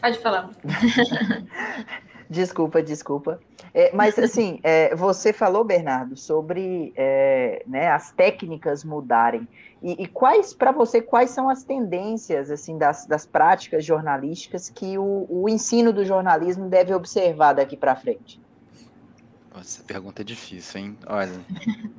Pode 0.01 0.18
falar. 0.18 0.51
desculpa, 2.29 2.83
desculpa. 2.83 3.41
É, 3.72 3.91
mas, 3.95 4.18
assim, 4.18 4.61
é, 4.62 4.95
você 4.95 5.33
falou, 5.33 5.64
Bernardo, 5.64 6.16
sobre 6.16 6.93
é, 6.97 7.62
né, 7.66 7.91
as 7.91 8.11
técnicas 8.12 8.85
mudarem. 8.85 9.47
E, 9.83 10.03
e 10.03 10.07
quais, 10.07 10.53
para 10.53 10.72
você, 10.72 11.01
quais 11.01 11.31
são 11.31 11.49
as 11.49 11.62
tendências 11.62 12.51
assim 12.51 12.76
das, 12.76 13.07
das 13.07 13.24
práticas 13.24 13.85
jornalísticas 13.85 14.68
que 14.68 14.99
o, 14.99 15.26
o 15.29 15.49
ensino 15.49 15.93
do 15.93 16.05
jornalismo 16.05 16.68
deve 16.68 16.93
observar 16.93 17.53
daqui 17.53 17.76
para 17.76 17.95
frente? 17.95 18.41
Essa 19.61 19.83
pergunta 19.83 20.22
é 20.22 20.24
difícil, 20.24 20.81
hein? 20.81 20.99
Olha. 21.07 21.33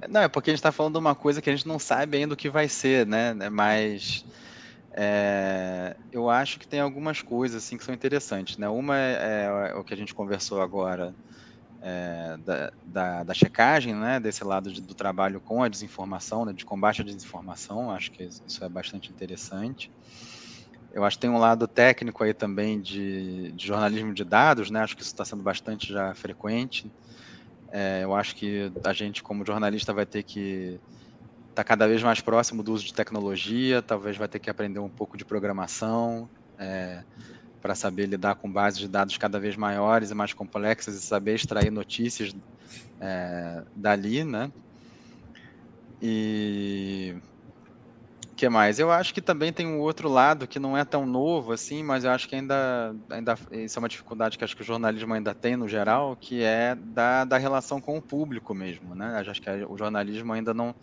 Não, 0.08 0.22
é 0.22 0.28
porque 0.28 0.50
a 0.50 0.54
gente 0.54 0.60
está 0.60 0.72
falando 0.72 0.94
de 0.94 1.00
uma 1.00 1.16
coisa 1.16 1.42
que 1.42 1.50
a 1.50 1.56
gente 1.56 1.68
não 1.68 1.80
sabe 1.80 2.18
ainda 2.18 2.34
o 2.34 2.38
que 2.38 2.50
vai 2.50 2.70
ser, 2.70 3.06
né? 3.06 3.34
Mas 3.50 4.26
é, 4.96 5.96
eu 6.12 6.30
acho 6.30 6.60
que 6.60 6.68
tem 6.68 6.80
algumas 6.80 7.22
coisas 7.22 7.64
assim 7.64 7.78
que 7.78 7.84
são 7.84 7.94
interessantes, 7.94 8.58
né? 8.58 8.68
Uma 8.68 8.98
é, 8.98 9.70
é 9.72 9.76
o 9.76 9.84
que 9.84 9.94
a 9.94 9.98
gente 9.98 10.14
conversou 10.14 10.62
agora 10.62 11.16
é, 11.82 12.38
da, 12.40 12.72
da, 12.86 13.24
da, 13.24 13.34
checagem, 13.34 13.94
né? 13.94 14.20
Desse 14.20 14.44
lado 14.44 14.72
de, 14.72 14.82
do 14.82 14.96
trabalho 14.96 15.40
com 15.40 15.64
a 15.64 15.70
desinformação, 15.70 16.46
né? 16.46 16.54
De 16.54 16.66
combate 16.66 17.02
à 17.02 17.06
desinformação. 17.06 17.92
Acho 17.92 18.12
que 18.12 18.24
isso 18.24 18.64
é 18.64 18.70
bastante 18.70 19.12
interessante. 19.12 19.92
Eu 20.92 21.04
acho 21.04 21.18
que 21.18 21.22
tem 21.22 21.30
um 21.30 21.38
lado 21.38 21.68
técnico 21.68 22.24
aí 22.24 22.34
também 22.34 22.82
de, 22.82 23.52
de 23.52 23.68
jornalismo 23.68 24.14
de 24.14 24.24
dados, 24.24 24.72
né? 24.72 24.82
Acho 24.82 24.96
que 24.96 25.04
isso 25.04 25.12
está 25.12 25.24
sendo 25.24 25.44
bastante 25.44 25.94
já 25.94 26.16
frequente. 26.16 26.92
É, 27.72 28.04
eu 28.04 28.16
acho 28.16 28.36
que 28.36 28.72
a 28.84 28.92
gente, 28.92 29.22
como 29.22 29.46
jornalista, 29.46 29.94
vai 29.94 30.06
ter 30.06 30.24
que 30.24 30.82
estar 31.60 31.64
tá 31.64 31.68
cada 31.68 31.88
vez 31.88 32.02
mais 32.02 32.22
próximo 32.22 32.64
do 32.64 32.74
uso 32.74 32.86
de 32.86 32.94
tecnologia, 32.94 33.82
talvez 33.82 34.16
vai 34.16 34.28
ter 34.28 34.40
que 34.40 34.50
aprender 34.50 34.80
um 34.80 34.90
pouco 34.90 35.18
de 35.18 35.26
programação 35.26 36.30
é, 36.58 37.04
para 37.62 37.76
saber 37.76 38.06
lidar 38.06 38.36
com 38.36 38.52
bases 38.52 38.80
de 38.80 38.88
dados 38.88 39.18
cada 39.18 39.40
vez 39.40 39.56
maiores 39.56 40.12
e 40.12 40.16
mais 40.16 40.34
complexas 40.34 40.96
e 40.96 41.02
saber 41.02 41.36
extrair 41.36 41.72
notícias 41.72 42.34
é, 43.00 43.64
dali, 43.76 44.24
né? 44.24 44.52
E 46.02 47.18
que 48.38 48.48
mais? 48.48 48.80
Eu 48.80 48.90
acho 48.90 49.14
que 49.14 49.20
também 49.20 49.52
tem 49.52 49.68
um 49.68 49.80
outro 49.80 50.08
lado 50.08 50.48
que 50.48 50.60
não 50.60 50.78
é 50.78 50.86
tão 50.86 51.06
novo 51.06 51.52
assim, 51.52 51.84
mas 51.84 52.06
eu 52.06 52.12
acho 52.12 52.26
que 52.26 52.36
ainda, 52.36 52.96
ainda 53.10 53.38
isso 53.52 53.78
é 53.78 53.80
uma 53.82 53.90
dificuldade 53.90 54.38
que 54.38 54.46
acho 54.46 54.56
que 54.56 54.62
o 54.62 54.66
jornalismo 54.66 55.14
ainda 55.14 55.36
tem 55.36 55.58
no 55.58 55.68
geral, 55.68 56.16
que 56.16 56.42
é 56.42 56.74
da, 56.74 57.26
da 57.26 57.38
relação 57.38 57.82
com 57.82 57.98
o 57.98 58.02
público 58.02 58.54
mesmo, 58.54 58.96
né? 58.96 59.22
Eu 59.26 59.32
acho 59.32 59.42
que 59.42 59.50
o 59.50 59.78
jornalismo 59.78 60.32
ainda 60.32 60.54
não 60.54 60.74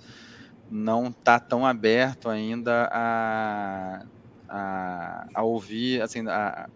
não 0.68 1.08
está 1.08 1.40
tão 1.40 1.66
aberto 1.66 2.28
ainda 2.28 2.88
a, 2.92 4.02
a, 4.50 5.26
a 5.34 5.42
ouvir, 5.44 6.02
assim, 6.02 6.26
a, 6.28 6.68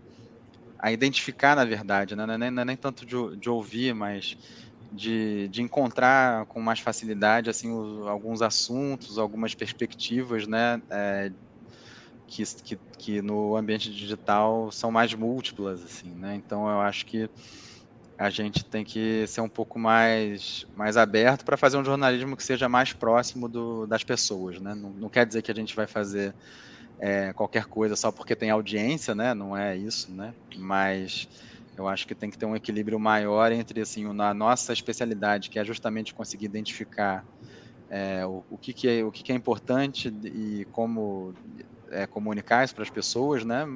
a 0.82 0.92
identificar 0.92 1.56
na 1.56 1.64
verdade, 1.64 2.16
né? 2.16 2.26
Não 2.26 2.34
é 2.34 2.38
nem, 2.38 2.50
não 2.50 2.62
é 2.62 2.64
nem 2.64 2.76
tanto 2.76 3.04
de, 3.06 3.16
de 3.38 3.50
ouvir, 3.50 3.94
mas 3.94 4.36
de, 4.90 5.48
de 5.48 5.62
encontrar 5.62 6.46
com 6.46 6.60
mais 6.60 6.80
facilidade 6.80 7.50
assim 7.50 7.70
os, 7.72 8.06
alguns 8.08 8.42
assuntos, 8.42 9.18
algumas 9.18 9.54
perspectivas, 9.54 10.46
né, 10.48 10.78
é, 10.90 11.30
que, 12.26 12.44
que, 12.64 12.80
que, 12.98 13.22
no 13.22 13.56
ambiente 13.56 13.90
digital 13.92 14.70
são 14.72 14.90
mais 14.90 15.14
múltiplas, 15.14 15.82
assim, 15.82 16.14
né? 16.16 16.36
Então 16.36 16.68
eu 16.68 16.80
acho 16.80 17.06
que 17.06 17.28
a 18.20 18.28
gente 18.28 18.62
tem 18.62 18.84
que 18.84 19.26
ser 19.26 19.40
um 19.40 19.48
pouco 19.48 19.78
mais, 19.78 20.66
mais 20.76 20.98
aberto 20.98 21.42
para 21.42 21.56
fazer 21.56 21.78
um 21.78 21.84
jornalismo 21.84 22.36
que 22.36 22.44
seja 22.44 22.68
mais 22.68 22.92
próximo 22.92 23.48
do, 23.48 23.86
das 23.86 24.04
pessoas, 24.04 24.60
né? 24.60 24.74
Não, 24.74 24.90
não 24.90 25.08
quer 25.08 25.24
dizer 25.24 25.40
que 25.40 25.50
a 25.50 25.54
gente 25.54 25.74
vai 25.74 25.86
fazer 25.86 26.34
é, 26.98 27.32
qualquer 27.32 27.64
coisa 27.64 27.96
só 27.96 28.12
porque 28.12 28.36
tem 28.36 28.50
audiência, 28.50 29.14
né? 29.14 29.32
Não 29.32 29.56
é 29.56 29.74
isso, 29.74 30.12
né? 30.12 30.34
Mas 30.54 31.30
eu 31.78 31.88
acho 31.88 32.06
que 32.06 32.14
tem 32.14 32.28
que 32.28 32.36
ter 32.36 32.44
um 32.44 32.54
equilíbrio 32.54 33.00
maior 33.00 33.52
entre 33.52 33.80
assim, 33.80 34.04
a 34.04 34.34
nossa 34.34 34.74
especialidade, 34.74 35.48
que 35.48 35.58
é 35.58 35.64
justamente 35.64 36.12
conseguir 36.12 36.44
identificar 36.44 37.24
é, 37.88 38.26
o, 38.26 38.44
o, 38.50 38.58
que, 38.58 38.74
que, 38.74 38.86
é, 38.86 39.02
o 39.02 39.10
que, 39.10 39.22
que 39.22 39.32
é 39.32 39.34
importante 39.34 40.14
e 40.26 40.66
como 40.72 41.32
é, 41.90 42.06
comunicar 42.06 42.66
isso 42.66 42.74
para 42.74 42.84
as 42.84 42.90
pessoas, 42.90 43.46
né? 43.46 43.66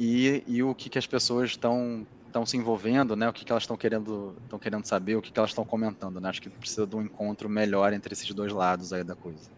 E, 0.00 0.42
e 0.48 0.64
o 0.64 0.74
que, 0.74 0.90
que 0.90 0.98
as 0.98 1.06
pessoas 1.06 1.50
estão 1.50 2.04
estão 2.36 2.44
se 2.44 2.56
envolvendo, 2.56 3.16
né? 3.16 3.28
O 3.28 3.32
que, 3.32 3.44
que 3.44 3.50
elas 3.50 3.62
estão 3.62 3.76
querendo 3.76 4.36
estão 4.42 4.58
querendo 4.58 4.84
saber, 4.84 5.16
o 5.16 5.22
que, 5.22 5.32
que 5.32 5.38
elas 5.38 5.50
estão 5.50 5.64
comentando, 5.64 6.20
né? 6.20 6.28
Acho 6.28 6.42
que 6.42 6.50
precisa 6.50 6.86
de 6.86 6.94
um 6.94 7.02
encontro 7.02 7.48
melhor 7.48 7.94
entre 7.94 8.12
esses 8.12 8.30
dois 8.34 8.52
lados 8.52 8.92
aí 8.92 9.02
da 9.02 9.14
coisa. 9.14 9.50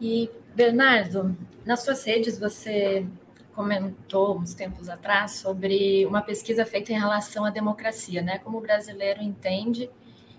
E 0.00 0.30
Bernardo, 0.54 1.36
nas 1.66 1.82
suas 1.82 2.04
redes 2.04 2.38
você 2.38 3.04
comentou 3.52 4.38
uns 4.38 4.54
tempos 4.54 4.88
atrás 4.88 5.32
sobre 5.32 6.06
uma 6.06 6.22
pesquisa 6.22 6.64
feita 6.64 6.92
em 6.92 6.98
relação 6.98 7.44
à 7.44 7.50
democracia, 7.50 8.22
né? 8.22 8.38
Como 8.38 8.58
o 8.58 8.60
brasileiro 8.60 9.20
entende 9.20 9.90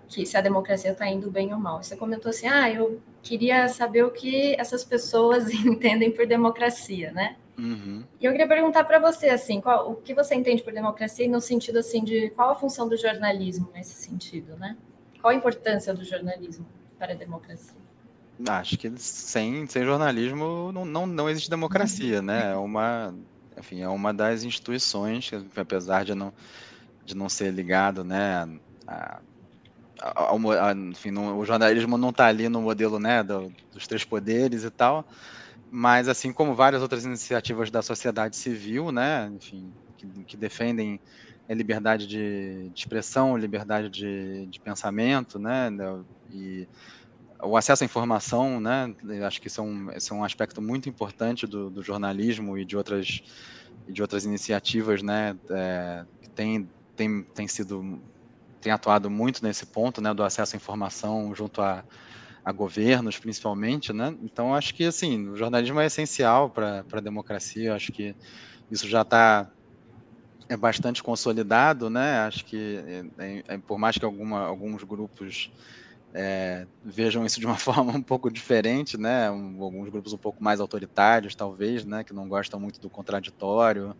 que 0.07 0.25
se 0.25 0.37
a 0.37 0.41
democracia 0.41 0.91
está 0.91 1.07
indo 1.07 1.29
bem 1.29 1.53
ou 1.53 1.59
mal. 1.59 1.83
Você 1.83 1.95
comentou 1.95 2.29
assim, 2.29 2.47
ah, 2.47 2.69
eu 2.69 3.01
queria 3.21 3.67
saber 3.67 4.03
o 4.03 4.11
que 4.11 4.55
essas 4.57 4.83
pessoas 4.83 5.49
entendem 5.53 6.09
por 6.11 6.25
democracia, 6.25 7.11
né? 7.11 7.35
Uhum. 7.61 8.03
E 8.19 8.25
eu 8.25 8.31
queria 8.31 8.47
perguntar 8.47 8.83
para 8.85 8.97
você, 8.97 9.29
assim, 9.29 9.61
qual, 9.61 9.91
o 9.91 9.95
que 9.95 10.15
você 10.15 10.33
entende 10.33 10.63
por 10.63 10.73
democracia 10.73 11.29
no 11.29 11.39
sentido, 11.39 11.77
assim, 11.77 12.03
de 12.03 12.31
qual 12.31 12.49
a 12.49 12.55
função 12.55 12.89
do 12.89 12.97
jornalismo 12.97 13.69
nesse 13.71 13.93
sentido, 13.93 14.57
né? 14.57 14.75
Qual 15.21 15.31
a 15.31 15.35
importância 15.35 15.93
do 15.93 16.03
jornalismo 16.03 16.65
para 16.97 17.13
a 17.13 17.15
democracia? 17.15 17.79
Acho 18.49 18.75
que 18.79 18.91
sem, 18.97 19.67
sem 19.67 19.85
jornalismo 19.85 20.71
não, 20.71 20.83
não, 20.83 21.05
não 21.05 21.29
existe 21.29 21.51
democracia, 21.51 22.19
né? 22.19 22.53
É 22.53 22.55
uma, 22.55 23.13
enfim, 23.55 23.81
é 23.81 23.87
uma 23.87 24.11
das 24.11 24.43
instituições, 24.43 25.29
que, 25.29 25.59
apesar 25.59 26.03
de 26.03 26.15
não, 26.15 26.33
de 27.05 27.15
não 27.15 27.29
ser 27.29 27.51
ligado, 27.51 28.03
né, 28.03 28.47
a, 28.87 29.19
a, 30.01 30.31
a, 30.31 30.73
enfim, 30.73 31.11
não, 31.11 31.37
o 31.37 31.45
jornalismo 31.45 31.95
não 31.95 32.09
está 32.09 32.25
ali 32.25 32.49
no 32.49 32.61
modelo, 32.61 32.97
né, 32.97 33.21
do, 33.21 33.53
dos 33.71 33.85
três 33.85 34.03
poderes 34.03 34.63
e 34.63 34.71
tal, 34.71 35.05
mas 35.71 36.09
assim 36.09 36.33
como 36.33 36.53
várias 36.53 36.81
outras 36.81 37.05
iniciativas 37.05 37.71
da 37.71 37.81
sociedade 37.81 38.35
civil, 38.35 38.91
né, 38.91 39.31
enfim, 39.33 39.71
que, 39.97 40.07
que 40.25 40.37
defendem 40.37 40.99
a 41.49 41.53
liberdade 41.53 42.05
de, 42.05 42.69
de 42.69 42.79
expressão, 42.79 43.37
liberdade 43.37 43.89
de, 43.89 44.45
de 44.47 44.59
pensamento, 44.59 45.39
né, 45.39 45.69
e 46.29 46.67
o 47.43 47.57
acesso 47.57 47.83
à 47.83 47.85
informação, 47.85 48.59
né? 48.59 48.93
Acho 49.25 49.41
que 49.41 49.47
isso 49.47 49.61
é 49.61 49.63
um, 49.63 49.89
é 49.89 50.13
um 50.13 50.23
aspecto 50.23 50.61
muito 50.61 50.87
importante 50.87 51.47
do, 51.47 51.69
do 51.69 51.81
jornalismo 51.81 52.57
e 52.57 52.63
de 52.63 52.77
outras, 52.77 53.21
de 53.87 54.01
outras 54.01 54.25
iniciativas, 54.25 55.01
né? 55.01 55.35
É, 55.49 56.05
que 56.21 56.29
tem, 56.29 56.69
tem, 56.95 57.23
tem 57.23 57.47
sido 57.47 57.99
tem 58.61 58.71
atuado 58.71 59.09
muito 59.09 59.43
nesse 59.43 59.65
ponto, 59.65 60.01
né? 60.01 60.13
Do 60.13 60.23
acesso 60.23 60.55
à 60.55 60.57
informação 60.57 61.33
junto 61.33 61.61
a, 61.61 61.83
a 62.43 62.51
governos, 62.51 63.19
principalmente, 63.19 63.93
né? 63.93 64.15
Então 64.21 64.53
acho 64.55 64.73
que 64.73 64.85
assim 64.85 65.29
o 65.29 65.35
jornalismo 65.35 65.79
é 65.79 65.85
essencial 65.85 66.49
para 66.49 66.85
a 66.91 66.99
democracia. 66.99 67.75
Acho 67.75 67.91
que 67.91 68.15
isso 68.69 68.87
já 68.87 69.01
está 69.03 69.51
é 70.49 70.57
bastante 70.57 71.01
consolidado, 71.01 71.89
né? 71.89 72.19
Acho 72.19 72.43
que 72.45 72.83
é, 73.17 73.43
é, 73.47 73.57
por 73.59 73.77
mais 73.79 73.97
que 73.97 74.03
alguma, 74.03 74.41
alguns 74.41 74.83
grupos 74.83 75.49
é, 76.13 76.67
vejam 76.83 77.25
isso 77.25 77.39
de 77.39 77.45
uma 77.45 77.55
forma 77.57 77.93
um 77.93 78.03
pouco 78.03 78.29
diferente, 78.29 78.97
né? 78.97 79.31
Um, 79.31 79.61
alguns 79.63 79.89
grupos 79.89 80.13
um 80.13 80.17
pouco 80.17 80.43
mais 80.43 80.59
autoritários, 80.59 81.35
talvez, 81.35 81.85
né? 81.85 82.03
Que 82.03 82.13
não 82.13 82.27
gostam 82.27 82.59
muito 82.59 82.81
do 82.81 82.89
contraditório. 82.89 83.95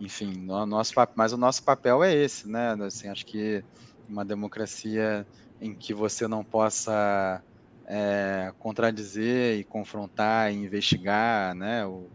Enfim, 0.00 0.32
no, 0.36 0.66
nosso, 0.66 0.92
mas 1.16 1.32
o 1.32 1.36
nosso 1.36 1.62
papel 1.64 2.02
é 2.02 2.14
esse, 2.14 2.48
né? 2.48 2.74
Assim, 2.84 3.08
acho 3.08 3.24
que 3.26 3.64
uma 4.08 4.24
democracia 4.24 5.26
em 5.60 5.74
que 5.74 5.94
você 5.94 6.26
não 6.26 6.44
possa 6.44 7.42
é, 7.88 8.52
contradizer 8.58 9.58
e 9.58 9.64
confrontar 9.64 10.52
e 10.52 10.56
investigar, 10.56 11.54
né? 11.54 11.86
O, 11.86 12.06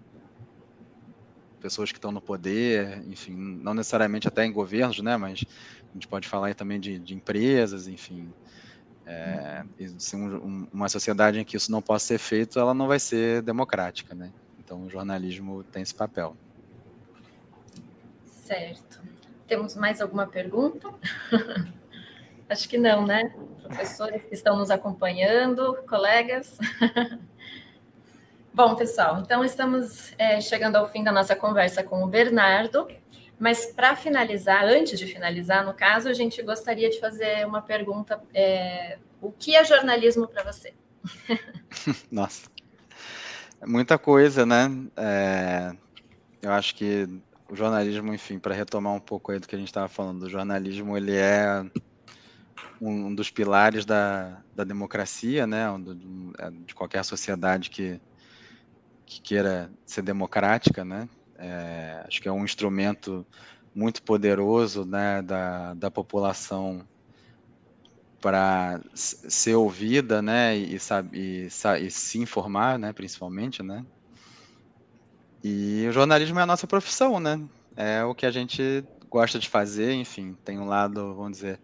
pessoas 1.59 1.91
que 1.91 1.97
estão 1.97 2.11
no 2.11 2.21
poder, 2.21 3.01
enfim, 3.07 3.33
não 3.33 3.73
necessariamente 3.73 4.27
até 4.27 4.45
em 4.45 4.51
governos, 4.51 4.99
né? 4.99 5.17
Mas 5.17 5.43
a 5.89 5.93
gente 5.93 6.07
pode 6.07 6.27
falar 6.27 6.53
também 6.53 6.79
de, 6.79 6.99
de 6.99 7.15
empresas, 7.15 7.87
enfim, 7.87 8.31
é, 9.05 9.63
se 9.97 10.15
um, 10.15 10.67
uma 10.71 10.87
sociedade 10.89 11.39
em 11.39 11.43
que 11.43 11.57
isso 11.57 11.71
não 11.71 11.81
possa 11.81 12.05
ser 12.05 12.17
feito, 12.19 12.59
ela 12.59 12.73
não 12.73 12.87
vai 12.87 12.99
ser 12.99 13.41
democrática, 13.41 14.13
né? 14.13 14.31
Então 14.59 14.85
o 14.85 14.89
jornalismo 14.89 15.63
tem 15.63 15.81
esse 15.81 15.95
papel. 15.95 16.37
Certo. 18.25 19.01
Temos 19.47 19.75
mais 19.75 20.01
alguma 20.01 20.27
pergunta? 20.27 20.93
Acho 22.49 22.67
que 22.67 22.77
não, 22.77 23.05
né? 23.05 23.33
Professores 23.61 24.23
que 24.23 24.33
estão 24.33 24.57
nos 24.57 24.69
acompanhando, 24.69 25.77
colegas. 25.87 26.57
Bom, 28.53 28.75
pessoal, 28.75 29.19
então 29.19 29.43
estamos 29.43 30.13
é, 30.17 30.39
chegando 30.39 30.75
ao 30.75 30.87
fim 30.87 31.03
da 31.03 31.11
nossa 31.11 31.35
conversa 31.35 31.83
com 31.83 32.03
o 32.03 32.07
Bernardo. 32.07 32.87
Mas 33.39 33.65
para 33.65 33.95
finalizar, 33.95 34.63
antes 34.63 34.99
de 34.99 35.07
finalizar, 35.07 35.65
no 35.65 35.73
caso, 35.73 36.07
a 36.07 36.13
gente 36.13 36.41
gostaria 36.43 36.89
de 36.89 36.99
fazer 36.99 37.45
uma 37.47 37.61
pergunta: 37.61 38.21
é, 38.33 38.99
o 39.21 39.31
que 39.31 39.55
é 39.55 39.63
jornalismo 39.65 40.27
para 40.27 40.43
você? 40.43 40.73
Nossa, 42.11 42.47
muita 43.65 43.97
coisa, 43.97 44.45
né? 44.45 44.69
É, 44.95 45.71
eu 46.41 46.51
acho 46.51 46.75
que 46.75 47.07
o 47.49 47.55
jornalismo, 47.55 48.13
enfim, 48.13 48.37
para 48.39 48.53
retomar 48.53 48.93
um 48.93 48.99
pouco 48.99 49.31
aí 49.31 49.39
do 49.39 49.47
que 49.47 49.55
a 49.55 49.59
gente 49.59 49.67
estava 49.67 49.87
falando, 49.87 50.23
o 50.23 50.29
jornalismo 50.29 50.95
ele 50.95 51.15
é 51.15 51.65
um, 52.81 53.13
dos 53.13 53.29
pilares 53.29 53.85
da, 53.85 54.41
da 54.55 54.63
democracia, 54.63 55.45
né? 55.47 55.65
É, 56.39 56.51
de 56.51 56.75
qualquer 56.75 57.03
sociedade 57.03 57.69
que, 57.69 57.99
que 59.05 59.21
queira 59.21 59.71
ser 59.85 60.01
democrática, 60.01 60.83
né? 60.83 61.07
É, 61.37 62.03
acho 62.07 62.21
que 62.21 62.27
é 62.27 62.31
um 62.31 62.43
instrumento 62.43 63.25
muito 63.75 64.03
poderoso 64.03 64.85
né, 64.85 65.21
da, 65.21 65.73
da 65.73 65.89
população 65.89 66.87
para 68.21 68.79
ser 68.93 69.55
ouvida 69.55 70.21
né, 70.21 70.55
e, 70.55 70.77
e, 71.11 71.47
e, 71.47 71.91
se 71.91 72.19
informar, 72.19 72.79
né, 72.79 72.93
principalmente. 72.93 73.61
Né? 73.61 73.83
E 75.43 75.85
o 75.89 75.91
jornalismo 75.91 76.39
é 76.39 76.43
a 76.43 76.45
nossa 76.45 76.67
profissão, 76.67 77.19
né? 77.19 77.41
é 77.75 78.03
o 78.03 78.15
que 78.15 78.25
a 78.25 78.31
gente 78.31 78.83
gosta 79.09 79.37
de 79.37 79.49
fazer, 79.49 79.93
enfim, 79.93 80.37
tem 80.43 80.59
um 80.59 80.65
lado, 80.65 81.13
vamos 81.15 81.33
dizer, 81.33 81.59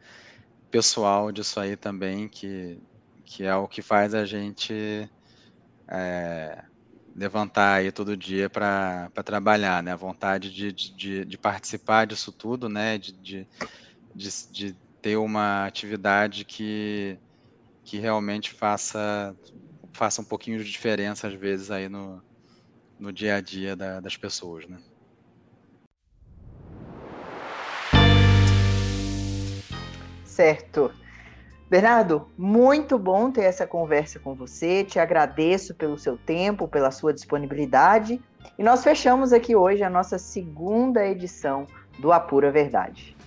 pessoal 0.69 1.31
disso 1.31 1.59
aí 1.59 1.75
também, 1.75 2.27
que, 2.27 2.79
que 3.25 3.43
é 3.43 3.55
o 3.55 3.67
que 3.67 3.81
faz 3.81 4.13
a 4.13 4.25
gente 4.25 5.09
é, 5.87 6.63
levantar 7.15 7.75
aí 7.75 7.91
todo 7.91 8.15
dia 8.15 8.49
para 8.49 9.09
trabalhar, 9.25 9.83
né? 9.83 9.91
A 9.91 9.95
vontade 9.95 10.53
de, 10.53 10.71
de, 10.71 11.25
de, 11.25 11.37
participar 11.37 12.05
disso 12.05 12.31
tudo, 12.31 12.69
né? 12.69 12.97
De, 12.97 13.11
de, 13.13 13.47
de, 14.15 14.75
ter 15.01 15.17
uma 15.17 15.65
atividade 15.65 16.43
que, 16.43 17.17
que 17.83 17.97
realmente 17.97 18.51
faça, 18.51 19.35
faça 19.93 20.21
um 20.21 20.25
pouquinho 20.25 20.63
de 20.63 20.69
diferença, 20.69 21.27
às 21.27 21.33
vezes, 21.33 21.71
aí 21.71 21.87
no, 21.87 22.21
no 22.99 23.11
dia 23.13 23.35
a 23.35 23.41
dia 23.41 23.75
da, 23.75 23.99
das 23.99 24.17
pessoas, 24.17 24.67
né? 24.67 24.77
Certo. 30.39 30.93
Bernardo, 31.69 32.31
muito 32.37 32.97
bom 32.97 33.29
ter 33.29 33.43
essa 33.43 33.67
conversa 33.67 34.19
com 34.19 34.33
você. 34.33 34.85
Te 34.85 34.97
agradeço 34.97 35.75
pelo 35.75 35.97
seu 35.97 36.17
tempo, 36.17 36.65
pela 36.65 36.91
sua 36.91 37.13
disponibilidade. 37.13 38.21
E 38.57 38.63
nós 38.63 38.81
fechamos 38.81 39.33
aqui 39.33 39.53
hoje 39.53 39.83
a 39.83 39.89
nossa 39.89 40.17
segunda 40.17 41.05
edição 41.05 41.67
do 41.99 42.13
Apura 42.13 42.53
Verdade. 42.53 43.17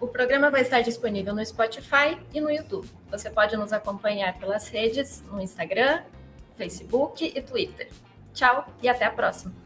O 0.00 0.08
programa 0.08 0.50
vai 0.50 0.62
estar 0.62 0.80
disponível 0.80 1.34
no 1.34 1.44
Spotify 1.44 2.18
e 2.32 2.40
no 2.40 2.50
YouTube. 2.50 2.88
Você 3.10 3.28
pode 3.28 3.54
nos 3.54 3.70
acompanhar 3.70 4.38
pelas 4.38 4.68
redes 4.68 5.22
no 5.30 5.42
Instagram, 5.42 6.04
Facebook 6.56 7.34
e 7.36 7.42
Twitter. 7.42 7.90
Tchau 8.32 8.66
e 8.82 8.88
até 8.88 9.04
a 9.04 9.10
próxima! 9.10 9.63